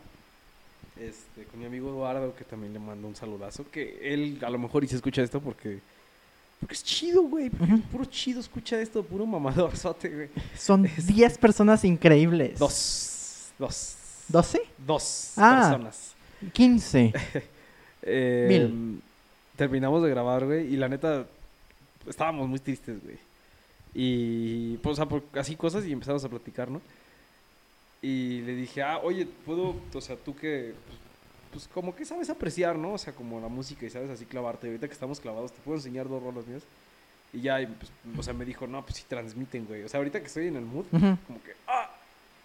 este, 1.02 1.44
con 1.46 1.60
mi 1.60 1.66
amigo 1.66 1.90
Eduardo, 1.90 2.36
que 2.36 2.44
también 2.44 2.74
le 2.74 2.80
mando 2.80 3.08
un 3.08 3.16
saludazo, 3.16 3.66
que 3.72 4.00
él 4.14 4.40
a 4.46 4.50
lo 4.50 4.58
mejor 4.60 4.84
y 4.84 4.88
se 4.88 4.96
escucha 4.96 5.22
esto 5.22 5.40
porque... 5.42 5.80
Porque 6.60 6.74
es 6.74 6.84
chido, 6.84 7.22
güey. 7.24 7.50
Porque 7.52 7.74
Ujú. 7.74 7.82
puro 7.84 8.06
chido 8.06 8.40
escucha 8.40 8.82
esto, 8.82 9.04
puro 9.04 9.26
mamadorzote, 9.28 10.10
güey. 10.10 10.30
Son 10.58 10.90
10 10.98 11.38
personas 11.38 11.86
increíbles. 11.86 12.58
Dos. 12.58 13.50
Dos. 13.60 13.96
¿12? 14.32 14.62
Dos 14.86 15.34
Ah. 15.38 15.68
personas. 15.70 16.14
15. 16.54 17.14
Eh, 18.10 18.46
Mil. 18.48 19.02
Terminamos 19.58 20.02
de 20.04 20.10
grabar, 20.10 20.46
güey, 20.46 20.72
y 20.74 20.78
la 20.78 20.88
neta, 20.88 21.26
estábamos 22.08 22.48
muy 22.48 22.60
tristes, 22.60 23.04
güey. 23.04 23.18
Y, 23.94 24.78
pues, 24.78 24.98
así 25.34 25.56
cosas 25.58 25.84
y 25.86 25.92
empezamos 25.92 26.24
a 26.24 26.30
platicar, 26.30 26.70
¿no? 26.70 26.80
Y 28.02 28.42
le 28.42 28.56
dije, 28.56 28.84
ah, 28.84 29.00
oye, 29.04 29.26
puedo, 29.46 29.76
o 29.94 30.02
sea, 30.02 30.16
tú 30.16 30.36
que, 30.36 30.74
pues, 30.86 31.00
pues, 31.52 31.68
como 31.68 31.96
que 31.96 32.06
sabes 32.06 32.30
apreciar, 32.30 32.78
¿no? 32.78 32.94
O 32.94 32.98
sea, 32.98 33.14
como 33.14 33.40
la 33.40 33.48
música 33.48 33.86
y 33.86 33.90
sabes 33.90 34.10
así 34.10 34.26
clavarte. 34.26 34.68
Ahorita 34.68 34.88
que 34.88 34.94
estamos 34.94 35.20
clavados, 35.20 35.52
te 35.52 35.60
puedo 35.62 35.78
enseñar 35.78 36.08
dos 36.08 36.22
rolas 36.22 36.46
mías. 36.46 36.64
Y 37.34 37.42
ya, 37.42 37.60
y, 37.62 37.66
pues, 37.66 37.92
o 38.18 38.24
sea, 38.24 38.34
me 38.34 38.46
dijo, 38.46 38.68
no, 38.68 38.84
pues 38.86 38.98
sí 38.98 39.04
transmiten, 39.08 39.66
güey. 39.66 39.84
O 39.84 39.90
sea, 39.90 39.98
ahorita 40.00 40.20
que 40.20 40.28
estoy 40.28 40.48
en 40.48 40.56
el 40.58 40.66
mood, 40.66 40.86
como 41.26 41.42
que, 41.44 41.54
ah, 41.68 41.90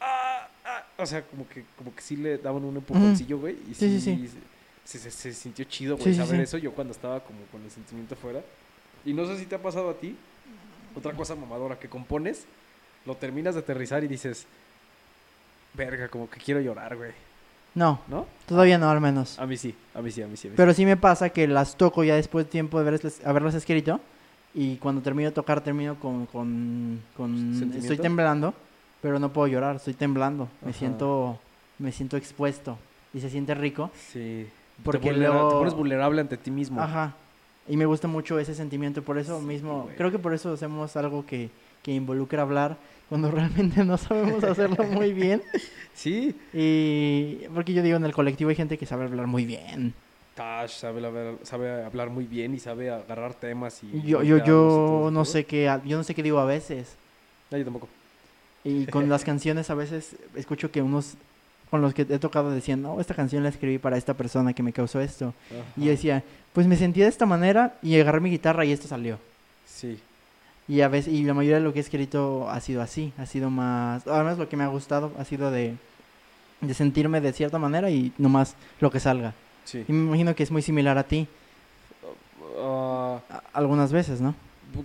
ah, 0.00 0.48
ah. 0.64 0.84
O 0.98 1.06
sea, 1.06 1.22
como 1.22 1.46
que, 1.48 1.64
como 1.76 1.94
que 1.94 2.00
sí 2.02 2.16
le 2.16 2.38
daban 2.38 2.64
un 2.64 2.76
empujoncillo, 2.76 3.38
güey. 3.38 3.56
Y 3.70 3.74
Sí, 3.74 4.00
sí, 4.00 4.00
sí, 4.00 4.28
sí. 4.28 4.38
Se, 4.84 4.98
se- 4.98 5.10
se 5.10 5.32
sintió 5.32 5.64
chido, 5.66 5.96
güey, 5.96 6.14
saber 6.26 6.40
eso. 6.44 6.58
Yo 6.58 6.72
cuando 6.72 6.92
estaba 6.92 7.20
como 7.22 7.40
con 7.52 7.62
el 7.62 7.70
sentimiento 7.70 8.16
fuera. 8.16 8.42
Y 9.04 9.12
no 9.12 9.26
sé 9.26 9.38
si 9.38 9.46
te 9.46 9.54
ha 9.54 9.62
pasado 9.62 9.90
a 9.90 9.94
ti. 9.94 10.16
Otra 10.96 11.12
cosa 11.12 11.34
mamadora, 11.36 11.78
que 11.78 11.88
compones, 11.88 12.44
lo 13.06 13.16
terminas 13.16 13.54
de 13.54 13.60
aterrizar 13.60 14.02
y 14.04 14.08
dices, 14.08 14.46
verga, 15.74 16.08
como 16.08 16.28
que 16.28 16.38
quiero 16.40 16.60
llorar, 16.60 16.96
güey. 16.96 17.10
No, 17.74 18.00
¿No? 18.08 18.26
todavía 18.46 18.76
no, 18.76 18.90
al 18.90 19.00
menos. 19.00 19.38
A 19.38 19.46
mí 19.46 19.56
sí, 19.56 19.74
a 19.94 20.02
mí 20.02 20.10
sí, 20.10 20.20
a 20.22 20.26
mí 20.26 20.36
sí. 20.36 20.46
a 20.48 20.50
mí 20.50 20.54
sí. 20.54 20.56
Pero 20.56 20.74
sí 20.74 20.84
me 20.84 20.96
pasa 20.98 21.30
que 21.30 21.48
las 21.48 21.76
toco 21.76 22.04
ya 22.04 22.16
después 22.16 22.44
de 22.44 22.50
tiempo 22.50 22.78
de 22.78 22.86
haberlas, 22.88 23.20
haberlas 23.24 23.54
escrito. 23.54 24.00
Y 24.54 24.76
cuando 24.76 25.00
termino 25.00 25.30
de 25.30 25.34
tocar, 25.34 25.62
termino 25.62 25.98
con. 25.98 26.26
con, 26.26 27.00
estoy 27.74 27.96
temblando, 27.96 28.52
pero 29.00 29.18
no 29.18 29.32
puedo 29.32 29.46
llorar, 29.48 29.76
estoy 29.76 29.94
temblando. 29.94 30.48
Me 30.60 30.72
siento. 30.74 31.38
Me 31.78 31.90
siento 31.92 32.16
expuesto. 32.18 32.76
Y 33.14 33.20
se 33.20 33.30
siente 33.30 33.54
rico. 33.54 33.90
Sí. 34.12 34.46
Porque 34.84 34.98
te, 35.08 35.12
vulnera- 35.14 35.32
luego- 35.32 35.48
te 35.48 35.54
pones 35.54 35.74
vulnerable 35.74 36.20
ante 36.20 36.36
ti 36.36 36.50
mismo. 36.50 36.80
Ajá. 36.82 37.14
Y 37.68 37.76
me 37.78 37.86
gusta 37.86 38.06
mucho 38.08 38.38
ese 38.38 38.54
sentimiento. 38.54 39.02
Por 39.02 39.16
eso 39.16 39.38
Sí, 39.40 39.46
mismo. 39.46 39.84
güey. 39.84 39.96
Creo 39.96 40.10
que 40.10 40.18
por 40.18 40.34
eso 40.34 40.52
hacemos 40.52 40.94
algo 40.96 41.24
que, 41.24 41.48
que 41.82 41.92
involucra 41.92 42.42
hablar 42.42 42.76
cuando 43.08 43.30
realmente 43.32 43.84
no 43.84 43.98
sabemos 43.98 44.42
hacerlo 44.44 44.84
muy 44.84 45.12
bien. 45.12 45.42
Sí. 45.94 46.34
Y. 46.54 47.46
Porque 47.54 47.74
yo 47.74 47.82
digo, 47.82 47.98
en 47.98 48.04
el 48.06 48.14
colectivo 48.14 48.48
hay 48.48 48.56
gente 48.56 48.78
que 48.78 48.86
sabe 48.86 49.04
hablar 49.04 49.26
muy 49.26 49.44
bien. 49.44 49.92
Tash 50.34 50.70
sabe 50.70 51.04
hablar, 51.04 51.34
sabe 51.42 51.84
hablar 51.84 52.08
muy 52.08 52.24
bien 52.24 52.54
y 52.54 52.58
sabe 52.58 52.90
agarrar 52.90 53.34
temas 53.34 53.82
y... 53.84 54.00
Yo, 54.00 54.22
yo, 54.22 54.42
yo 54.42 55.10
no 55.12 55.26
sé 55.26 55.44
qué, 55.44 55.64
yo 55.84 55.98
no 55.98 56.02
sé 56.02 56.14
qué 56.14 56.22
digo 56.22 56.38
a 56.38 56.46
veces. 56.46 56.96
No, 57.50 57.58
yo 57.58 57.64
tampoco. 57.64 57.88
Y 58.64 58.86
con 58.86 59.10
las 59.10 59.22
canciones 59.22 59.68
a 59.68 59.74
veces 59.74 60.16
escucho 60.34 60.70
que 60.70 60.80
unos 60.80 61.14
con 61.70 61.80
los 61.80 61.94
que 61.94 62.02
he 62.02 62.18
tocado 62.18 62.50
decían, 62.50 62.82
no, 62.82 63.00
esta 63.00 63.14
canción 63.14 63.42
la 63.42 63.48
escribí 63.48 63.78
para 63.78 63.96
esta 63.96 64.14
persona 64.14 64.52
que 64.52 64.62
me 64.62 64.72
causó 64.72 65.00
esto. 65.00 65.32
Y 65.76 65.84
yo 65.84 65.90
decía, 65.90 66.22
pues 66.52 66.66
me 66.66 66.76
sentí 66.76 67.00
de 67.00 67.06
esta 67.06 67.24
manera 67.24 67.78
y 67.82 67.98
agarré 67.98 68.20
mi 68.20 68.30
guitarra 68.30 68.64
y 68.64 68.72
esto 68.72 68.88
salió. 68.88 69.18
Sí. 69.66 69.98
Y 70.68 70.80
a 70.82 70.88
veces, 70.88 71.12
y 71.12 71.24
la 71.24 71.34
mayoría 71.34 71.58
de 71.58 71.64
lo 71.64 71.72
que 71.72 71.80
he 71.80 71.82
escrito 71.82 72.48
ha 72.48 72.60
sido 72.60 72.82
así, 72.82 73.12
ha 73.18 73.26
sido 73.26 73.50
más, 73.50 74.06
además 74.06 74.38
lo 74.38 74.48
que 74.48 74.56
me 74.56 74.64
ha 74.64 74.68
gustado 74.68 75.12
ha 75.18 75.24
sido 75.24 75.50
de, 75.50 75.74
de 76.60 76.74
sentirme 76.74 77.20
de 77.20 77.32
cierta 77.32 77.58
manera 77.58 77.90
y 77.90 78.12
nomás 78.18 78.54
lo 78.80 78.90
que 78.90 79.00
salga. 79.00 79.34
Sí. 79.64 79.84
Y 79.88 79.92
me 79.92 80.06
imagino 80.08 80.34
que 80.34 80.42
es 80.44 80.50
muy 80.50 80.62
similar 80.62 80.98
a 80.98 81.02
ti, 81.04 81.26
Ah, 82.60 83.18
a- 83.30 83.42
algunas 83.54 83.92
veces, 83.92 84.20
¿no? 84.20 84.34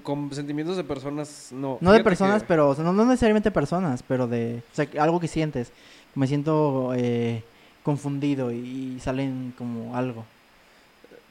con 0.04 0.34
sentimientos 0.34 0.76
de 0.76 0.84
personas, 0.84 1.50
no. 1.54 1.78
No 1.80 1.94
de 1.94 2.04
personas, 2.04 2.42
que- 2.42 2.48
pero, 2.50 2.68
o 2.70 2.76
sea, 2.76 2.84
no, 2.84 2.92
no 2.92 3.06
necesariamente 3.06 3.52
personas, 3.52 4.04
pero 4.06 4.28
de, 4.28 4.62
o 4.74 4.76
sea, 4.76 4.86
algo 5.00 5.20
que 5.22 5.30
sientes. 5.30 5.72
Me 6.13 6.28
siento 6.28 6.92
eh, 6.94 7.42
confundido 7.84 8.52
y, 8.52 8.96
y 8.98 9.00
salen 9.00 9.54
como 9.58 9.96
algo. 9.96 10.26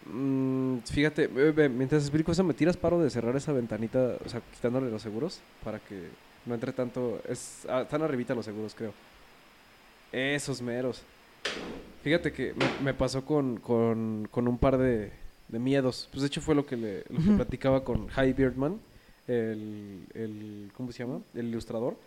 Mm, 0.08 0.80
fíjate, 0.84 1.28
mientras 1.28 2.02
explico 2.02 2.30
eso, 2.32 2.44
me 2.44 2.54
tiras 2.54 2.76
paro 2.76 3.00
de 3.00 3.10
cerrar 3.10 3.34
esa 3.36 3.52
ventanita, 3.52 4.18
o 4.24 4.28
sea, 4.28 4.40
quitándole 4.42 4.90
los 4.90 5.02
seguros, 5.02 5.44
para 5.60 5.82
que 5.82 6.12
no 6.44 6.54
entre 6.54 6.72
tanto. 6.72 7.22
Es, 7.24 7.66
ah, 7.68 7.82
están 7.82 8.02
arribita 8.02 8.34
los 8.34 8.44
seguros, 8.44 8.74
creo. 8.74 8.94
Esos 10.12 10.62
meros. 10.62 11.06
Fíjate 12.00 12.32
que 12.32 12.54
me, 12.54 12.72
me 12.78 12.94
pasó 12.94 13.24
con, 13.24 13.58
con, 13.58 14.28
con 14.30 14.48
un 14.48 14.58
par 14.58 14.78
de, 14.78 15.12
de 15.48 15.58
miedos. 15.58 16.08
Pues 16.12 16.22
de 16.22 16.28
hecho 16.28 16.40
fue 16.40 16.54
lo 16.54 16.66
que, 16.66 16.76
le, 16.76 17.04
lo 17.08 17.22
que 17.22 17.32
Ujú. 17.32 17.32
platicaba 17.32 17.84
con 17.84 18.08
High 18.08 18.34
Beardman, 18.34 18.80
el, 19.26 20.08
el, 20.14 20.70
¿cómo 20.74 20.92
se 20.92 21.00
llama? 21.00 21.22
El 21.34 21.48
ilustrador. 21.48 21.98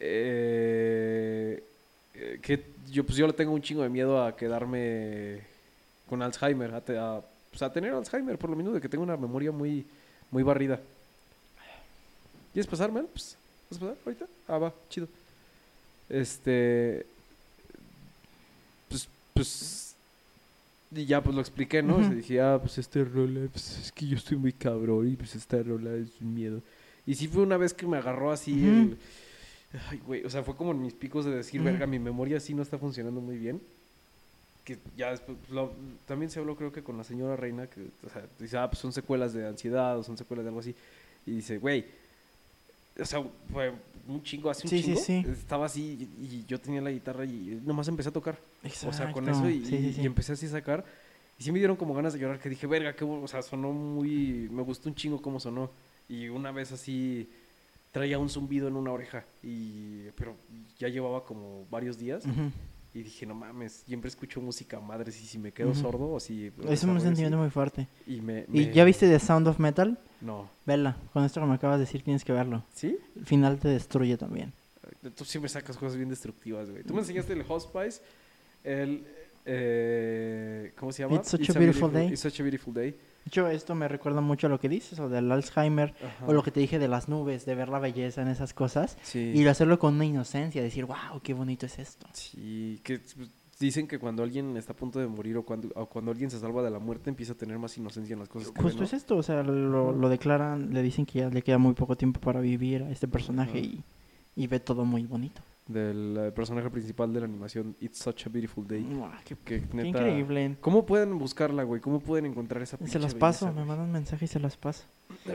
Eh, 0.00 1.64
eh, 2.14 2.38
que 2.42 2.74
yo, 2.86 3.04
pues 3.04 3.16
yo 3.18 3.26
le 3.26 3.32
tengo 3.32 3.52
un 3.52 3.62
chingo 3.62 3.82
de 3.82 3.88
miedo 3.88 4.22
a 4.22 4.36
quedarme 4.36 5.46
con 6.08 6.22
Alzheimer, 6.22 6.74
a, 6.74 6.80
te- 6.80 6.98
a, 6.98 7.20
pues 7.50 7.62
a 7.62 7.72
tener 7.72 7.92
Alzheimer, 7.92 8.38
por 8.38 8.50
lo 8.50 8.56
menos 8.56 8.74
de 8.74 8.80
que 8.80 8.88
tengo 8.88 9.04
una 9.04 9.16
memoria 9.16 9.52
muy, 9.52 9.86
muy 10.30 10.42
barrida. 10.42 10.80
¿Quieres 12.52 12.68
pasarme? 12.68 13.02
Pues, 13.02 13.36
¿Vas 13.70 13.76
a 13.76 13.80
pasar 13.80 13.96
ahorita? 14.04 14.26
Ah, 14.48 14.58
va, 14.58 14.74
chido. 14.88 15.06
Este. 16.08 17.06
Pues, 18.88 19.08
pues. 19.34 19.94
Y 20.90 21.04
ya, 21.04 21.22
pues 21.22 21.34
lo 21.34 21.42
expliqué, 21.42 21.82
¿no? 21.82 21.96
O 21.96 21.98
sea, 21.98 22.08
Ujú. 22.08 22.16
dije, 22.16 22.40
ah, 22.40 22.58
pues 22.60 22.78
este 22.78 23.04
rola, 23.04 23.46
pues 23.52 23.78
es 23.78 23.92
que 23.92 24.06
yo 24.06 24.16
estoy 24.16 24.38
muy 24.38 24.52
cabrón 24.54 25.06
y 25.12 25.16
pues 25.16 25.34
esta 25.34 25.62
rola 25.62 25.94
es 25.94 26.08
un 26.22 26.34
miedo. 26.34 26.62
Y 27.06 27.14
sí 27.14 27.28
fue 27.28 27.42
una 27.42 27.58
vez 27.58 27.74
que 27.74 27.86
me 27.86 27.98
agarró 27.98 28.32
así 28.32 28.66
el. 28.66 28.96
Ay, 29.90 30.00
güey, 30.06 30.24
o 30.24 30.30
sea, 30.30 30.42
fue 30.42 30.56
como 30.56 30.70
en 30.72 30.80
mis 30.80 30.94
picos 30.94 31.26
de 31.26 31.30
decir, 31.30 31.60
verga, 31.60 31.86
mi 31.86 31.98
memoria 31.98 32.40
sí 32.40 32.54
no 32.54 32.62
está 32.62 32.78
funcionando 32.78 33.20
muy 33.20 33.36
bien. 33.36 33.60
Que 34.68 34.78
ya 34.98 35.10
después, 35.12 35.38
lo- 35.50 35.72
también 36.06 36.30
se 36.30 36.38
habló 36.40 36.54
creo 36.54 36.70
que 36.70 36.82
con 36.82 36.98
la 36.98 37.04
señora 37.04 37.36
Reina, 37.36 37.66
que, 37.68 37.86
o 38.06 38.10
sea, 38.10 38.26
dice, 38.38 38.58
ah, 38.58 38.68
pues 38.68 38.78
son 38.80 38.92
secuelas 38.92 39.32
de 39.32 39.46
ansiedad 39.46 39.98
o 39.98 40.02
son 40.04 40.18
secuelas 40.18 40.44
de 40.44 40.48
algo 40.50 40.60
así. 40.60 40.74
Y 41.24 41.36
dice, 41.36 41.56
güey, 41.56 41.86
o 43.00 43.04
sea, 43.06 43.22
fue 43.50 43.72
un 44.06 44.22
chingo, 44.22 44.50
hace 44.50 44.64
un 44.66 44.70
Sí, 44.70 44.78
sí, 44.82 44.84
chingo. 44.84 45.00
sí. 45.00 45.24
Estaba 45.30 45.64
así 45.66 46.10
y, 46.20 46.24
y 46.24 46.44
yo 46.46 46.60
tenía 46.60 46.82
la 46.82 46.90
guitarra 46.90 47.24
y 47.24 47.60
nomás 47.64 47.88
empecé 47.88 48.10
a 48.10 48.12
tocar. 48.12 48.38
O 48.86 48.92
sea, 48.92 49.10
con 49.12 49.26
Exacto. 49.26 49.46
eso 49.46 49.48
y, 49.48 49.64
Sí, 49.64 49.78
sí, 49.78 49.86
y- 49.88 49.92
sí. 49.94 50.00
empecé 50.04 50.32
así 50.34 50.44
a 50.46 50.50
sacar. 50.50 50.84
Y 51.38 51.44
sí 51.44 51.50
me 51.52 51.58
dieron 51.60 51.76
como 51.76 51.94
ganas 51.94 52.12
de 52.12 52.18
llorar, 52.18 52.38
que 52.38 52.50
dije, 52.50 52.66
verga, 52.66 52.94
qué 52.94 53.04
bueno", 53.04 53.22
o 53.24 53.28
sea, 53.28 53.40
sonó 53.42 53.72
muy, 53.72 54.48
me 54.50 54.60
gustó 54.62 54.88
un 54.90 54.94
chingo 54.96 55.22
cómo 55.22 55.40
sonó. 55.40 55.70
Y 56.10 56.28
una 56.28 56.50
vez 56.52 56.72
así 56.72 57.28
traía 57.92 58.18
un 58.18 58.28
zumbido 58.28 58.68
en 58.68 58.76
una 58.76 58.90
oreja, 58.92 59.24
y 59.42 60.08
pero 60.16 60.34
ya 60.78 60.88
llevaba 60.88 61.24
como 61.24 61.64
varios 61.70 61.96
días. 61.98 62.26
Ujú. 62.26 62.50
Y 62.98 63.04
dije, 63.04 63.26
no 63.26 63.34
mames, 63.34 63.84
siempre 63.86 64.08
escucho 64.08 64.40
música 64.40 64.80
madre, 64.80 65.12
si, 65.12 65.24
si 65.24 65.38
me 65.38 65.52
quedo 65.52 65.72
sordo 65.72 66.10
o 66.14 66.18
si... 66.18 66.50
Es 66.68 66.82
un 66.82 67.00
sentimiento 67.00 67.36
así". 67.36 67.42
muy 67.42 67.50
fuerte. 67.50 67.86
Y 68.08 68.20
me... 68.20 68.44
¿Y 68.52 68.72
ya 68.72 68.84
viste 68.84 69.08
The 69.08 69.20
Sound 69.20 69.46
of 69.46 69.60
Metal? 69.60 69.96
No. 70.20 70.50
Vela. 70.66 70.96
Con 71.12 71.24
esto 71.24 71.40
que 71.40 71.46
me 71.46 71.54
acabas 71.54 71.78
de 71.78 71.84
decir 71.84 72.02
tienes 72.02 72.24
que 72.24 72.32
verlo. 72.32 72.64
¿Sí? 72.74 72.98
El 73.16 73.24
final 73.24 73.60
te 73.60 73.68
destruye 73.68 74.16
también. 74.16 74.52
Tú 75.14 75.24
siempre 75.24 75.48
sacas 75.48 75.76
cosas 75.76 75.96
bien 75.96 76.08
destructivas, 76.08 76.68
güey. 76.68 76.82
Tú 76.82 76.92
me 76.92 77.00
enseñaste 77.00 77.34
el 77.34 77.44
Hospice, 77.48 78.00
el... 78.64 79.04
eh, 79.46 80.72
¿Cómo 80.76 80.90
se 80.90 81.04
llama? 81.04 81.14
It's 81.14 81.28
Such 81.28 81.50
a 81.50 81.52
Beautiful 81.52 81.92
Day. 81.92 82.08
It's 82.08 82.20
Such 82.20 82.40
a 82.40 82.42
Beautiful 82.42 82.74
Day. 82.74 82.96
De 83.28 83.30
hecho, 83.30 83.46
esto 83.48 83.74
me 83.74 83.88
recuerda 83.88 84.22
mucho 84.22 84.46
a 84.46 84.50
lo 84.50 84.58
que 84.58 84.70
dices, 84.70 84.98
o 85.00 85.10
del 85.10 85.30
Alzheimer, 85.30 85.92
Ajá. 86.02 86.24
o 86.26 86.32
lo 86.32 86.42
que 86.42 86.50
te 86.50 86.60
dije 86.60 86.78
de 86.78 86.88
las 86.88 87.10
nubes, 87.10 87.44
de 87.44 87.54
ver 87.54 87.68
la 87.68 87.78
belleza 87.78 88.22
en 88.22 88.28
esas 88.28 88.54
cosas, 88.54 88.96
Sí. 89.02 89.32
y 89.34 89.46
hacerlo 89.46 89.78
con 89.78 89.96
una 89.96 90.06
inocencia, 90.06 90.62
decir, 90.62 90.86
wow, 90.86 91.20
qué 91.22 91.34
bonito 91.34 91.66
es 91.66 91.78
esto. 91.78 92.06
Sí, 92.14 92.80
que 92.82 93.02
dicen 93.60 93.86
que 93.86 93.98
cuando 93.98 94.22
alguien 94.22 94.56
está 94.56 94.72
a 94.72 94.76
punto 94.76 94.98
de 94.98 95.06
morir 95.08 95.36
o 95.36 95.42
cuando, 95.44 95.68
o 95.74 95.84
cuando 95.90 96.10
alguien 96.10 96.30
se 96.30 96.38
salva 96.40 96.62
de 96.62 96.70
la 96.70 96.78
muerte 96.78 97.10
empieza 97.10 97.34
a 97.34 97.36
tener 97.36 97.58
más 97.58 97.76
inocencia 97.76 98.14
en 98.14 98.20
las 98.20 98.30
cosas 98.30 98.50
que 98.50 98.62
Justo 98.62 98.78
¿no? 98.78 98.84
es 98.86 98.94
esto, 98.94 99.18
o 99.18 99.22
sea, 99.22 99.42
lo, 99.42 99.92
lo 99.92 100.08
declaran, 100.08 100.72
le 100.72 100.80
dicen 100.82 101.04
que 101.04 101.18
ya 101.18 101.28
le 101.28 101.42
queda 101.42 101.58
muy 101.58 101.74
poco 101.74 101.96
tiempo 101.98 102.20
para 102.22 102.40
vivir 102.40 102.82
a 102.84 102.90
este 102.90 103.08
personaje 103.08 103.58
Ajá. 103.58 103.66
y, 103.66 103.82
y 104.36 104.46
ve 104.46 104.58
todo 104.58 104.86
muy 104.86 105.02
bonito. 105.04 105.42
Del 105.68 106.16
eh, 106.18 106.32
personaje 106.32 106.70
principal 106.70 107.12
de 107.12 107.20
la 107.20 107.26
animación 107.26 107.76
It's 107.80 107.98
Such 107.98 108.26
a 108.26 108.30
Beautiful 108.30 108.66
Day. 108.66 108.86
Qué, 109.24 109.36
Que 109.44 109.60
qué 109.60 109.76
neta... 109.76 109.88
increíble. 109.88 110.56
¿Cómo 110.62 110.86
pueden 110.86 111.18
buscarla, 111.18 111.62
güey? 111.62 111.80
¿Cómo 111.80 112.00
pueden 112.00 112.24
encontrar 112.26 112.62
esa 112.62 112.78
Se 112.86 112.98
las 112.98 113.14
paso, 113.14 113.44
belleza, 113.46 113.60
me 113.60 113.66
güey? 113.66 113.76
mandan 113.78 113.92
mensaje 113.92 114.24
y 114.24 114.28
se 114.28 114.40
las 114.40 114.56
paso. 114.56 114.84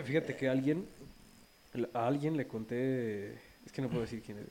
Fíjate 0.03 0.35
que 0.35 0.49
alguien, 0.49 0.85
a 1.93 2.07
alguien 2.07 2.35
le 2.35 2.47
conté, 2.47 3.33
es 3.63 3.71
que 3.71 3.81
no 3.83 3.89
puedo 3.89 4.01
decir 4.01 4.23
quién 4.25 4.39
es, 4.39 4.47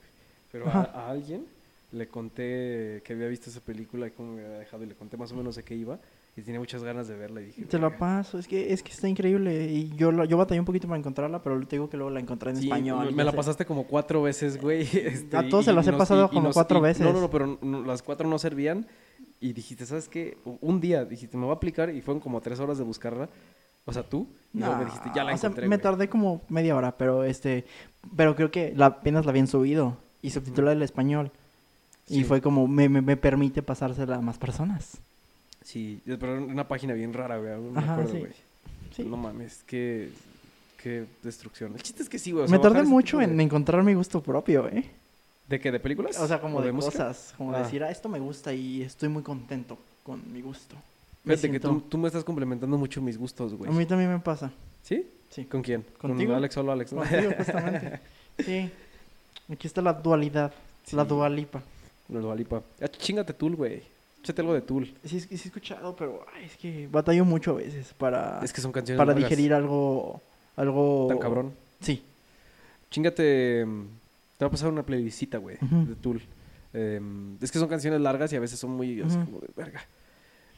pero 0.51 0.67
a, 0.69 0.83
a 0.83 1.09
alguien 1.09 1.45
le 1.91 2.07
conté 2.07 3.01
que 3.03 3.11
había 3.13 3.27
visto 3.27 3.49
esa 3.49 3.59
película 3.59 4.07
y 4.07 4.11
cómo 4.11 4.33
me 4.35 4.45
había 4.45 4.59
dejado 4.59 4.83
y 4.83 4.87
le 4.87 4.95
conté 4.95 5.17
más 5.17 5.31
o 5.33 5.35
menos 5.35 5.55
de 5.57 5.63
qué 5.63 5.75
iba 5.75 5.99
y 6.35 6.41
tenía 6.41 6.59
muchas 6.59 6.83
ganas 6.83 7.07
de 7.07 7.15
verla 7.15 7.41
y 7.41 7.45
dije... 7.45 7.65
Te 7.65 7.77
la 7.77 7.95
paso, 7.97 8.39
es 8.39 8.47
que, 8.47 8.73
es 8.73 8.81
que 8.81 8.91
está 8.91 9.07
increíble 9.07 9.65
y 9.71 9.89
yo, 9.95 10.11
yo 10.25 10.35
batallé 10.37 10.59
un 10.59 10.65
poquito 10.65 10.87
para 10.87 10.97
encontrarla, 10.97 11.41
pero 11.43 11.59
te 11.67 11.75
digo 11.75 11.89
que 11.89 11.97
luego 11.97 12.09
la 12.09 12.19
encontré 12.19 12.49
en 12.51 12.57
Sí, 12.57 12.63
español. 12.65 13.13
me- 13.13 13.23
la 13.23 13.31
sé. 13.31 13.37
pasaste 13.37 13.65
como 13.65 13.85
cuatro 13.85 14.21
veces, 14.23 14.59
güey. 14.59 14.81
este, 14.93 15.37
A 15.37 15.47
todos 15.47 15.65
se 15.65 15.73
las 15.73 15.85
he 15.87 15.91
nos- 15.91 15.99
pasado 15.99 16.25
y- 16.31 16.35
como 16.35 16.47
nos- 16.47 16.53
cuatro 16.55 16.79
y- 16.79 16.81
veces. 16.81 17.05
No, 17.05 17.13
no, 17.13 17.21
no, 17.21 17.29
pero 17.29 17.59
no, 17.61 17.83
las 17.83 18.01
cuatro 18.01 18.27
no 18.27 18.39
servían. 18.39 18.87
Y 19.39 19.51
dijiste, 19.53 19.85
¿sabes 19.85 20.07
qué? 20.07 20.37
Un 20.61 20.79
día 20.79 21.03
dijiste, 21.05 21.35
me 21.37 21.43
voy 21.43 21.51
a 21.53 21.57
aplicar 21.57 21.89
y 21.89 22.01
fueron 22.01 22.21
como 22.21 22.39
tres 22.41 22.59
horas 22.61 22.77
de 22.77 22.83
buscarla. 22.85 23.29
O 23.85 23.91
sea, 23.91 24.01
tú. 24.03 24.27
Y 24.53 24.59
luego 24.59 24.75
me 24.75 24.79
No, 24.79 24.85
dijiste, 24.85 25.09
ya 25.13 25.25
la 25.25 25.33
o 25.33 25.37
sea, 25.37 25.47
encontré, 25.49 25.67
me 25.67 25.75
güey". 25.75 25.83
tardé 25.83 26.07
como 26.09 26.41
media 26.47 26.75
hora, 26.77 26.97
pero 26.97 27.25
este, 27.25 27.65
pero 28.15 28.35
creo 28.37 28.49
que 28.51 28.73
la, 28.75 28.85
apenas 28.85 29.25
la 29.25 29.31
habían 29.31 29.47
subido 29.47 29.97
y 30.21 30.29
subtitulada 30.29 30.73
el 30.73 30.81
español. 30.81 31.31
Y 32.07 32.23
fue 32.23 32.41
como, 32.41 32.67
me, 32.67 32.87
me, 32.89 33.01
me 33.01 33.17
permite 33.17 33.61
pasársela 33.61 34.15
a 34.15 34.21
más 34.21 34.37
personas. 34.37 34.97
Sí, 35.63 36.01
pero 36.05 36.43
una 36.43 36.67
página 36.67 36.93
bien 36.93 37.13
rara, 37.13 37.37
güey. 37.37 37.53
aún 37.53 37.73
Me 37.73 37.79
Ajá, 37.79 37.93
acuerdo, 37.93 38.11
sí. 38.13 38.19
güey. 38.19 38.31
Sí. 38.95 39.03
No 39.03 39.17
mames, 39.17 39.63
qué, 39.65 40.09
qué 40.81 41.05
destrucción. 41.23 41.73
El 41.75 41.81
chiste 41.81 42.03
es 42.03 42.09
que 42.09 42.19
sí, 42.19 42.31
güey. 42.31 42.45
o 42.45 42.47
sea, 42.47 42.57
me 42.57 42.61
tardé 42.61 42.83
mucho 42.83 43.17
de- 43.17 43.25
en 43.25 43.39
encontrar 43.41 43.83
mi 43.83 43.93
gusto 43.93 44.21
propio, 44.21 44.67
¿eh? 44.69 44.85
¿De 45.47 45.59
qué? 45.59 45.71
¿De 45.71 45.79
películas? 45.79 46.19
O 46.19 46.27
sea, 46.27 46.39
como 46.39 46.61
de, 46.61 46.71
cosas, 46.71 47.33
como 47.37 47.53
Ah. 47.53 47.63
decir, 47.63 47.83
ah, 47.83 47.89
esto 47.91 48.07
me 48.09 48.19
gusta 48.19 48.53
y 48.53 48.81
estoy 48.81 49.09
muy 49.09 49.23
contento 49.23 49.77
con 50.03 50.21
mi 50.31 50.41
gusto. 50.41 50.75
Fíjate 51.25 51.51
que 51.51 51.59
tú, 51.59 51.81
tú 51.81 51.97
me 51.97 52.07
estás 52.07 52.23
complementando 52.23 52.77
mucho 52.77 53.01
mis 53.01 53.17
gustos, 53.17 53.53
A 53.53 53.55
güey. 53.55 53.71
mí 53.71 53.85
también 53.85 54.11
me 54.11 54.19
pasa. 54.19 54.51
¿Sí? 54.83 55.07
Sí. 55.29 55.45
¿Con 55.45 55.61
quién? 55.61 55.83
¿Contigo? 55.97 56.29
Con 56.31 56.37
Alex 56.37 56.53
solo 56.53 56.71
Alex, 56.71 56.93
¿no? 56.93 56.99
Contigo, 57.01 57.31
justamente. 57.37 57.99
Sí. 58.39 58.69
Aquí 59.51 59.67
está 59.67 59.81
la 59.81 59.93
dualidad, 59.93 60.53
la 60.91 61.03
dualipa. 61.05 61.61
La 62.09 62.19
Dualipa. 62.19 62.61
Ah, 62.81 62.87
chingate 62.89 63.33
Tool, 63.33 63.55
güey. 63.55 63.81
Échate 64.23 64.41
algo 64.41 64.53
de 64.53 64.61
Tool. 64.61 64.93
Sí, 65.03 65.19
sí 65.19 65.27
he 65.31 65.35
escuchado, 65.35 65.95
pero 65.95 66.25
ay, 66.33 66.45
es 66.45 66.55
que 66.57 66.87
batallo 66.87 67.25
mucho 67.25 67.51
a 67.51 67.55
veces 67.55 67.93
para, 67.97 68.39
Es 68.41 68.53
que 68.53 68.61
son 68.61 68.71
canciones 68.71 68.97
para 68.97 69.11
largas. 69.13 69.29
digerir 69.29 69.53
algo, 69.53 70.21
algo... 70.55 71.07
Tan 71.09 71.17
cabrón. 71.19 71.53
Sí. 71.81 72.01
Chingate. 72.89 73.65
mm, 73.65 73.85
Te 74.37 74.45
va 74.45 74.47
a 74.47 74.51
pasar 74.51 74.69
una 74.69 74.83
playlistita, 74.83 75.37
güey, 75.39 75.57
de 75.61 75.95
Tool. 75.95 76.21
Em, 76.73 77.35
es 77.41 77.51
que 77.51 77.59
son 77.59 77.67
canciones 77.67 77.99
largas 78.01 78.31
y 78.33 78.35
a 78.35 78.39
veces 78.39 78.57
son 78.59 78.71
muy 78.71 78.99
así 79.01 79.15
Ujú. 79.17 79.25
como 79.25 79.39
de 79.41 79.49
verga. 79.55 79.83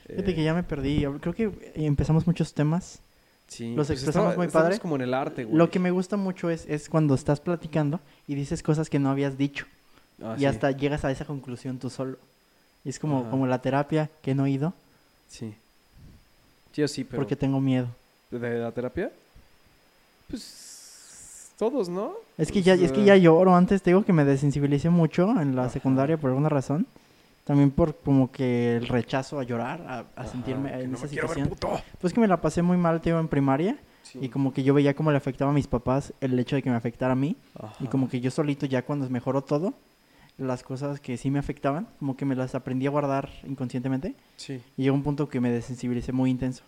Fíjate 0.08 0.32
Eh, 0.32 0.36
que 0.36 0.44
ya 0.44 0.54
me 0.54 0.64
perdí. 0.64 1.04
Creo 1.20 1.34
que 1.34 1.72
empezamos 1.76 2.26
muchos 2.28 2.54
temas. 2.54 3.00
sí, 3.48 3.70
los 3.76 3.88
pues 3.88 3.98
expresamos 4.00 4.38
muy 4.38 4.48
padre. 4.48 4.80
como 4.80 4.96
en 4.96 5.02
el 5.02 5.14
arte, 5.14 5.44
güey. 5.44 5.58
Lo 5.58 5.70
que 5.72 5.80
me 5.80 5.92
gusta 5.92 6.16
mucho 6.18 6.50
es, 6.50 6.66
es 6.68 6.88
cuando 6.90 7.16
estás 7.16 7.40
platicando 7.42 8.00
y 8.28 8.36
dices 8.36 8.62
cosas 8.64 8.90
que 8.90 9.00
no 9.00 9.10
habías 9.10 9.38
dicho. 9.38 9.66
Ah, 10.22 10.36
y 10.38 10.42
sí, 10.42 10.46
hasta 10.46 10.72
llegas 10.72 11.04
a 11.04 11.12
esa 11.12 11.26
conclusión 11.26 11.80
tú 11.80 11.90
solo. 11.90 12.18
Y 12.86 12.90
es 12.90 13.00
como, 13.00 13.22
Ajá. 13.22 13.30
como 13.32 13.48
la 13.48 13.60
terapia 13.62 14.10
que 14.22 14.34
no 14.36 14.46
he 14.46 14.52
ido 14.52 14.74
Sí. 15.28 15.54
Sí 16.72 16.84
o 16.84 16.88
sí, 16.88 17.04
pero. 17.04 17.22
porque 17.22 17.36
tengo 17.36 17.60
miedo. 17.60 17.88
¿De 18.32 18.60
la 18.60 18.72
terapia? 18.72 19.12
Pues. 20.30 21.52
Todos, 21.58 21.88
¿no? 21.88 22.14
Es 22.38 22.50
que 22.50 22.56
Pues, 22.62 22.66
ya, 22.66 22.74
es 22.74 22.92
que 22.92 23.02
eh, 23.02 23.06
ya 23.06 23.16
lloro. 23.16 23.56
Antes 23.56 23.82
te 23.82 23.90
digo 23.92 24.04
que 24.04 24.12
me 24.12 24.26
desensibilicé 24.26 24.90
mucho 24.90 25.40
en 25.42 25.56
la 25.56 25.64
Ajá. 25.64 25.72
secundaria 25.72 26.18
por 26.18 26.30
alguna 26.30 26.50
razón. 26.50 26.86
También 27.46 27.72
por 27.72 27.96
como 27.96 28.30
que 28.32 28.76
el 28.78 28.88
rechazo 28.88 29.40
a 29.40 29.44
llorar, 29.44 29.82
a, 29.88 30.00
a 30.00 30.06
ajá, 30.16 30.28
sentirme 30.32 30.74
en 30.82 30.92
no 30.92 30.98
esa 30.98 31.08
quiero 31.08 31.28
ver, 31.30 31.38
situación. 31.38 31.48
puto. 31.78 31.82
Pues 32.02 32.12
que 32.12 32.20
me 32.20 32.28
la 32.28 32.42
pasé 32.42 32.62
muy 32.62 32.76
mal, 32.76 33.00
te 33.02 33.10
digo, 33.10 33.20
en 33.20 33.28
primaria. 33.30 33.78
Sí. 34.04 34.20
Y 34.22 34.30
como 34.30 34.52
que 34.54 34.64
yo 34.64 34.74
veía 34.74 34.94
cómo 34.96 35.12
le 35.12 35.18
afectaba 35.18 35.52
a 35.52 35.54
mis 35.54 35.68
papás 35.68 36.12
el 36.22 36.38
hecho 36.40 36.56
de 36.58 36.62
que 36.64 36.70
me 36.70 36.76
afectara 36.76 37.14
a 37.14 37.16
mí. 37.16 37.36
Y 37.80 37.88
como 37.88 38.10
que 38.10 38.20
yo 38.20 38.32
solito 38.32 38.66
ya 38.66 38.82
cuando 38.84 39.10
mejoró 39.10 39.42
todo, 39.42 39.74
las 40.38 40.64
cosas 40.64 41.00
que 41.00 41.18
sí 41.18 41.32
me 41.32 41.40
afectaban, 41.40 41.88
como 42.00 42.18
que 42.18 42.26
me 42.26 42.36
las 42.36 42.56
aprendí 42.56 42.88
a 42.88 42.90
guardar 42.90 43.30
inconscientemente. 43.48 44.16
Sí, 44.38 44.62
Y 44.78 44.84
llegó 44.84 44.96
un 44.96 45.04
punto 45.04 45.30
que 45.30 45.40
me 45.40 45.50
desensibilicé 45.52 46.12
muy 46.12 46.30
intenso. 46.30 46.64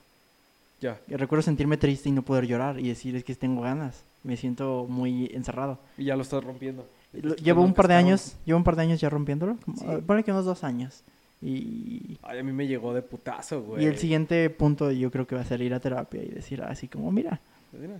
ya. 0.79 0.99
Y 1.07 1.15
recuerdo 1.15 1.41
sentirme 1.41 1.77
triste 1.77 2.07
y 2.09 2.11
no 2.11 2.21
poder 2.21 2.45
llorar 2.47 2.79
y 2.79 2.87
decir 2.87 3.15
es 3.15 3.23
que 3.23 3.35
tengo 3.35 3.61
ganas. 3.61 4.03
Me 4.23 4.37
siento 4.37 4.85
muy 4.89 5.25
encerrado. 5.33 5.79
Y 5.97 6.05
ya 6.05 6.15
lo 6.15 6.21
estás 6.21 6.43
rompiendo. 6.43 6.85
Lo- 7.13 7.35
Llevo 7.35 7.61
un 7.61 7.73
par 7.73 7.87
de 7.87 7.95
años, 7.95 8.35
llevo 8.45 8.57
un 8.57 8.63
par 8.63 8.75
de 8.75 8.83
años 8.83 8.99
ya 9.01 9.09
rompiéndolo. 9.09 9.57
Como, 9.63 9.77
Sí. 9.77 9.85
ah, 9.87 9.99
ponle 10.05 10.23
que 10.23 10.31
unos 10.31 10.45
dos 10.45 10.63
años. 10.63 11.01
Y, 11.41 12.17
Ay, 12.23 12.39
a 12.39 12.43
mí 12.43 12.51
me 12.51 12.67
llegó 12.67 12.93
de 12.93 13.01
putazo, 13.01 13.61
güey. 13.61 13.83
y 13.83 13.87
el 13.87 13.97
siguiente 13.97 14.49
punto 14.49 14.91
yo 14.91 15.11
creo 15.11 15.27
que 15.27 15.35
va 15.35 15.41
a 15.41 15.45
ser 15.45 15.61
ir 15.61 15.73
a 15.73 15.79
terapia 15.79 16.23
y 16.23 16.29
decir 16.29 16.61
así 16.63 16.87
como, 16.87 17.11
mira, 17.11 17.39
Mira, 17.73 17.99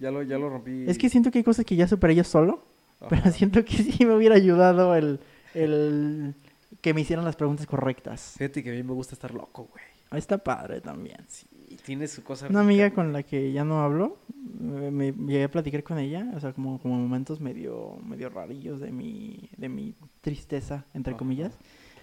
Ya 0.00 0.10
lo, 0.10 0.22
ya 0.22 0.38
lo 0.38 0.48
rompí. 0.48 0.84
es 0.88 0.96
que 0.96 1.08
siento 1.10 1.30
que 1.30 1.38
hay 1.38 1.44
cosas 1.44 1.64
que 1.66 1.76
ya 1.76 1.86
superé 1.88 2.14
yo 2.14 2.24
solo, 2.24 2.62
pero 3.08 3.22
Ajá. 3.22 3.30
siento 3.32 3.64
que 3.64 3.76
sí 3.76 4.04
me 4.04 4.14
hubiera 4.14 4.34
ayudado 4.34 4.94
el, 4.94 5.20
el 5.54 6.34
que 6.80 6.94
me 6.94 7.00
hicieran 7.02 7.24
las 7.24 7.36
preguntas 7.36 7.66
correctas. 7.66 8.34
Fíjate 8.38 8.62
que 8.62 8.70
a 8.70 8.74
mí 8.74 8.82
me 8.82 8.92
gusta 8.92 9.14
estar 9.14 9.32
loco, 9.34 9.68
güey. 9.70 9.84
Está 10.18 10.38
padre 10.38 10.80
también. 10.80 11.18
Sí, 11.28 11.46
tiene 11.84 12.08
su 12.08 12.22
cosa. 12.22 12.46
Una 12.46 12.60
rica, 12.60 12.64
amiga 12.64 12.84
güey. 12.86 12.94
con 12.94 13.12
la 13.12 13.22
que 13.22 13.52
ya 13.52 13.64
no 13.64 13.82
hablo, 13.82 14.18
eh, 14.30 14.90
me 14.90 15.12
llegué 15.12 15.44
a 15.44 15.50
platicar 15.50 15.82
con 15.82 15.98
ella, 15.98 16.30
o 16.34 16.40
sea, 16.40 16.54
como, 16.54 16.78
como 16.80 16.96
momentos 16.96 17.40
medio, 17.40 17.98
medio 18.02 18.30
rarillos 18.30 18.80
de 18.80 18.90
mi, 18.90 19.50
de 19.58 19.68
mi 19.68 19.94
tristeza, 20.22 20.86
entre 20.94 21.12
Ajá. 21.12 21.18
comillas. 21.18 21.58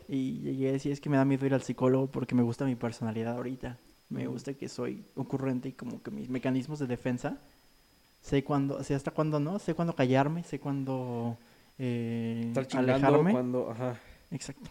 Y 0.07 0.39
llegué 0.41 0.69
a 0.69 0.73
decir, 0.73 0.91
es 0.91 1.01
que 1.01 1.09
me 1.09 1.17
da 1.17 1.25
miedo 1.25 1.47
ir 1.47 1.55
al 1.55 1.63
psicólogo 1.63 2.11
porque 2.11 2.35
me 2.35 2.43
gusta 2.43 2.63
mi 2.65 2.75
personalidad 2.75 3.37
ahorita. 3.37 3.79
Me 4.09 4.27
gusta 4.27 4.53
que 4.53 4.69
soy 4.69 5.03
ocurrente 5.15 5.69
y 5.69 5.71
como 5.73 6.03
que 6.03 6.11
mis 6.11 6.29
mecanismos 6.29 6.77
de 6.77 6.85
defensa, 6.85 7.39
sé 8.25 8.43
cuándo, 8.43 8.83
sé 8.83 8.95
hasta 8.95 9.11
cuándo 9.11 9.39
no, 9.39 9.59
sé 9.59 9.73
cuándo 9.75 9.93
callarme, 9.95 10.43
sé 10.43 10.59
cuándo 10.59 11.37
eh, 11.77 12.45
Estar 12.47 12.65
chingando 12.67 12.93
alejarme. 12.93 13.31
cuando. 13.31 13.69
Ajá. 13.71 13.99
Exacto. 14.31 14.69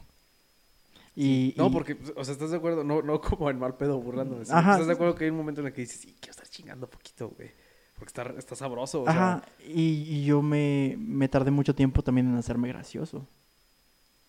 Sí. 1.14 1.54
Y, 1.54 1.54
no, 1.56 1.68
y- 1.68 1.70
porque, 1.70 1.96
o 2.16 2.24
sea, 2.24 2.32
¿estás 2.32 2.50
de 2.50 2.56
acuerdo? 2.56 2.82
No, 2.82 3.00
no 3.02 3.20
como 3.20 3.48
en 3.50 3.58
mal 3.58 3.76
pedo 3.76 4.00
burlándome. 4.00 4.44
que 4.44 4.52
Ajá. 4.52 4.72
¿Estás 4.72 4.88
de 4.88 4.92
acuerdo 4.94 5.14
que 5.14 5.24
hay 5.24 5.30
un 5.30 5.36
momento 5.36 5.60
en 5.60 5.68
el 5.68 5.72
que 5.72 5.82
dices, 5.82 6.00
sí, 6.00 6.16
quiero 6.20 6.32
estar 6.32 6.48
chingando 6.48 6.88
poquito, 6.88 7.28
güey? 7.30 7.50
porque 7.96 8.08
está, 8.08 8.22
está 8.36 8.56
sabroso. 8.56 9.02
O 9.02 9.04
sea, 9.04 9.12
Ajá, 9.34 9.42
y, 9.68 10.02
y 10.02 10.24
yo 10.24 10.42
me, 10.42 10.96
me 10.98 11.28
tardé 11.28 11.52
mucho 11.52 11.76
tiempo 11.76 12.02
también 12.02 12.26
en 12.26 12.34
hacerme 12.36 12.66
gracioso. 12.66 13.24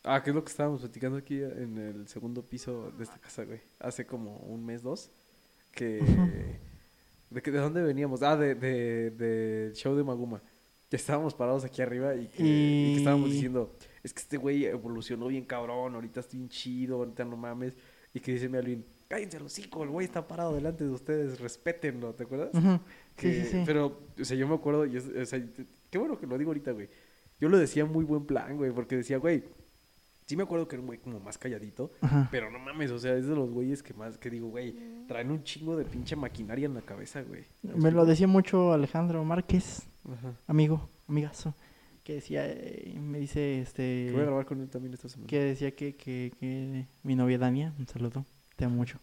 Ah, 0.04 0.22
¿qué 0.24 0.30
es 0.30 0.36
lo 0.36 0.44
que 0.44 0.52
estábamos 0.52 0.82
platicando 0.82 1.18
aquí 1.18 1.42
en 1.42 1.80
el 1.80 2.08
segundo 2.08 2.44
piso 2.44 2.92
de 2.92 3.04
esta 3.06 3.18
casa, 3.18 3.44
güey? 3.44 3.60
Hace 3.80 4.06
como 4.06 4.38
un 4.38 4.64
mes, 4.64 4.84
dos. 4.84 5.10
Que. 5.72 6.00
¿De, 7.30 7.42
que, 7.42 7.52
¿De 7.52 7.60
dónde 7.60 7.82
veníamos? 7.82 8.22
Ah, 8.24 8.38
de, 8.38 8.56
de, 8.56 9.12
del 9.12 9.74
show 9.74 9.96
de 9.96 10.04
Maguma. 10.04 10.42
Que 10.90 10.96
estábamos 10.98 11.34
parados 11.34 11.64
aquí 11.66 11.82
arriba 11.82 12.16
y 12.16 12.28
que, 12.28 12.44
y 12.44 12.94
que 12.94 12.98
estábamos 13.00 13.30
Y- 13.30 13.34
diciendo: 13.34 13.76
Es 14.04 14.14
que 14.14 14.20
este 14.22 14.38
güey 14.38 14.66
evolucionó 14.66 15.28
bien 15.28 15.44
cabrón, 15.46 15.96
ahorita 15.96 16.20
está 16.20 16.38
bien 16.38 16.50
chido, 16.50 16.98
ahorita 16.98 17.26
no 17.26 17.36
mames. 17.38 17.76
Y 18.14 18.20
que 18.20 18.32
dice 18.34 18.48
mi 18.48 18.58
Alvin: 18.58 18.86
Cállense 19.08 19.40
los 19.40 19.52
cinco, 19.52 19.84
el 19.84 19.90
güey 19.90 20.06
está 20.06 20.28
parado 20.28 20.54
delante 20.54 20.84
de 20.84 20.90
ustedes, 20.92 21.40
respétenlo, 21.40 22.14
¿te 22.14 22.24
acuerdas? 22.24 22.50
Ujú, 22.54 22.80
Que- 23.16 23.34
Sí, 23.34 23.42
sí, 23.44 23.52
sí. 23.52 23.64
Pero, 23.66 24.00
o 24.20 24.24
sea, 24.26 24.38
yo 24.38 24.48
me 24.48 24.56
acuerdo, 24.56 24.86
y 24.86 24.98
es- 24.98 25.08
o 25.10 25.26
sea, 25.26 25.44
qué 25.90 25.98
bueno 25.98 26.18
que 26.20 26.28
lo 26.28 26.38
digo 26.38 26.52
ahorita, 26.52 26.72
güey. 26.72 26.88
Yo 27.42 27.50
lo 27.50 27.58
decía 27.58 27.84
muy 27.86 28.06
buen 28.06 28.26
plan, 28.26 28.56
güey, 28.56 28.72
porque 28.72 28.96
decía, 28.96 29.18
güey, 29.18 29.44
sí 30.26 30.36
me 30.36 30.44
acuerdo 30.44 30.68
que 30.68 30.76
era 30.76 30.82
un 30.82 30.88
güey 30.88 31.00
como 31.00 31.20
más 31.20 31.38
calladito, 31.38 31.92
Ajá. 32.02 32.28
pero 32.32 32.50
no 32.52 32.60
mames, 32.60 32.92
o 32.92 33.00
sea, 33.00 33.16
es 33.16 33.28
de 33.28 33.36
los 33.36 33.52
güeyes 33.52 33.84
que 33.84 33.94
más, 33.94 34.18
que 34.18 34.30
digo, 34.30 34.48
güey, 34.50 34.76
traen 35.08 35.32
un 35.32 35.44
chingo 35.44 35.76
de 35.78 35.86
pinche 35.86 36.16
maquinaria 36.16 36.66
en 36.66 36.74
la 36.74 36.82
cabeza, 36.82 37.22
güey. 37.22 37.44
Me 37.64 37.92
lo 37.92 38.06
decía 38.06 38.28
mucho 38.28 38.74
Alejandro 38.74 39.24
Márquez, 39.24 39.88
Ajá. 40.12 40.34
amigo, 40.48 40.90
amigazo, 41.08 41.54
que 42.04 42.14
decía, 42.16 42.44
eh, 42.48 42.98
me 43.00 43.20
dice, 43.20 43.62
este, 43.62 44.06
Que 44.08 44.12
voy 44.14 44.22
a 44.22 44.26
grabar 44.26 44.46
con 44.46 44.62
él 44.62 44.70
también 44.70 44.94
esta 44.94 45.10
semana. 45.10 45.28
que 45.28 45.40
decía 45.40 45.76
que, 45.76 45.96
que, 45.96 46.32
que 46.40 46.86
mi 47.04 47.16
novia 47.16 47.38
Dania, 47.38 47.74
un 47.80 47.88
saludo, 47.88 48.26
te 48.56 48.66
amo 48.66 48.76
mucho. 48.76 49.00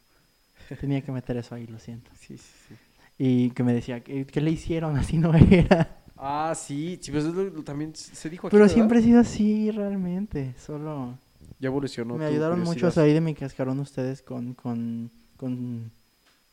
Tenía 0.80 1.02
que 1.02 1.12
meter 1.12 1.36
eso 1.36 1.54
ahí, 1.54 1.66
lo 1.66 1.78
siento. 1.78 2.10
Sí, 2.18 2.36
sí, 2.38 2.52
sí. 2.68 2.74
Y 3.18 3.50
que 3.50 3.62
me 3.62 3.72
decía, 3.74 4.02
¿qué, 4.02 4.26
qué 4.26 4.40
le 4.40 4.50
hicieron? 4.50 4.96
Así 4.98 5.18
no 5.18 5.32
era. 5.34 6.01
Ah, 6.24 6.54
sí, 6.54 6.98
sí, 7.02 7.10
pues 7.10 7.24
es 7.24 7.34
lo- 7.34 7.44
lo- 7.44 7.64
también 7.64 7.94
se 7.96 8.30
dijo 8.30 8.46
aquí, 8.46 8.52
Pero 8.54 8.62
¿verdad? 8.64 8.74
siempre 8.74 9.00
he 9.00 9.02
sido 9.02 9.20
así 9.20 9.70
realmente, 9.72 10.54
solo... 10.58 11.18
Ya 11.58 11.68
evolucionó 11.68 12.16
me 12.16 12.26
ayudaron 12.26 12.60
mucho 12.60 12.86
a 12.86 12.90
salir 12.90 13.14
de 13.14 13.20
mi 13.20 13.34
cascarón 13.34 13.78
ustedes 13.80 14.22
con, 14.22 14.54
con, 14.54 15.10
con 15.36 15.90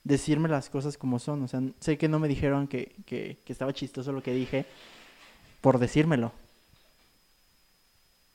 decirme 0.03 0.49
las 0.49 0.69
cosas 0.69 0.97
como 0.97 1.17
son. 1.19 1.41
O 1.43 1.47
sea, 1.47 1.61
sé 1.79 1.97
que 1.97 2.07
no 2.07 2.19
me 2.19 2.27
dijeron 2.27 2.67
que, 2.67 2.95
que, 3.05 3.37
que 3.43 3.53
estaba 3.53 3.73
chistoso 3.73 4.11
lo 4.11 4.21
que 4.21 4.33
dije 4.33 4.65
por 5.61 5.79
decírmelo. 5.79 6.31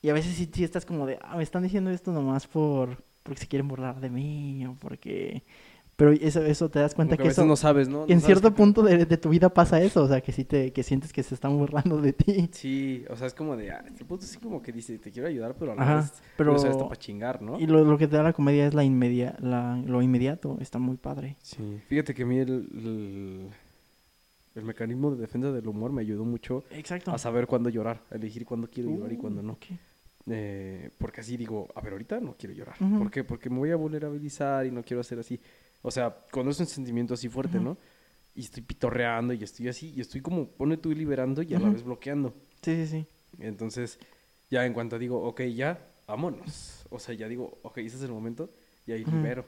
Y 0.01 0.09
a 0.09 0.13
veces 0.13 0.35
sí, 0.35 0.49
sí 0.53 0.63
estás 0.63 0.85
como 0.85 1.05
de, 1.05 1.17
ah, 1.21 1.37
me 1.37 1.43
están 1.43 1.63
diciendo 1.63 1.89
esto 1.91 2.11
nomás 2.11 2.45
por 2.47 2.97
porque 3.23 3.41
se 3.41 3.47
quieren 3.47 3.67
burlar 3.67 3.99
de 3.99 4.09
mí 4.09 4.65
o 4.67 4.73
porque... 4.75 5.43
Pero 5.95 6.11
eso, 6.11 6.41
eso 6.43 6.69
te 6.69 6.79
das 6.79 6.93
cuenta 6.93 7.15
que 7.15 7.23
que, 7.23 7.23
a 7.23 7.31
veces 7.31 7.37
eso, 7.39 7.45
no 7.45 7.55
sabes, 7.55 7.87
¿no? 7.87 8.05
que 8.05 8.13
en 8.13 8.17
No 8.17 8.21
sabes 8.21 8.41
cierto 8.41 8.53
punto 8.53 8.83
de, 8.83 9.05
de 9.05 9.17
tu 9.17 9.29
vida 9.29 9.49
pasa 9.49 9.81
eso. 9.81 10.03
O 10.03 10.07
sea, 10.07 10.19
que 10.21 10.31
sí 10.33 10.43
te 10.43 10.73
que 10.73 10.83
sientes 10.83 11.13
que 11.13 11.23
se 11.23 11.33
están 11.35 11.57
burlando 11.57 12.01
de 12.01 12.11
ti. 12.13 12.49
Sí, 12.51 13.05
o 13.09 13.15
sea, 13.15 13.27
es 13.27 13.33
como 13.33 13.55
de, 13.55 13.71
ah, 13.71 13.83
este 13.87 14.03
punto 14.03 14.25
sí 14.25 14.37
como 14.39 14.61
que 14.61 14.71
dice, 14.73 14.97
te 14.99 15.09
quiero 15.11 15.27
ayudar, 15.29 15.55
pero 15.57 15.71
a 15.71 15.75
la 15.75 15.81
Ajá, 15.83 15.95
vez, 16.01 16.13
pero- 16.35 16.55
esto 16.55 16.87
para 16.89 16.99
chingar, 16.99 17.41
¿no? 17.41 17.59
Y 17.59 17.67
lo, 17.67 17.83
lo 17.85 17.97
que 17.97 18.07
te 18.07 18.17
da 18.17 18.23
la 18.23 18.33
comedia 18.33 18.67
es 18.67 18.73
la 18.73 18.83
inmedia, 18.83 19.37
la, 19.39 19.77
lo 19.85 20.01
inmediato. 20.01 20.57
Está 20.59 20.79
muy 20.79 20.97
padre. 20.97 21.37
Sí, 21.41 21.79
fíjate 21.87 22.13
que 22.13 22.23
a 22.23 22.25
mí 22.25 22.39
el, 22.39 22.49
el, 22.49 23.49
el 24.55 24.63
mecanismo 24.63 25.11
de 25.11 25.21
defensa 25.21 25.51
del 25.51 25.67
humor 25.67 25.91
me 25.91 26.01
ayudó 26.01 26.23
mucho 26.23 26.63
Exacto. 26.71 27.11
a 27.11 27.17
saber 27.17 27.45
cuándo 27.47 27.69
llorar, 27.69 28.01
a 28.11 28.15
elegir 28.15 28.45
cuándo 28.45 28.67
quiero 28.67 28.89
llorar 28.89 29.11
y 29.11 29.15
Uh, 29.15 29.19
cuándo 29.19 29.41
no. 29.41 29.53
ok. 29.53 29.65
Eh, 30.27 30.89
porque 30.97 31.21
así 31.21 31.37
digo, 31.37 31.67
a 31.75 31.81
ver, 31.81 31.93
ahorita 31.93 32.19
no 32.19 32.35
quiero 32.37 32.55
llorar. 32.55 32.75
Ujú. 32.79 32.97
¿Por 32.99 33.11
qué? 33.11 33.23
Porque 33.23 33.49
me 33.49 33.57
voy 33.59 33.71
a 33.71 33.75
vulnerabilizar 33.75 34.65
y 34.65 34.71
no 34.71 34.81
quiero 34.83 35.01
hacer 35.01 35.19
así. 35.19 35.39
O 35.81 35.91
sea, 35.91 36.15
cuando 36.31 36.51
es 36.51 36.59
un 36.59 36.65
sentimiento 36.65 37.13
así 37.13 37.29
fuerte. 37.29 37.59
¿no? 37.59 37.77
Y 38.33 38.41
estoy 38.41 38.63
pitorreando 38.63 39.33
y 39.33 39.43
estoy 39.43 39.67
así, 39.69 39.93
y 39.95 40.01
estoy 40.01 40.21
como, 40.21 40.47
pone 40.47 40.75
tú 40.77 40.91
liberando 40.91 41.41
y 41.41 41.53
a 41.55 41.59
la 41.59 41.69
vez 41.69 41.83
bloqueando. 41.83 42.33
Sí, 42.61 42.75
sí, 42.75 42.87
sí. 42.87 43.05
Entonces, 43.39 43.97
ya 44.49 44.65
en 44.65 44.73
cuanto 44.73 44.99
digo, 44.99 45.21
ok, 45.23 45.41
ya, 45.43 45.79
vámonos. 46.07 46.85
O 46.89 46.99
sea, 46.99 47.15
ya 47.15 47.27
digo, 47.29 47.59
ok, 47.63 47.77
ese 47.79 47.95
es 47.97 48.03
el 48.03 48.11
momento 48.11 48.49
y 48.85 48.91
ahí 48.91 49.03
Ujú. 49.03 49.11
libero. 49.15 49.45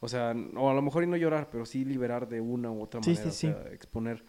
O 0.00 0.08
sea, 0.08 0.32
o 0.56 0.70
a 0.70 0.74
lo 0.74 0.80
mejor 0.82 1.02
y 1.04 1.06
no 1.08 1.16
llorar, 1.16 1.48
pero 1.50 1.66
sí 1.66 1.84
liberar 1.84 2.28
de 2.28 2.40
una 2.40 2.70
u 2.70 2.82
otra 2.82 3.02
Sí, 3.02 3.10
manera. 3.10 3.30
sí, 3.32 3.46
o 3.48 3.52
sea, 3.52 3.72
exponer. 3.72 4.22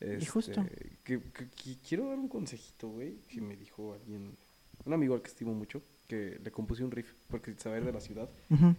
Este, 0.00 0.26
justo. 0.26 0.64
Que, 1.04 1.20
que- 1.32 1.48
que 1.50 1.76
quiero 1.88 2.08
dar 2.08 2.18
un 2.18 2.28
consejito, 2.28 2.88
güey, 2.88 3.18
que 3.28 3.40
me 3.40 3.56
dijo 3.56 3.94
alguien, 3.94 4.36
un 4.84 4.92
amigo 4.92 5.14
al 5.14 5.22
que 5.22 5.28
estimo 5.28 5.54
mucho, 5.54 5.80
que 6.06 6.38
le 6.42 6.50
compuse 6.50 6.84
un 6.84 6.90
riff 6.90 7.12
porque 7.28 7.54
saber 7.56 7.84
de 7.84 7.92
la 7.92 8.00
ciudad. 8.00 8.28
Ujú. 8.50 8.74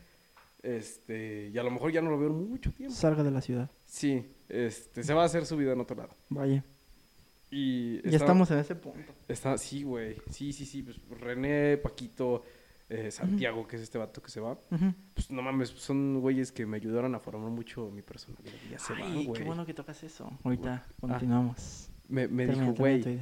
Este, 0.62 1.50
y 1.54 1.58
a 1.58 1.64
lo 1.64 1.72
mejor 1.72 1.92
ya 1.92 2.02
no 2.02 2.10
lo 2.10 2.20
veo 2.20 2.30
en 2.30 2.50
mucho 2.50 2.72
tiempo. 2.74 2.94
Salga 2.96 3.24
de 3.24 3.32
la 3.32 3.42
ciudad. 3.42 3.70
Sí, 3.86 4.26
este, 4.50 5.04
se 5.04 5.14
va 5.14 5.24
a 5.24 5.26
hacer 5.26 5.46
su 5.46 5.56
vida 5.58 5.74
en 5.74 5.80
otro 5.80 5.96
lado. 5.96 6.16
Vaya. 6.30 6.64
Y 7.52 8.02
Ya 8.10 8.18
estamos 8.18 8.52
en 8.52 8.60
ese 8.60 8.76
punto. 8.76 9.12
Está, 9.28 9.58
sí, 9.58 9.84
güey. 9.84 10.18
Sí, 10.32 10.54
sí, 10.54 10.66
sí. 10.66 10.84
Pues 10.84 11.00
René, 11.20 11.78
Paquito, 11.78 12.44
eh, 12.90 13.10
Santiago, 13.10 13.66
que 13.68 13.78
es 13.78 13.82
este 13.82 13.98
vato 13.98 14.22
que 14.22 14.30
se 14.30 14.40
va. 14.40 14.58
Pues 15.14 15.32
no 15.32 15.42
mames, 15.42 15.70
son 15.70 16.20
güeyes 16.22 16.52
que 16.52 16.66
me 16.66 16.78
ayudaron 16.78 17.16
a 17.16 17.20
formar 17.20 17.50
mucho 17.50 17.90
mi 17.90 18.02
personalidad. 18.04 18.54
Ya 18.70 18.78
se 18.80 18.94
Ay, 18.94 19.02
van, 19.02 19.26
güey. 19.26 19.42
qué 19.42 19.44
bueno 19.48 19.66
que 19.66 19.74
tocas 19.74 20.04
eso. 20.04 20.30
Ahorita 20.44 20.86
Ah. 20.86 20.94
continuamos. 21.00 21.90
Me, 22.08 22.28
me 22.28 22.46
Termina, 22.48 22.72
dijo, 22.72 22.76
güey, 22.78 23.20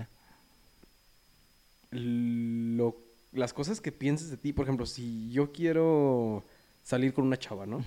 las 3.34 3.54
cosas 3.54 3.82
que 3.82 3.92
pienses 3.92 4.30
de 4.30 4.38
ti, 4.38 4.54
por 4.54 4.66
ejemplo, 4.66 4.86
si 4.86 5.30
yo 5.32 5.52
quiero 5.52 6.44
salir 6.88 7.14
con 7.14 7.26
una 7.26 7.38
chava, 7.38 7.66
¿no? 7.66 7.84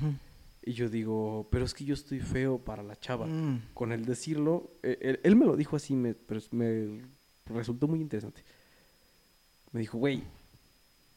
Y 0.62 0.72
yo 0.74 0.90
digo, 0.90 1.48
pero 1.50 1.64
es 1.64 1.72
que 1.72 1.84
yo 1.86 1.94
estoy 1.94 2.20
feo 2.20 2.58
para 2.58 2.82
la 2.82 2.94
chava. 2.96 3.24
Mm. 3.26 3.62
Con 3.72 3.92
el 3.92 4.04
decirlo, 4.04 4.70
él, 4.82 5.18
él 5.22 5.36
me 5.36 5.46
lo 5.46 5.56
dijo 5.56 5.74
así, 5.76 5.94
me, 5.94 6.12
pero 6.14 6.38
es- 6.38 6.52
me 6.52 7.00
resultó 7.46 7.88
muy 7.88 8.00
interesante. 8.00 8.42
Me 9.72 9.80
dijo, 9.80 9.96
güey, 9.96 10.22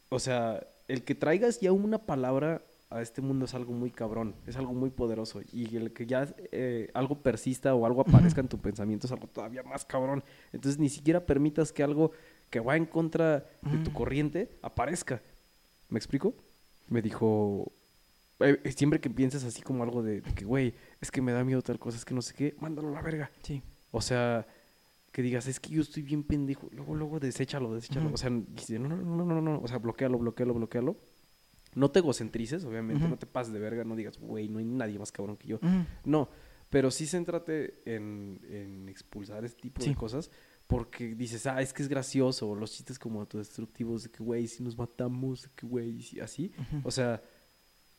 o 0.09 0.17
sea, 0.19 0.65
el 0.87 1.03
que 1.03 1.13
traigas 1.15 1.59
ya 1.59 1.71
una 1.73 1.97
palabra 1.97 2.61
a 2.89 3.01
este 3.01 3.21
mundo 3.21 3.45
es 3.45 3.53
algo 3.53 3.73
muy 3.73 3.89
cabrón, 3.91 4.33
es 4.47 4.55
algo 4.55 4.73
muy 4.73 4.89
poderoso. 4.91 5.41
Y 5.51 5.75
el 5.75 5.91
que 5.91 6.05
ya 6.05 6.33
eh, 6.51 6.89
algo 6.93 7.15
persista 7.21 7.73
o 7.75 7.85
algo 7.85 8.01
aparezca 8.01 8.39
en 8.39 8.47
tu 8.47 8.59
pensamiento 8.59 9.07
es 9.07 9.11
algo 9.11 9.27
todavía 9.27 9.63
más 9.63 9.83
cabrón. 9.83 10.23
Entonces 10.53 10.79
ni 10.79 10.87
siquiera 10.89 11.25
permitas 11.25 11.73
que 11.73 11.83
algo 11.83 12.11
que 12.49 12.59
va 12.61 12.77
en 12.77 12.85
contra 12.85 13.39
de 13.63 13.77
tu 13.83 13.89
Mm. 13.89 13.93
corriente 13.93 14.49
aparezca. 14.61 15.21
¿Me 15.89 15.97
explico? 15.97 16.33
Me 16.93 17.01
dijo, 17.01 17.71
eh, 18.39 18.71
siempre 18.75 18.99
que 19.01 19.09
pienses 19.09 19.43
así 19.43 19.63
como 19.63 19.81
algo 19.81 20.03
de, 20.03 20.21
de 20.21 20.33
que, 20.35 20.45
güey, 20.45 20.75
es 21.01 21.09
que 21.09 21.21
me 21.23 21.31
da 21.31 21.43
miedo 21.43 21.63
tal 21.63 21.79
cosa, 21.79 21.97
es 21.97 22.05
que 22.05 22.13
no 22.13 22.21
sé 22.21 22.35
qué, 22.35 22.55
mándalo 22.59 22.89
a 22.89 22.91
la 22.91 23.01
verga. 23.01 23.31
Sí. 23.41 23.63
O 23.89 23.99
sea, 23.99 24.45
que 25.11 25.23
digas, 25.23 25.47
es 25.47 25.59
que 25.59 25.71
yo 25.71 25.81
estoy 25.81 26.03
bien 26.03 26.21
pendejo. 26.23 26.69
Luego, 26.71 26.93
luego, 26.93 27.19
deséchalo, 27.19 27.73
deséchalo. 27.73 28.05
Ujú. 28.05 28.13
O 28.13 28.17
sea, 28.17 28.29
dice, 28.31 28.77
no, 28.77 28.89
no, 28.89 28.97
no, 28.97 29.25
no, 29.25 29.25
no, 29.25 29.41
no. 29.41 29.59
O 29.61 29.67
sea, 29.67 29.79
bloquealo, 29.79 30.19
bloquealo, 30.19 30.53
bloquealo. 30.53 30.95
No 31.73 31.89
te 31.89 31.97
egocentrices, 31.99 32.63
obviamente. 32.65 33.07
No 33.07 33.17
te 33.17 33.25
pases 33.25 33.51
de 33.53 33.59
verga. 33.59 33.83
No 33.83 33.95
digas, 33.95 34.19
güey, 34.19 34.47
no 34.47 34.59
hay 34.59 34.65
nadie 34.65 34.99
más 34.99 35.11
cabrón 35.11 35.37
que 35.37 35.47
yo. 35.47 35.59
No, 36.05 36.29
pero 36.69 36.91
sí 36.91 37.07
céntrate 37.07 37.81
en, 37.85 38.39
en 38.49 38.87
expulsar 38.89 39.43
este 39.45 39.61
tipo 39.61 39.81
Sí. 39.81 39.89
de 39.89 39.95
cosas. 39.95 40.29
Porque 40.75 41.15
dices, 41.15 41.45
ah, 41.47 41.61
es 41.61 41.71
que 41.73 41.83
es 41.83 41.89
gracioso. 41.89 42.55
Los 42.55 42.71
chistes 42.71 42.97
como 42.99 43.19
autodestructivos 43.21 44.03
de 44.03 44.09
que, 44.11 44.23
güey, 44.23 44.47
si 44.47 44.63
nos 44.63 44.77
matamos, 44.77 45.43
de 45.43 45.49
que, 45.55 45.65
güey, 45.67 46.01
si- 46.01 46.19
así. 46.19 46.51
O 46.83 46.91
sea, 46.91 47.21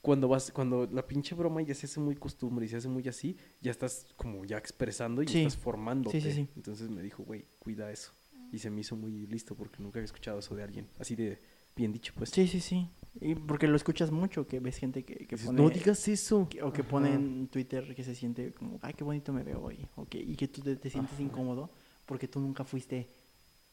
cuando 0.00 0.28
vas, 0.28 0.50
cuando 0.52 0.86
la 0.92 1.06
pinche 1.06 1.34
broma 1.34 1.62
ya 1.62 1.74
se 1.74 1.86
hace 1.86 1.98
muy 2.00 2.16
costumbre 2.16 2.66
y 2.66 2.68
se 2.68 2.76
hace 2.76 2.88
muy 2.88 3.06
así, 3.08 3.36
ya 3.62 3.70
estás 3.70 4.06
como 4.16 4.44
ya 4.44 4.58
expresando 4.58 5.22
y 5.22 5.28
Sí. 5.28 5.38
estás 5.38 5.56
formándote. 5.56 6.20
Sí, 6.20 6.30
sí, 6.30 6.36
sí. 6.36 6.48
Entonces 6.56 6.90
me 6.90 7.02
dijo, 7.02 7.22
güey, 7.22 7.46
cuida 7.58 7.90
eso. 7.90 8.12
Y 8.52 8.58
se 8.58 8.70
me 8.70 8.82
hizo 8.82 8.96
muy 8.96 9.26
listo 9.26 9.54
porque 9.54 9.82
nunca 9.82 9.98
había 9.98 10.04
escuchado 10.04 10.38
eso 10.38 10.54
de 10.54 10.62
alguien. 10.62 10.86
Así 10.98 11.16
de 11.16 11.40
bien 11.74 11.90
dicho, 11.92 12.12
pues. 12.16 12.30
Sí, 12.30 12.46
sí, 12.46 12.60
sí. 12.60 12.88
Y 13.20 13.34
porque 13.34 13.66
lo 13.66 13.76
escuchas 13.76 14.10
mucho, 14.10 14.46
que 14.46 14.60
ves 14.60 14.76
gente 14.76 15.04
que, 15.04 15.14
que 15.26 15.36
Dices, 15.36 15.46
pone... 15.46 15.62
no 15.62 15.70
digas 15.70 16.06
eso. 16.08 16.48
que- 16.50 16.62
o 16.62 16.72
que 16.72 16.82
Ajá. 16.82 16.90
pone 16.90 17.14
en 17.14 17.48
Twitter 17.48 17.94
que 17.94 18.04
se 18.04 18.14
siente 18.14 18.52
como, 18.52 18.78
ay, 18.82 18.92
qué 18.94 19.04
bonito 19.04 19.32
me 19.32 19.42
veo 19.42 19.60
hoy. 19.62 19.86
o 19.96 20.04
que- 20.06 20.18
y 20.20 20.36
que 20.36 20.48
tú 20.48 20.60
te, 20.60 20.76
te 20.76 20.90
sientes 20.90 21.14
Ajá. 21.14 21.22
incómodo 21.22 21.70
porque 22.06 22.28
tú 22.28 22.40
nunca 22.40 22.64
fuiste 22.64 23.06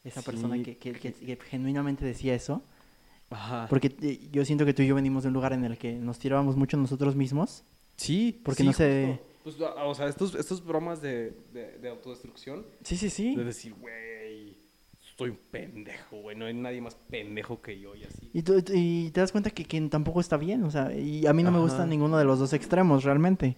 esa 0.04 0.20
Sí, 0.20 0.26
persona 0.26 0.62
que, 0.62 0.76
que- 0.78 0.92
que- 0.92 1.12
que 1.12 1.36
genuinamente 1.48 2.04
decía 2.04 2.34
eso. 2.34 2.62
Ajá. 3.30 3.66
Porque 3.70 3.94
eh, 4.02 4.28
yo 4.30 4.44
siento 4.44 4.66
que 4.66 4.74
tú 4.74 4.82
y 4.82 4.86
yo 4.88 4.94
venimos 4.94 5.22
de 5.22 5.28
un 5.28 5.34
lugar 5.34 5.52
en 5.52 5.64
el 5.64 5.78
que 5.78 5.92
nos 5.94 6.18
tirábamos 6.18 6.56
mucho 6.56 6.76
nosotros 6.76 7.16
mismos. 7.16 7.64
Sí, 7.96 8.40
Porque 8.44 8.62
sí, 8.62 8.66
no 8.66 8.72
sé-. 8.72 9.20
Pues, 9.42 9.56
a- 9.60 9.84
o 9.84 9.94
sea, 9.94 10.06
estos, 10.08 10.34
estos 10.34 10.64
bromas 10.64 11.00
de, 11.00 11.32
de, 11.52 11.78
de 11.78 11.88
autodestrucción, 11.88 12.64
Sí, 12.84 12.96
sí, 12.96 13.10
sí. 13.10 13.34
de 13.34 13.44
decir, 13.44 13.74
güey, 13.74 14.56
estoy 15.08 15.30
un 15.30 15.38
pendejo, 15.50 16.16
güey, 16.20 16.36
no 16.36 16.46
hay 16.46 16.54
nadie 16.54 16.80
más 16.80 16.94
pendejo 17.10 17.60
que 17.60 17.78
yo 17.80 17.94
y 17.96 18.04
así. 18.04 18.30
Y, 18.32 18.42
tú- 18.42 18.62
y 18.72 19.10
te 19.10 19.20
das 19.20 19.32
cuenta 19.32 19.50
que, 19.50 19.64
que 19.64 19.80
tampoco 19.82 20.20
está 20.20 20.36
bien, 20.36 20.62
o 20.64 20.70
sea, 20.70 20.92
y 20.96 21.26
a 21.26 21.32
mí 21.32 21.42
no 21.42 21.50
me 21.50 21.58
gusta 21.58 21.86
ninguno 21.86 22.18
de 22.18 22.24
los 22.24 22.38
dos 22.38 22.52
extremos 22.52 23.04
realmente. 23.04 23.56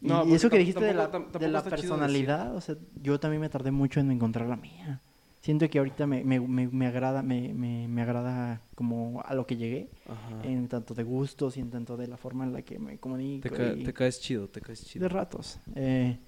Y, 0.00 0.08
No, 0.08 0.24
y 0.26 0.34
eso 0.34 0.48
que 0.48 0.58
dijiste 0.58 0.84
de 0.84 0.94
la, 0.94 1.08
de 1.08 1.48
la 1.48 1.62
personalidad, 1.62 2.54
o 2.54 2.60
sea, 2.60 2.76
yo 3.02 3.18
también 3.18 3.40
me 3.40 3.48
tardé 3.48 3.70
mucho 3.70 4.00
en 4.00 4.10
encontrar 4.10 4.48
la 4.48 4.56
mía. 4.56 5.00
Siento 5.40 5.68
que 5.70 5.78
ahorita 5.78 6.06
me, 6.06 6.24
me, 6.24 6.40
me, 6.40 6.68
me 6.68 6.86
agrada, 6.86 7.22
me, 7.22 7.54
me, 7.54 7.88
me 7.88 8.02
agrada 8.02 8.60
como 8.74 9.22
a 9.24 9.34
lo 9.34 9.46
que 9.46 9.56
llegué, 9.56 9.88
Ajá. 10.08 10.48
en 10.48 10.68
tanto 10.68 10.94
de 10.94 11.02
gustos 11.04 11.56
y 11.56 11.60
en 11.60 11.70
tanto 11.70 11.96
de 11.96 12.06
la 12.06 12.16
forma 12.16 12.44
en 12.44 12.52
la 12.52 12.62
que 12.62 12.78
me 12.78 12.98
comunico. 12.98 13.48
Te, 13.48 13.54
ca- 13.54 13.72
y- 13.72 13.84
te 13.84 13.92
caes 13.92 14.20
chido, 14.20 14.48
te 14.48 14.60
caes 14.60 14.84
chido. 14.84 15.04
de 15.04 15.08
ratos. 15.08 15.58
Eh, 15.74 16.18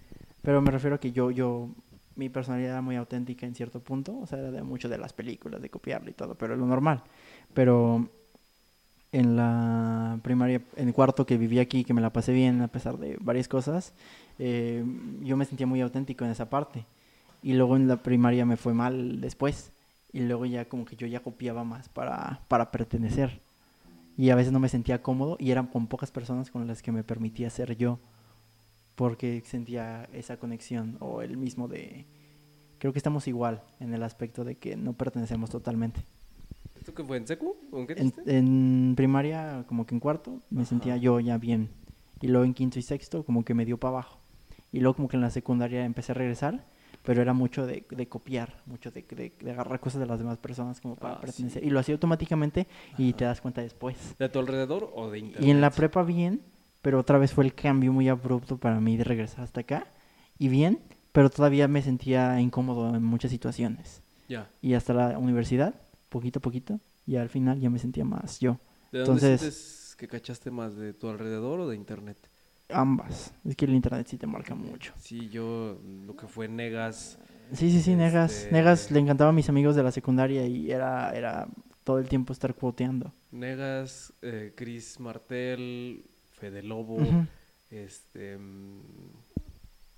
Pero 0.43 0.63
me 0.63 0.71
refiero 0.71 0.97
a 0.97 1.01
que 1.01 1.13
yo, 1.13 1.31
yo, 1.31 1.69
mi 2.17 2.29
personalidad 2.29 2.71
era 2.73 2.83
muy 2.83 2.97
auténtica 2.97 3.47
en 3.47 3.55
cierto 3.55 3.81
punto, 3.81 4.17
o 4.19 4.27
sea, 4.27 4.39
era 4.39 4.51
de 4.51 4.63
mucho 4.63 4.89
de 4.89 4.97
las 4.99 5.13
películas, 5.13 5.61
de 5.61 5.69
copiarlo 5.71 6.09
y 6.11 6.15
todo, 6.15 6.35
pero 6.37 6.55
es 6.55 6.61
lo 6.61 6.67
normal. 6.67 7.03
Pero 7.53 8.09
en 9.13 9.37
la 9.37 10.19
primaria, 10.23 10.63
en 10.77 10.89
el 10.89 10.95
cuarto 10.95 11.27
que 11.27 11.37
viví 11.37 11.59
aquí, 11.59 11.85
que 11.85 11.95
me 11.95 12.01
la 12.01 12.13
pasé 12.13 12.33
bien 12.33 12.63
a 12.63 12.69
pesar 12.69 12.99
de 12.99 13.17
varias 13.21 13.49
cosas, 13.49 13.93
eh, 14.39 14.85
yo 15.23 15.37
me 15.37 15.45
sentía 15.45 15.67
muy 15.67 15.81
auténtico 15.81 16.25
en 16.25 16.31
esa 16.31 16.49
parte. 16.49 16.87
Y 17.43 17.55
luego 17.55 17.77
en 17.77 17.89
la 17.89 18.03
primaria 18.03 18.45
me 18.45 18.57
fue 18.57 18.75
mal 18.75 19.21
después. 19.21 19.73
Y 20.13 20.21
luego 20.21 20.47
ya 20.47 20.65
como 20.67 20.85
que 20.85 20.97
yo 20.97 21.07
ya 21.07 21.21
copiaba 21.21 21.65
más 21.65 21.89
para, 21.89 22.41
para 22.49 22.71
pertenecer. 22.71 23.41
Y 24.17 24.31
a 24.31 24.35
veces 24.35 24.53
no 24.53 24.61
me 24.61 24.69
sentía 24.69 25.03
cómodo 25.03 25.37
y 25.41 25.51
eran 25.51 25.67
con 25.67 25.87
pocas 25.87 26.11
personas 26.11 26.51
con 26.51 26.67
las 26.67 26.83
que 26.83 26.93
me 26.93 27.05
permitía 27.05 27.51
ser 27.51 27.77
yo. 27.77 27.99
Porque 28.95 29.43
sentía 29.47 30.09
esa 30.13 30.37
conexión 30.37 30.97
o 31.01 31.23
el 31.23 31.37
mismo 31.37 31.69
de... 31.69 32.05
Creo 32.79 32.93
que 32.93 32.99
estamos 32.99 33.29
igual 33.29 33.63
en 33.79 33.95
el 33.95 34.03
aspecto 34.03 34.45
de 34.45 34.57
que 34.57 34.77
no 34.77 34.93
pertenecemos 34.93 35.51
totalmente. 35.51 36.03
¿Esto 36.81 36.95
qué 36.95 37.05
fue 37.05 37.19
en 37.19 37.27
secu? 37.27 37.57
¿O 37.71 37.79
en 37.81 37.87
qué 37.87 37.93
En, 37.97 38.13
en 38.27 38.95
primaria, 38.97 39.65
como 39.69 39.87
que 39.87 39.95
en 39.95 40.01
cuarto, 40.01 40.41
me 40.51 40.65
sentía 40.65 40.95
Ajá. 40.95 41.03
yo 41.03 41.21
ya 41.21 41.37
bien. 41.39 41.69
Y 42.23 42.29
luego 42.29 42.45
en 42.45 42.55
quinto 42.55 42.79
y 42.79 42.83
sexto, 42.83 43.23
como 43.25 43.45
que 43.45 43.55
me 43.55 43.65
dio 43.65 43.79
para 43.79 43.91
abajo. 43.91 44.19
Y 44.73 44.81
luego 44.81 44.95
como 44.97 45.09
que 45.09 45.17
en 45.17 45.23
la 45.23 45.31
secundaria 45.31 45.85
empecé 45.85 46.13
a 46.13 46.15
regresar, 46.15 46.65
pero 47.05 47.21
era 47.23 47.33
mucho 47.35 47.67
de, 47.67 47.85
de 47.91 48.09
copiar, 48.09 48.55
mucho 48.67 48.91
de, 48.91 49.03
de- 49.03 49.33
de 49.39 49.51
agarrar 49.51 49.79
cosas 49.81 50.01
de 50.01 50.07
las 50.07 50.19
demás 50.19 50.39
personas 50.39 50.81
como 50.81 50.97
para 50.97 51.15
Ah, 51.15 51.21
pertenecer. 51.21 51.63
sí. 51.63 51.69
Y 51.69 51.71
lo 51.71 51.81
hacía 51.81 51.95
automáticamente 51.95 52.67
y 52.99 53.13
te 53.13 53.25
Ajá. 53.25 53.31
das 53.33 53.41
cuenta 53.41 53.61
después. 53.63 54.17
¿De 54.19 54.29
tu 54.29 54.39
alrededor 54.39 54.91
o 54.95 55.11
de 55.11 55.19
internet? 55.19 55.47
Y 55.47 55.51
en 55.51 55.61
la 55.61 55.71
prepa 55.71 56.03
bien, 56.03 56.41
pero 56.83 56.99
otra 56.99 57.19
vez 57.19 57.33
fue 57.33 57.45
el 57.45 57.55
cambio 57.55 57.93
muy 57.93 58.09
abrupto 58.09 58.57
para 58.59 58.81
mí 58.81 58.97
de 58.97 59.05
regresar 59.05 59.45
hasta 59.45 59.61
acá. 59.61 59.87
Y 60.39 60.49
bien, 60.49 60.79
pero 61.13 61.29
todavía 61.29 61.69
me 61.69 61.83
sentía 61.83 62.41
incómodo 62.41 62.95
en 62.95 63.03
muchas 63.05 63.31
situaciones. 63.31 64.03
Ya. 64.29 64.49
Y 64.63 64.75
hasta 64.75 64.95
la 64.95 65.19
universidad, 65.19 65.75
poquito 66.11 66.39
a 66.41 66.43
poquito, 66.43 66.79
y 67.07 67.17
al 67.17 67.31
final 67.31 67.59
ya 67.59 67.71
me 67.71 67.79
sentía 67.79 68.05
más 68.05 68.39
yo. 68.41 68.59
¿De 68.93 68.99
dónde 68.99 69.27
Entonces- 69.33 69.95
que 69.97 70.07
cachaste 70.09 70.51
más? 70.51 70.77
¿De 70.77 70.93
tu 70.93 71.09
alrededor 71.09 71.61
o 71.61 71.69
de 71.69 71.77
internet? 71.77 72.19
Ambas. 72.71 73.33
Es 73.45 73.57
que 73.57 73.65
el 73.65 73.75
internet 73.75 74.07
sí 74.09 74.17
te 74.19 74.27
marca 74.27 74.55
mucho. 74.55 74.93
Sí, 74.99 75.29
yo 75.31 75.81
lo 76.07 76.15
que 76.17 76.27
fue 76.27 76.49
Negas, 76.49 77.19
Sí, 77.53 77.69
sí, 77.73 77.81
sí, 77.83 77.97
Negas. 77.97 78.33
Este- 78.45 78.53
Negas 78.53 78.91
le 78.93 79.01
encantaba 79.01 79.31
a 79.31 79.33
mis 79.33 79.49
amigos 79.49 79.75
de 79.75 79.83
la 79.83 79.91
secundaria 79.91 80.47
y 80.47 80.71
era, 80.71 81.11
era 81.13 81.49
todo 81.83 81.99
el 81.99 82.09
tiempo 82.09 82.33
estar 82.33 82.55
cuoteando. 82.55 83.13
Negas, 83.33 84.13
eh, 84.23 84.53
Chris 84.55 85.01
Martel, 85.01 86.05
Fede 86.39 86.63
Lobo, 86.63 86.99
este, 87.71 88.39
mm, 88.39 88.81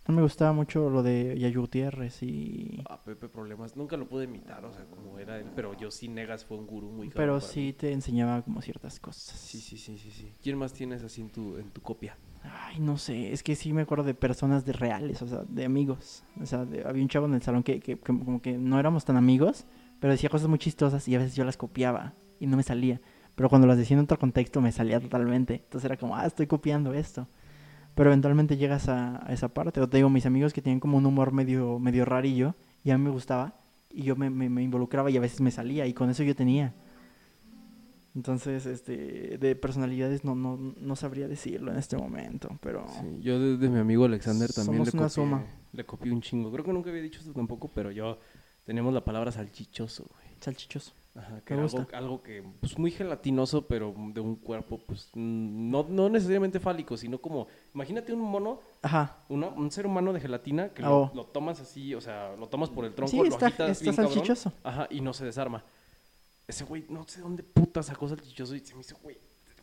No 0.09 0.15
me 0.15 0.23
gustaba 0.23 0.53
mucho 0.53 0.91
lo 0.91 1.03
de 1.03 1.39
Yayo 1.39 1.61
Gutiérrez 1.61 2.23
y... 2.23 2.83
a 2.89 3.03
Pepe 3.03 3.29
Problemas. 3.29 3.77
Nunca 3.77 3.97
lo 3.97 4.09
pude 4.09 4.25
imitar, 4.25 4.65
o 4.65 4.73
sea, 4.73 4.85
como 4.87 5.19
era 5.19 5.39
él, 5.39 5.47
pero 5.55 5.75
yo 5.75 5.91
sí 5.93 6.09
Negas 6.09 6.45
fue 6.45 6.57
un 6.59 6.67
gurú 6.67 6.91
muy 6.91 7.09
Pero 7.09 7.41
sí 7.41 7.61
mí. 7.61 7.73
te 7.73 7.93
enseñaba 7.93 8.43
como 8.43 8.61
ciertas 8.63 8.99
cosas. 8.99 9.39
Sí, 9.39 9.61
sí, 9.61 9.77
sí, 9.79 9.97
sí, 9.99 10.11
sí. 10.11 10.33
¿Quién 10.43 10.59
más 10.59 10.73
tienes 10.73 11.05
así 11.05 11.21
en 11.21 11.31
tu, 11.31 11.57
en 11.57 11.71
tu 11.71 11.81
copia? 11.81 12.17
Ay, 12.43 12.81
no 12.81 12.99
sé, 12.99 13.33
es 13.33 13.45
que 13.45 13.55
sí 13.55 13.73
me 13.73 13.83
acuerdo 13.83 14.03
de 14.03 14.15
personas 14.15 14.65
de 14.65 14.73
reales, 14.73 15.23
o 15.23 15.29
sea, 15.29 15.45
de 15.49 15.65
amigos. 15.65 16.25
O 16.41 16.47
sea, 16.47 16.65
de- 16.65 16.83
había 16.85 17.03
un 17.03 17.09
chavo 17.09 17.27
en 17.27 17.35
el 17.35 17.43
salón 17.43 17.63
que, 17.63 17.79
que, 17.79 17.97
que 17.97 18.03
como 18.03 18.43
que 18.43 18.59
no 18.59 18.81
éramos 18.81 19.05
tan 19.05 19.17
amigos, 19.17 19.67
pero 20.01 20.13
decía 20.13 20.29
cosas 20.29 20.49
muy 20.49 20.59
chistosas 20.59 21.07
y 21.07 21.15
a 21.15 21.19
veces 21.19 21.37
yo 21.37 21.45
las 21.45 21.57
copiaba 21.57 22.15
y 22.41 22.49
no 22.49 22.57
me 22.57 22.65
salía. 22.65 23.01
Pero 23.37 23.49
cuando 23.49 23.69
las 23.69 23.79
decía 23.79 23.97
en 23.97 24.03
otro 24.03 24.19
contexto 24.19 24.61
me 24.61 24.73
salía 24.73 24.99
totalmente. 24.99 25.55
Entonces 25.55 25.85
era 25.85 25.97
como, 25.97 26.17
ah, 26.17 26.27
estoy 26.27 26.49
copiando 26.49 26.93
esto. 26.93 27.29
Pero 27.95 28.11
eventualmente 28.11 28.57
llegas 28.57 28.89
a, 28.89 29.27
a 29.27 29.33
esa 29.33 29.49
parte. 29.49 29.81
O 29.81 29.89
te 29.89 29.99
digo, 29.99 30.09
mis 30.09 30.27
amigos 30.27 30.53
que 30.53 30.63
tenían 30.63 30.81
como 30.81 30.97
un 30.99 31.07
humor 31.07 31.33
medio, 31.33 31.79
medio 31.79 32.05
rarillo 32.05 32.55
y 32.85 32.91
a 32.91 32.99
mí 32.99 33.05
me 33.05 33.11
gustaba 33.11 33.55
y 33.91 34.03
yo 34.03 34.17
me, 34.17 34.31
me, 34.31 34.49
me 34.49 34.63
involucraba 34.63 35.11
y 35.11 35.17
a 35.17 35.21
veces 35.21 35.41
me 35.41 35.51
salía 35.51 35.87
y 35.87 35.93
con 35.93 36.09
eso 36.11 36.23
yo 36.23 36.35
tenía. 36.35 36.75
Entonces, 38.15 38.67
este, 38.67 39.39
de 39.39 39.57
personalidades 39.57 40.23
no, 40.23 40.35
no, 40.35 40.59
no 40.59 40.97
sabría 40.97 41.29
decirlo 41.29 41.73
en 41.73 41.79
este 41.79 41.97
momento, 41.97 42.59
pero... 42.61 42.87
Sí, 43.01 43.21
yo 43.21 43.41
de, 43.41 43.57
de 43.57 43.69
mi 43.71 43.79
amigo 43.79 44.05
Alexander 44.05 44.53
también 44.53 44.85
le 44.85 44.93
copié, 44.93 45.25
le 45.73 45.87
copié 45.87 46.13
un 46.13 46.21
chingo. 46.21 46.53
Creo 46.53 46.65
que 46.65 46.73
nunca 46.75 46.91
había 46.91 47.03
dicho 47.03 47.21
esto 47.21 47.33
tampoco, 47.33 47.69
pero 47.69 47.91
yo 47.91 48.19
tenemos 48.65 48.93
la 48.93 49.03
palabra 49.03 49.33
salchichoso, 49.33 50.05
güey. 50.11 50.37
Salchichoso. 50.41 50.93
Ajá, 51.15 51.43
que 51.45 51.53
era 51.53 51.67
algo, 51.93 52.23
que, 52.23 52.43
pues 52.61 52.79
muy 52.79 52.91
gelatinoso, 52.91 53.67
pero 53.67 53.95
de 54.15 54.21
un 54.21 54.35
cuerpo, 54.37 54.79
pues 54.79 55.11
no, 55.15 55.85
no 55.87 56.09
necesariamente 56.09 56.59
fálico, 56.59 56.97
sino 56.97 57.19
como, 57.19 57.49
imagínate 57.75 58.15
un 58.15 58.21
mono, 58.21 58.61
Ajá. 58.81 59.19
una- 59.29 59.49
un 59.49 59.71
ser 59.71 59.85
humano 59.87 60.15
de 60.15 60.21
gelatina 60.21 60.71
que 60.71 60.83
Oh. 60.83 61.11
lo, 61.13 61.23
lo 61.25 61.27
tomas 61.27 61.61
así, 61.61 61.95
o 61.95 62.01
sea, 62.01 62.35
lo 62.37 62.49
tomas 62.49 62.71
por 62.71 62.87
el 62.87 62.95
tronco, 62.95 63.11
Sí, 63.11 63.19
lo 63.19 63.25
está, 63.25 63.49
agitas 63.49 63.71
está 63.73 63.85
bien 63.85 63.97
cabrón, 63.97 64.13
salchichoso. 64.15 64.53
Ajá, 64.65 64.87
y 64.91 65.03
no 65.03 65.13
se 65.13 65.27
desarma. 65.27 65.63
Ese 66.49 66.65
güey, 66.65 66.87
no 66.89 67.07
sé 67.07 67.21
dónde 67.21 67.43
puta 67.43 67.83
sacó 67.83 68.09
salchichoso 68.09 68.55
y 68.57 68.61
se 68.61 68.75
me 68.75 68.81
hizo, 68.81 68.97
güey, 69.03 69.19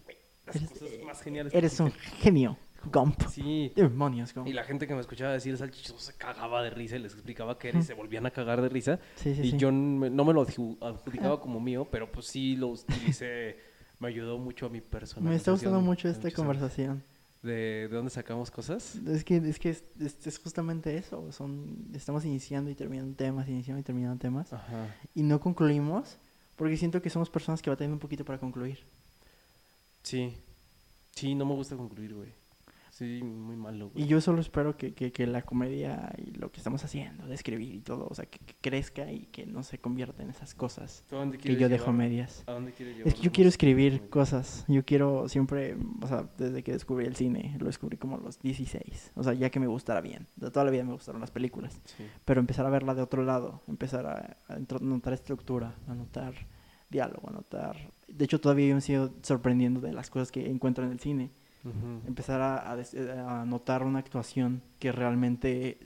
güey, 0.06 0.18
las 0.46 0.56
Eres- 0.56 0.70
cosas 0.70 0.90
más 1.04 1.22
geniales. 1.24 1.54
Eres 1.54 1.80
un 1.80 1.92
genio, 1.92 2.58
Gump. 2.92 3.22
Sí. 3.30 3.72
Demonios, 3.76 4.34
Gump. 4.34 4.48
Y 4.48 4.54
la 4.54 4.64
gente 4.64 4.88
que 4.88 4.94
me 4.94 5.02
escuchaba 5.02 5.34
decir 5.34 5.58
salchichoso 5.58 6.00
se 6.00 6.14
cagaba 6.18 6.64
de 6.64 6.70
risa 6.70 6.96
y 6.96 7.00
les 7.00 7.14
explicaba 7.14 7.58
que 7.58 7.70
era 7.70 7.80
y 7.80 7.84
se 7.84 7.94
volvían 7.94 8.26
a 8.26 8.32
cagar 8.32 8.62
de 8.62 8.70
risa. 8.70 9.00
Sí, 9.16 9.36
sí, 9.36 9.42
y 9.42 9.52
sí. 9.52 9.58
yo 9.58 9.72
no 9.72 10.24
me 10.26 10.34
lo 10.34 10.46
adju- 10.46 10.78
adjudicaba 10.82 11.40
como 11.42 11.60
mío, 11.60 11.88
pero 11.92 12.12
pues 12.12 12.28
sí 12.28 12.56
lo 12.56 12.68
utilicé, 12.70 13.58
me 14.00 14.08
ayudó 14.08 14.38
mucho 14.38 14.66
a 14.68 14.70
mi 14.70 14.82
persona. 14.82 15.30
Me 15.30 15.36
está 15.36 15.52
gustando 15.52 15.82
mucho 15.82 16.08
esta 16.10 16.32
conversación. 16.32 17.04
¿De, 17.42 17.88
¿De 17.88 17.88
dónde 17.88 18.12
sacamos 18.12 18.52
cosas? 18.52 18.96
Es 19.08 19.24
que, 19.24 19.38
es, 19.38 19.60
que 19.60 19.70
es, 19.70 19.84
es- 20.00 20.28
es 20.28 20.40
justamente 20.40 20.98
eso. 20.98 21.32
Son, 21.32 21.88
estamos 21.94 22.26
iniciando 22.26 22.70
y 22.70 22.76
terminando 22.76 23.16
temas, 23.16 23.48
iniciando 23.48 23.80
y 23.80 23.84
terminando 23.84 24.20
temas. 24.20 24.52
Ajá. 24.52 24.94
Y 25.16 25.24
no 25.24 25.40
concluimos 25.40 26.18
porque 26.58 26.76
siento 26.76 27.02
que 27.02 27.10
somos 27.10 27.30
personas 27.30 27.62
que 27.62 27.70
batallan 27.70 27.94
un 27.94 28.00
poquito 28.00 28.26
para 28.26 28.40
concluir. 28.40 28.80
Sí. 30.04 30.34
Sí, 31.16 31.34
no 31.36 31.46
me 31.46 31.54
gusta 31.54 31.76
concluir, 31.78 32.14
güey. 32.14 32.30
Sí, 33.00 33.24
muy 33.24 33.56
malo, 33.56 33.92
güey. 33.92 34.04
Y 34.04 34.08
yo 34.08 34.20
solo 34.20 34.42
espero 34.42 34.76
que, 34.76 34.94
que, 34.94 35.14
que 35.14 35.26
la 35.26 35.42
comedia 35.42 36.14
y 36.18 36.32
lo 36.32 36.52
que 36.52 36.58
estamos 36.58 36.84
haciendo, 36.84 37.28
de 37.28 37.34
escribir 37.34 37.74
y 37.74 37.80
todo, 37.80 38.06
o 38.10 38.14
sea, 38.14 38.26
que, 38.26 38.40
que 38.40 38.56
crezca 38.60 39.10
y 39.10 39.28
que 39.28 39.46
no 39.46 39.64
se 39.64 39.78
convierta 39.78 40.22
en 40.22 40.30
esas 40.30 40.54
cosas 40.54 41.06
¿Tú 41.08 41.16
a 41.16 41.20
dónde 41.20 41.38
que 41.38 41.56
yo 41.56 41.70
dejo 41.70 41.86
llevar- 41.86 41.96
medias. 41.96 42.44
¿A 42.46 42.52
dónde 42.52 42.74
quieres 42.74 42.98
Es 42.98 43.04
que 43.04 43.10
llevar 43.10 43.24
yo 43.24 43.32
quiero 43.32 43.48
escribir 43.48 44.10
cosas. 44.10 44.66
Yo 44.68 44.84
quiero 44.84 45.30
siempre, 45.30 45.78
o 46.02 46.08
sea, 46.08 46.30
desde 46.38 46.62
que 46.62 46.74
descubrí 46.74 47.06
el 47.06 47.16
cine, 47.16 47.56
lo 47.58 47.68
descubrí 47.68 47.96
como 47.96 48.18
a 48.18 48.20
los 48.20 48.42
16. 48.42 49.14
O 49.16 49.24
sea, 49.24 49.32
ya 49.32 49.50
que 49.50 49.62
me 49.62 49.68
gustara 49.68 50.02
bien. 50.02 50.28
De 50.36 50.52
toda 50.52 50.66
la 50.66 50.72
vida 50.72 50.84
me 50.84 50.92
gustaron 50.92 51.22
las 51.22 51.32
películas. 51.32 51.82
Sí. 51.86 52.04
Pero 52.26 52.42
empezar 52.42 52.66
a 52.66 52.70
verla 52.70 52.96
de 52.96 53.02
otro 53.02 53.24
lado, 53.24 53.62
empezar 53.70 54.06
a, 54.08 54.60
notar 54.82 55.14
estructura, 55.14 55.74
a 55.88 55.96
notar 55.96 56.34
diálogo, 56.90 57.30
a 57.30 57.32
notar... 57.32 57.78
De 58.10 58.26
hecho, 58.26 58.42
todavía 58.42 58.68
yo 58.68 58.76
me 58.76 58.82
sigo 58.82 59.12
sorprendiendo 59.22 59.80
de 59.80 59.94
las 59.94 60.10
cosas 60.10 60.34
que 60.34 60.50
encuentro 60.50 60.84
en 60.84 60.92
el 60.92 61.00
cine. 61.00 61.30
Empezar 62.08 62.42
a, 62.42 62.72
a 62.72 63.46
notar 63.46 63.84
una 63.84 64.00
actuación 64.00 64.62
que 64.80 64.92
realmente 64.92 65.78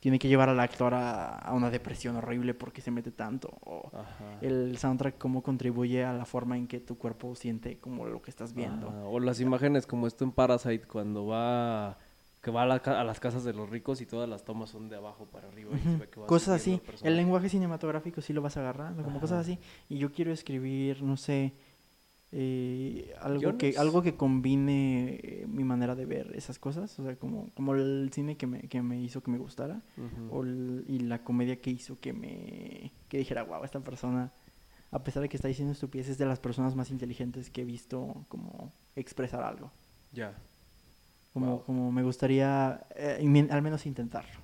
tiene 0.00 0.18
que 0.18 0.28
llevar 0.28 0.50
al 0.50 0.60
actor 0.60 0.92
a, 0.92 1.38
a 1.38 1.54
una 1.54 1.70
depresión 1.70 2.14
horrible 2.16 2.52
porque 2.52 2.82
se 2.82 2.90
mete 2.90 3.10
tanto. 3.10 3.48
O 3.64 3.90
Ajá. 3.92 4.38
el 4.42 4.76
soundtrack 4.76 5.16
cómo 5.18 5.42
contribuye 5.42 6.04
a 6.04 6.12
la 6.12 6.26
forma 6.26 6.58
en 6.58 6.66
que 6.66 6.78
tu 6.78 6.98
cuerpo 6.98 7.34
siente 7.34 7.78
como 7.78 8.04
lo 8.04 8.20
que 8.20 8.30
estás 8.30 8.54
viendo. 8.54 8.88
O 9.10 9.18
las 9.18 9.40
imágenes 9.40 9.86
como 9.86 10.06
esto 10.06 10.24
en 10.24 10.32
Parasite 10.32 10.86
cuando 10.86 11.26
va 11.26 11.96
que 12.42 12.50
va 12.50 12.64
a, 12.64 12.66
la 12.66 12.74
a 12.74 13.04
las 13.04 13.18
casas 13.18 13.42
de 13.44 13.54
los 13.54 13.70
ricos 13.70 14.02
y 14.02 14.06
todas 14.06 14.28
las 14.28 14.44
tomas 14.44 14.68
son 14.68 14.90
de 14.90 14.96
abajo 14.96 15.24
para 15.24 15.48
arriba 15.48 15.70
y 15.74 15.80
se 15.80 15.96
ve 15.96 16.08
que 16.10 16.20
va 16.20 16.26
Cosas 16.26 16.56
así. 16.60 16.78
el 17.02 17.16
lenguaje 17.16 17.48
cinematográfico 17.48 18.20
sí 18.20 18.34
lo 18.34 18.42
vas 18.42 18.58
agarrando, 18.58 19.02
como 19.02 19.18
cosas 19.18 19.40
así. 19.40 19.58
Y 19.88 19.96
yo 19.96 20.12
quiero 20.12 20.30
escribir, 20.30 21.02
no 21.02 21.16
sé, 21.16 21.54
eh, 22.36 23.14
algo, 23.20 23.56
que, 23.58 23.76
algo 23.78 24.02
que 24.02 24.16
combine 24.16 25.20
eh, 25.22 25.46
mi 25.48 25.62
manera 25.62 25.94
de 25.94 26.04
ver 26.04 26.32
esas 26.34 26.58
cosas. 26.58 26.98
O 26.98 27.04
sea, 27.04 27.14
como, 27.16 27.48
como 27.54 27.74
el 27.74 28.10
cine 28.12 28.36
que 28.36 28.46
me, 28.48 28.62
que 28.62 28.82
me 28.82 29.00
hizo 29.00 29.22
que 29.22 29.30
me 29.30 29.38
gustara. 29.38 29.82
O 30.30 30.42
el- 30.42 30.84
y 30.88 30.98
la 30.98 31.22
comedia 31.22 31.60
que 31.60 31.70
hizo 31.70 32.00
que 32.00 32.12
me 32.12 32.92
que 33.08 33.18
dijera 33.18 33.44
wow 33.44 33.62
esta 33.64 33.78
persona 33.80 34.32
a 34.90 35.02
pesar 35.04 35.22
de 35.22 35.28
que 35.28 35.36
está 35.36 35.46
diciendo 35.48 35.72
estupideces 35.72 36.12
es 36.12 36.18
de 36.18 36.26
las 36.26 36.38
personas 36.40 36.74
más 36.74 36.90
inteligentes 36.90 37.50
que 37.50 37.62
he 37.62 37.64
visto 37.64 38.24
como 38.28 38.72
expresar 38.96 39.42
algo 39.44 39.70
Ya. 40.12 40.34
como 41.32 41.46
Wow. 41.56 41.64
como 41.64 41.92
me 41.92 42.02
gustaría 42.02 42.84
eh, 42.96 43.46
al 43.50 43.62
menos 43.62 43.86
intentarlo 43.86 44.40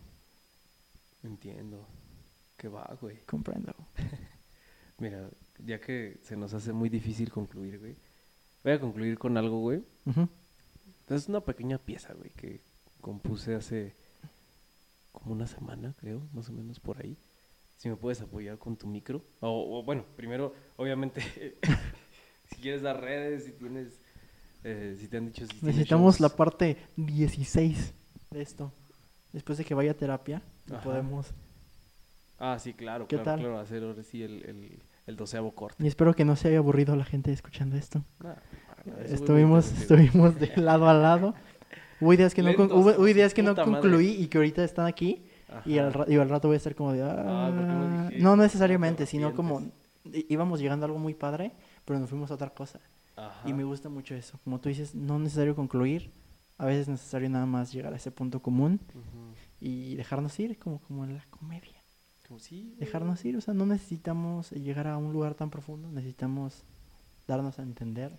Entiendo. 1.22 1.86
Que 2.56 2.68
va, 2.68 2.96
güey. 3.00 3.18
comprendo 3.26 3.74
Mira, 4.98 5.28
ya 5.64 5.80
que 5.80 6.18
se 6.22 6.36
nos 6.36 6.54
hace 6.54 6.72
muy 6.72 6.88
difícil 6.88 7.30
concluir, 7.30 7.78
güey. 7.78 7.96
Voy 8.64 8.72
a 8.72 8.80
concluir 8.80 9.18
con 9.18 9.36
algo, 9.36 9.60
güey. 9.60 9.82
Ujú. 10.06 10.28
Es 11.08 11.28
una 11.28 11.40
pequeña 11.40 11.78
pieza, 11.78 12.12
güey, 12.14 12.30
que 12.30 12.60
compuse 13.00 13.54
hace 13.54 13.94
como 15.12 15.32
una 15.32 15.46
semana, 15.46 15.94
creo, 15.98 16.22
más 16.32 16.48
o 16.48 16.52
menos 16.52 16.78
por 16.78 16.98
ahí. 17.02 17.16
Si 17.76 17.88
me 17.88 17.96
puedes 17.96 18.20
apoyar 18.20 18.58
con 18.58 18.76
tu 18.76 18.86
micro. 18.86 19.22
O, 19.40 19.78
o, 19.78 19.82
bueno, 19.82 20.04
primero, 20.16 20.54
obviamente, 20.76 21.22
si 22.50 22.56
quieres 22.56 22.82
dar 22.82 23.00
redes, 23.00 23.44
si 23.44 23.52
tienes, 23.52 23.98
eh, 24.62 24.96
si 24.98 25.08
te 25.08 25.16
han 25.16 25.26
dicho... 25.26 25.46
Si 25.46 25.64
necesitamos 25.64 26.20
la 26.20 26.28
parte 26.28 26.76
16 26.96 27.94
de 28.30 28.42
esto 28.42 28.72
después 29.32 29.58
de 29.58 29.64
que 29.64 29.74
vaya 29.74 29.92
a 29.92 29.94
terapia, 29.94 30.42
podemos... 30.82 31.32
Ah, 32.38 32.58
sí, 32.58 32.72
claro, 32.72 33.06
¿Qué 33.06 33.16
claro, 33.16 33.24
tal? 33.24 33.40
claro, 33.40 33.58
hacer 33.58 33.82
ahora 33.82 34.02
sí 34.02 34.22
el, 34.22 34.42
el, 34.44 34.82
el 35.10 35.16
doceavo 35.16 35.52
corte. 35.54 35.82
Y 35.84 35.86
espero 35.88 36.14
que 36.14 36.24
no 36.24 36.36
se 36.36 36.48
haya 36.48 36.58
aburrido 36.58 36.96
la 36.96 37.04
gente 37.04 37.32
escuchando 37.32 37.76
esto. 37.76 38.02
Fue 38.18 38.30
muy 38.84 39.04
Estuvimos, 39.12 39.70
estuvimos 39.72 40.38
de 40.40 40.50
lado 40.56 40.88
a 40.88 40.94
lado. 40.94 41.34
Hubo 42.00 42.14
ideas 42.14 42.32
que 42.34 42.42
no, 42.42 42.48
Lentos 42.48 42.66
hubo, 42.68 42.72
como 42.84 42.86
hubo 42.96 43.04
su 43.04 43.08
ideas 43.08 43.34
que 43.34 43.42
no 43.42 43.54
madre. 43.54 43.64
concluí 43.70 44.08
y 44.08 44.26
que 44.28 44.38
ahorita 44.38 44.64
están 44.64 44.86
aquí. 44.86 45.26
Y 45.66 45.78
al, 45.78 46.06
y 46.08 46.16
al 46.16 46.28
rato 46.28 46.48
voy 46.48 46.54
a 46.54 46.58
estar 46.58 46.74
como 46.74 46.92
de... 46.92 47.00
¿por 47.02 47.16
qué 47.16 47.22
no 47.22 47.28
"Ah". 47.28 47.50
dijiste? 48.06 48.22
no 48.22 48.30
No 48.30 48.36
te 48.36 48.42
necesariamente, 48.42 49.04
sino 49.06 49.34
como... 49.34 49.62
Íbamos 50.04 50.60
llegando 50.60 50.84
a 50.84 50.86
algo 50.86 50.98
muy 50.98 51.12
padre, 51.12 51.52
pero 51.84 51.98
nos 51.98 52.08
fuimos 52.08 52.30
a 52.30 52.34
otra 52.34 52.48
cosa. 52.50 52.80
Ajá. 53.16 53.46
Y 53.46 53.52
me 53.52 53.64
gusta 53.64 53.88
mucho 53.90 54.14
eso. 54.14 54.38
Como 54.44 54.58
tú 54.60 54.70
dices, 54.70 54.94
no 54.94 55.16
es 55.16 55.22
necesario 55.22 55.54
concluir. 55.54 56.10
A 56.56 56.64
veces 56.64 56.82
es 56.82 56.88
necesario 56.88 57.28
nada 57.28 57.44
más 57.46 57.72
llegar 57.72 57.92
a 57.92 57.96
ese 57.96 58.10
punto 58.10 58.40
común 58.40 58.80
Ujú. 58.94 59.34
y 59.60 59.94
dejarnos 59.96 60.38
ir, 60.40 60.58
como, 60.58 60.78
como 60.80 61.04
en 61.04 61.14
la 61.16 61.24
comedia. 61.30 61.79
Sí. 62.38 62.74
Dejarnos 62.78 63.24
ir, 63.24 63.36
o 63.36 63.40
sea, 63.40 63.54
no 63.54 63.66
necesitamos 63.66 64.52
llegar 64.52 64.86
a 64.86 64.96
un 64.96 65.12
lugar 65.12 65.34
tan 65.34 65.50
profundo, 65.50 65.90
necesitamos 65.90 66.62
darnos 67.26 67.58
a 67.58 67.62
entender, 67.62 68.12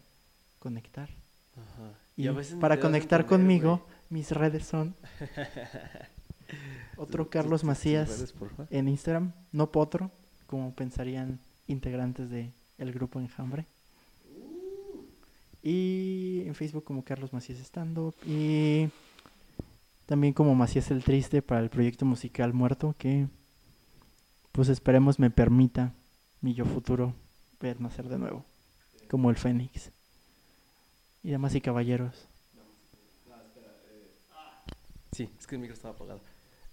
conectar. 0.60 1.10
Ajá. 1.56 1.94
Y, 2.18 2.28
a 2.28 2.32
veces 2.32 2.56
para 2.56 2.80
conectar 2.80 3.22
entender, 3.22 3.40
conmigo, 3.40 3.86
mis 4.10 4.32
redes 4.32 4.66
son 4.66 4.96
otro 6.98 7.30
Carlos 7.30 7.64
Macías 7.64 8.34
redes, 8.40 8.68
en 8.70 8.88
Instagram, 8.88 9.34
no 9.52 9.72
Potro, 9.72 10.12
como 10.48 10.74
pensarían 10.74 11.40
integrantes 11.68 12.30
del 12.30 12.52
el 12.78 12.92
grupo 12.92 13.20
Enjambre. 13.20 13.66
Y 15.64 16.44
en 16.46 16.56
Facebook 16.56 16.84
como 16.84 17.04
Carlos 17.04 17.34
Macías 17.34 17.60
Stand 17.60 17.98
Up. 17.98 18.16
Y 18.26 18.90
también 20.08 20.34
como 20.34 20.56
Macías 20.56 20.90
el 20.92 21.04
Triste 21.04 21.42
para 21.42 21.62
el 21.62 21.70
proyecto 21.70 22.06
musical 22.06 22.54
Muerto, 22.54 22.96
que 22.98 23.28
pues 24.52 24.70
esperemos 24.70 25.20
me 25.20 25.30
permita 25.30 25.94
mi 26.42 26.54
yo 26.54 26.66
futuro 26.66 27.14
ver 27.60 27.80
nacer 27.80 28.10
de 28.10 28.18
nuevo, 28.18 28.46
como 29.10 29.30
el 29.30 29.36
Fénix. 29.36 29.92
Y 31.24 31.32
damas 31.32 31.54
y 31.56 31.62
caballeros, 31.62 32.28
Sí, 35.12 35.30
es 35.38 35.46
que 35.46 35.56
el 35.56 35.62
micro 35.62 35.76
estaba 35.76 35.94
apagado. 35.94 36.22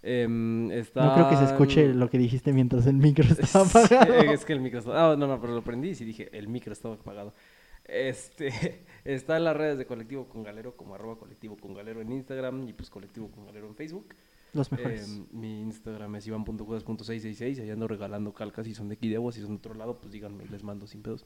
Em, 0.01 0.71
está... 0.71 1.05
no 1.05 1.15
creo 1.15 1.29
que 1.29 1.37
se 1.37 1.45
escuche 1.45 1.93
lo 1.93 2.09
que 2.09 2.19
dijiste 2.19 2.53
mientras 2.53 2.87
el 2.87 2.95
micro 2.95 3.25
estaba 3.39 3.67
apagado. 3.67 4.15
es 4.15 4.45
que 4.45 4.53
el 4.53 4.61
micro 4.61 4.79
estaba... 4.79 5.13
Ah, 5.13 5.17
no, 5.17 5.27
no, 5.27 5.41
pero 5.41 5.55
lo 5.55 5.63
prendí 5.63 5.91
y 5.91 5.95
sí 5.97 6.05
dije, 6.05 6.29
el 6.37 6.47
micro 6.49 6.73
estaba 6.73 6.95
apagado. 6.95 7.35
Este, 7.85 8.85
está 9.05 9.37
en 9.37 9.45
las 9.45 9.57
redes 9.57 9.79
de 9.79 9.87
Colectivo 9.87 10.29
con 10.29 10.45
Galero 10.45 10.77
como 10.77 10.95
arroba 10.95 11.19
Colectivo 11.19 11.57
con 11.57 11.75
Galero 11.75 12.01
en 12.01 12.13
Instagram 12.13 12.69
y 12.69 12.73
pues 12.73 12.91
Colectivo 12.91 13.29
con 13.31 13.47
Galero 13.47 13.67
en 13.67 13.75
Facebook. 13.75 14.15
Los 14.55 14.73
mejores. 14.73 15.09
Em, 15.09 15.27
mi 15.33 15.61
Instagram 15.61 16.17
es 16.17 16.27
iván.judas.666 16.27 17.61
Allá 17.61 17.73
ando 17.73 17.87
regalando 17.89 18.33
calcas 18.33 18.67
si 18.67 18.75
son 18.75 18.89
de 18.89 18.95
aquí 18.95 19.09
de 19.09 19.17
Agua, 19.17 19.33
si 19.33 19.41
son 19.41 19.51
de 19.51 19.57
otro 19.57 19.75
lado, 19.75 19.99
pues 20.01 20.13
díganme 20.13 20.45
y 20.45 20.49
les 20.49 20.63
mando 20.63 20.87
sin 20.87 21.03
pedos. 21.03 21.25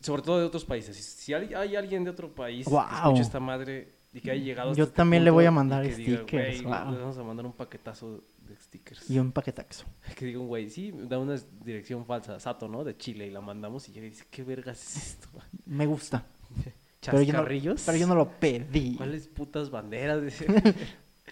Sobre 0.00 0.22
todo 0.22 0.38
de 0.38 0.44
otros 0.44 0.64
países. 0.64 0.96
Si, 0.96 1.32
hay, 1.32 1.54
hay 1.54 1.76
alguien 1.76 2.04
de 2.04 2.10
otro 2.10 2.34
país 2.34 2.66
que 2.66 2.70
¡Guau! 2.70 3.04
escuche 3.04 3.22
esta 3.22 3.40
madre 3.40 3.94
y 4.12 4.20
que 4.20 4.30
haya 4.30 4.42
llegado 4.42 4.74
Yo 4.74 4.84
este 4.84 4.96
también 4.96 5.24
le 5.24 5.30
voy 5.30 5.44
a 5.44 5.50
mandar 5.50 5.82
que 5.82 5.94
diga, 5.94 6.18
stickers, 6.18 6.62
"Güey, 6.62 6.62
¡guau! 6.62 6.90
Les 6.90 7.00
vamos 7.00 7.18
a 7.18 7.22
mandar 7.22 7.46
un 7.46 7.52
paquetazo 7.52 8.22
de 8.46 8.56
stickers. 8.56 9.10
Y 9.10 9.18
un 9.18 9.32
paquetaxo. 9.32 9.84
Que 10.16 10.26
diga 10.26 10.40
un 10.40 10.46
güey, 10.48 10.68
sí, 10.68 10.92
da 10.92 11.18
una 11.18 11.36
dirección 11.64 12.04
falsa, 12.04 12.38
Sato, 12.38 12.68
¿no? 12.68 12.84
De 12.84 12.96
Chile 12.96 13.26
y 13.26 13.30
la 13.30 13.40
mandamos 13.40 13.88
y 13.88 13.92
llega 13.92 14.06
y 14.06 14.10
dice, 14.10 14.26
¿qué 14.30 14.42
vergas 14.44 14.80
es 14.96 15.06
esto? 15.08 15.28
Me 15.66 15.86
gusta. 15.86 16.26
Pero 17.00 17.20
yo, 17.20 17.34
no, 17.34 17.44
pero 17.84 17.98
yo 17.98 18.06
no 18.06 18.14
lo 18.14 18.30
pedí. 18.30 18.96
¿Cuáles 18.96 19.28
putas 19.28 19.68
banderas? 19.70 20.22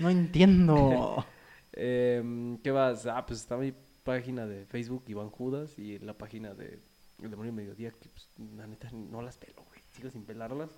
No 0.00 0.10
entiendo. 0.10 1.24
Em, 1.74 2.58
¿Qué 2.58 2.70
vas? 2.70 3.06
Ah, 3.06 3.24
pues 3.24 3.40
está 3.40 3.56
mi 3.56 3.72
página 4.04 4.46
de 4.46 4.66
Facebook, 4.66 5.04
Iván 5.06 5.30
Judas, 5.30 5.78
y 5.78 5.98
la 6.00 6.12
página 6.12 6.52
de 6.52 6.78
El 7.22 7.30
Demonio 7.30 7.50
Mediodía, 7.52 7.90
que 7.92 8.10
pues, 8.10 8.28
la 8.56 8.66
neta 8.66 8.90
no 8.92 9.22
las 9.22 9.38
pelo, 9.38 9.62
güey. 9.66 9.80
Sigo 9.96 10.10
sin 10.10 10.24
pelarlas. 10.24 10.68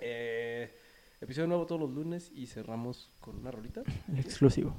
Eh, 0.00 0.74
episodio 1.20 1.46
nuevo 1.46 1.66
todos 1.66 1.80
los 1.82 1.90
lunes 1.92 2.32
y 2.34 2.46
cerramos 2.46 3.10
con 3.20 3.36
una 3.38 3.52
rolita. 3.52 3.82
Exclusivo. 4.16 4.74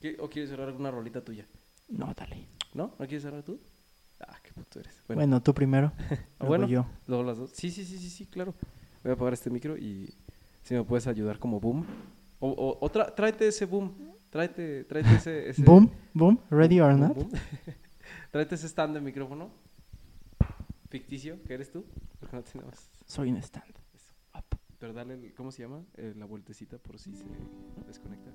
¿Qué- 0.00 0.16
¿O 0.20 0.28
quieres 0.28 0.50
cerrar 0.50 0.72
con 0.72 0.80
una 0.82 0.90
rolita 0.90 1.24
tuya? 1.24 1.46
No, 1.88 2.12
dale. 2.14 2.48
¿No? 2.74 2.88
¿No 2.98 3.06
quieres 3.06 3.22
cerrar 3.22 3.42
tú? 3.42 3.58
Ah, 4.20 4.38
qué 4.42 4.52
puto 4.52 4.78
eres. 4.80 4.94
Bueno, 5.06 5.20
Bueno, 5.20 5.42
tú 5.42 5.54
primero. 5.54 5.92
Ah, 5.98 6.16
luego 6.40 6.48
bueno. 6.48 6.66
yo. 6.68 6.86
luego 7.06 7.22
las 7.24 7.38
dos. 7.38 7.50
Sí, 7.54 7.70
sí, 7.70 7.84
sí, 7.86 7.96
sí, 7.98 8.10
sí, 8.10 8.26
claro. 8.26 8.54
Voy 9.04 9.10
a 9.10 9.14
apagar 9.14 9.32
este 9.32 9.48
micro 9.48 9.78
y 9.78 10.12
si 10.64 10.74
me 10.74 10.84
puedes 10.84 11.06
ayudar 11.06 11.38
como 11.38 11.60
boom. 11.60 11.86
O, 12.42 12.48
o, 12.50 12.78
o 12.84 12.90
tra- 12.90 13.14
tráete 13.14 13.46
ese 13.46 13.64
boom. 13.66 13.94
Tráete, 14.30 14.82
tráete 14.84 15.14
ese, 15.14 15.48
ese- 15.50 15.62
Boom, 15.62 15.88
boom, 16.12 16.38
ready 16.50 16.80
or 16.80 16.90
Boom, 16.90 17.00
not. 17.00 17.14
boom. 17.16 17.30
Tráete 18.32 18.56
ese 18.56 18.66
stand 18.66 18.94
de 18.94 19.00
micrófono 19.00 19.50
ficticio 20.90 21.38
que 21.44 21.54
eres 21.54 21.70
tú, 21.70 21.84
porque 22.18 22.34
no 22.36 22.42
tenemos. 22.42 22.74
Soy 23.06 23.30
un 23.30 23.36
stand. 23.38 23.72
Eso. 23.94 24.10
Up. 24.34 24.58
Pero 24.78 24.92
dale, 24.92 25.14
el- 25.14 25.34
¿cómo 25.34 25.52
se 25.52 25.62
llama? 25.62 25.84
Eh, 25.96 26.14
la 26.16 26.26
vueltecita 26.26 26.78
por 26.78 26.98
si 26.98 27.14
se 27.14 27.24
desconecta. 27.86 28.30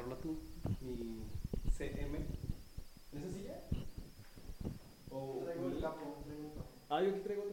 Tú, 0.00 0.36
mi 0.80 1.22
CM. 1.76 2.16
¿En 3.12 3.18
esa 3.18 3.32
silla? 3.34 3.60
O 5.10 5.42
mi- 5.70 5.80
Ah, 6.88 7.02
yo 7.02 7.10
aquí 7.10 7.20
traigo 7.20 7.44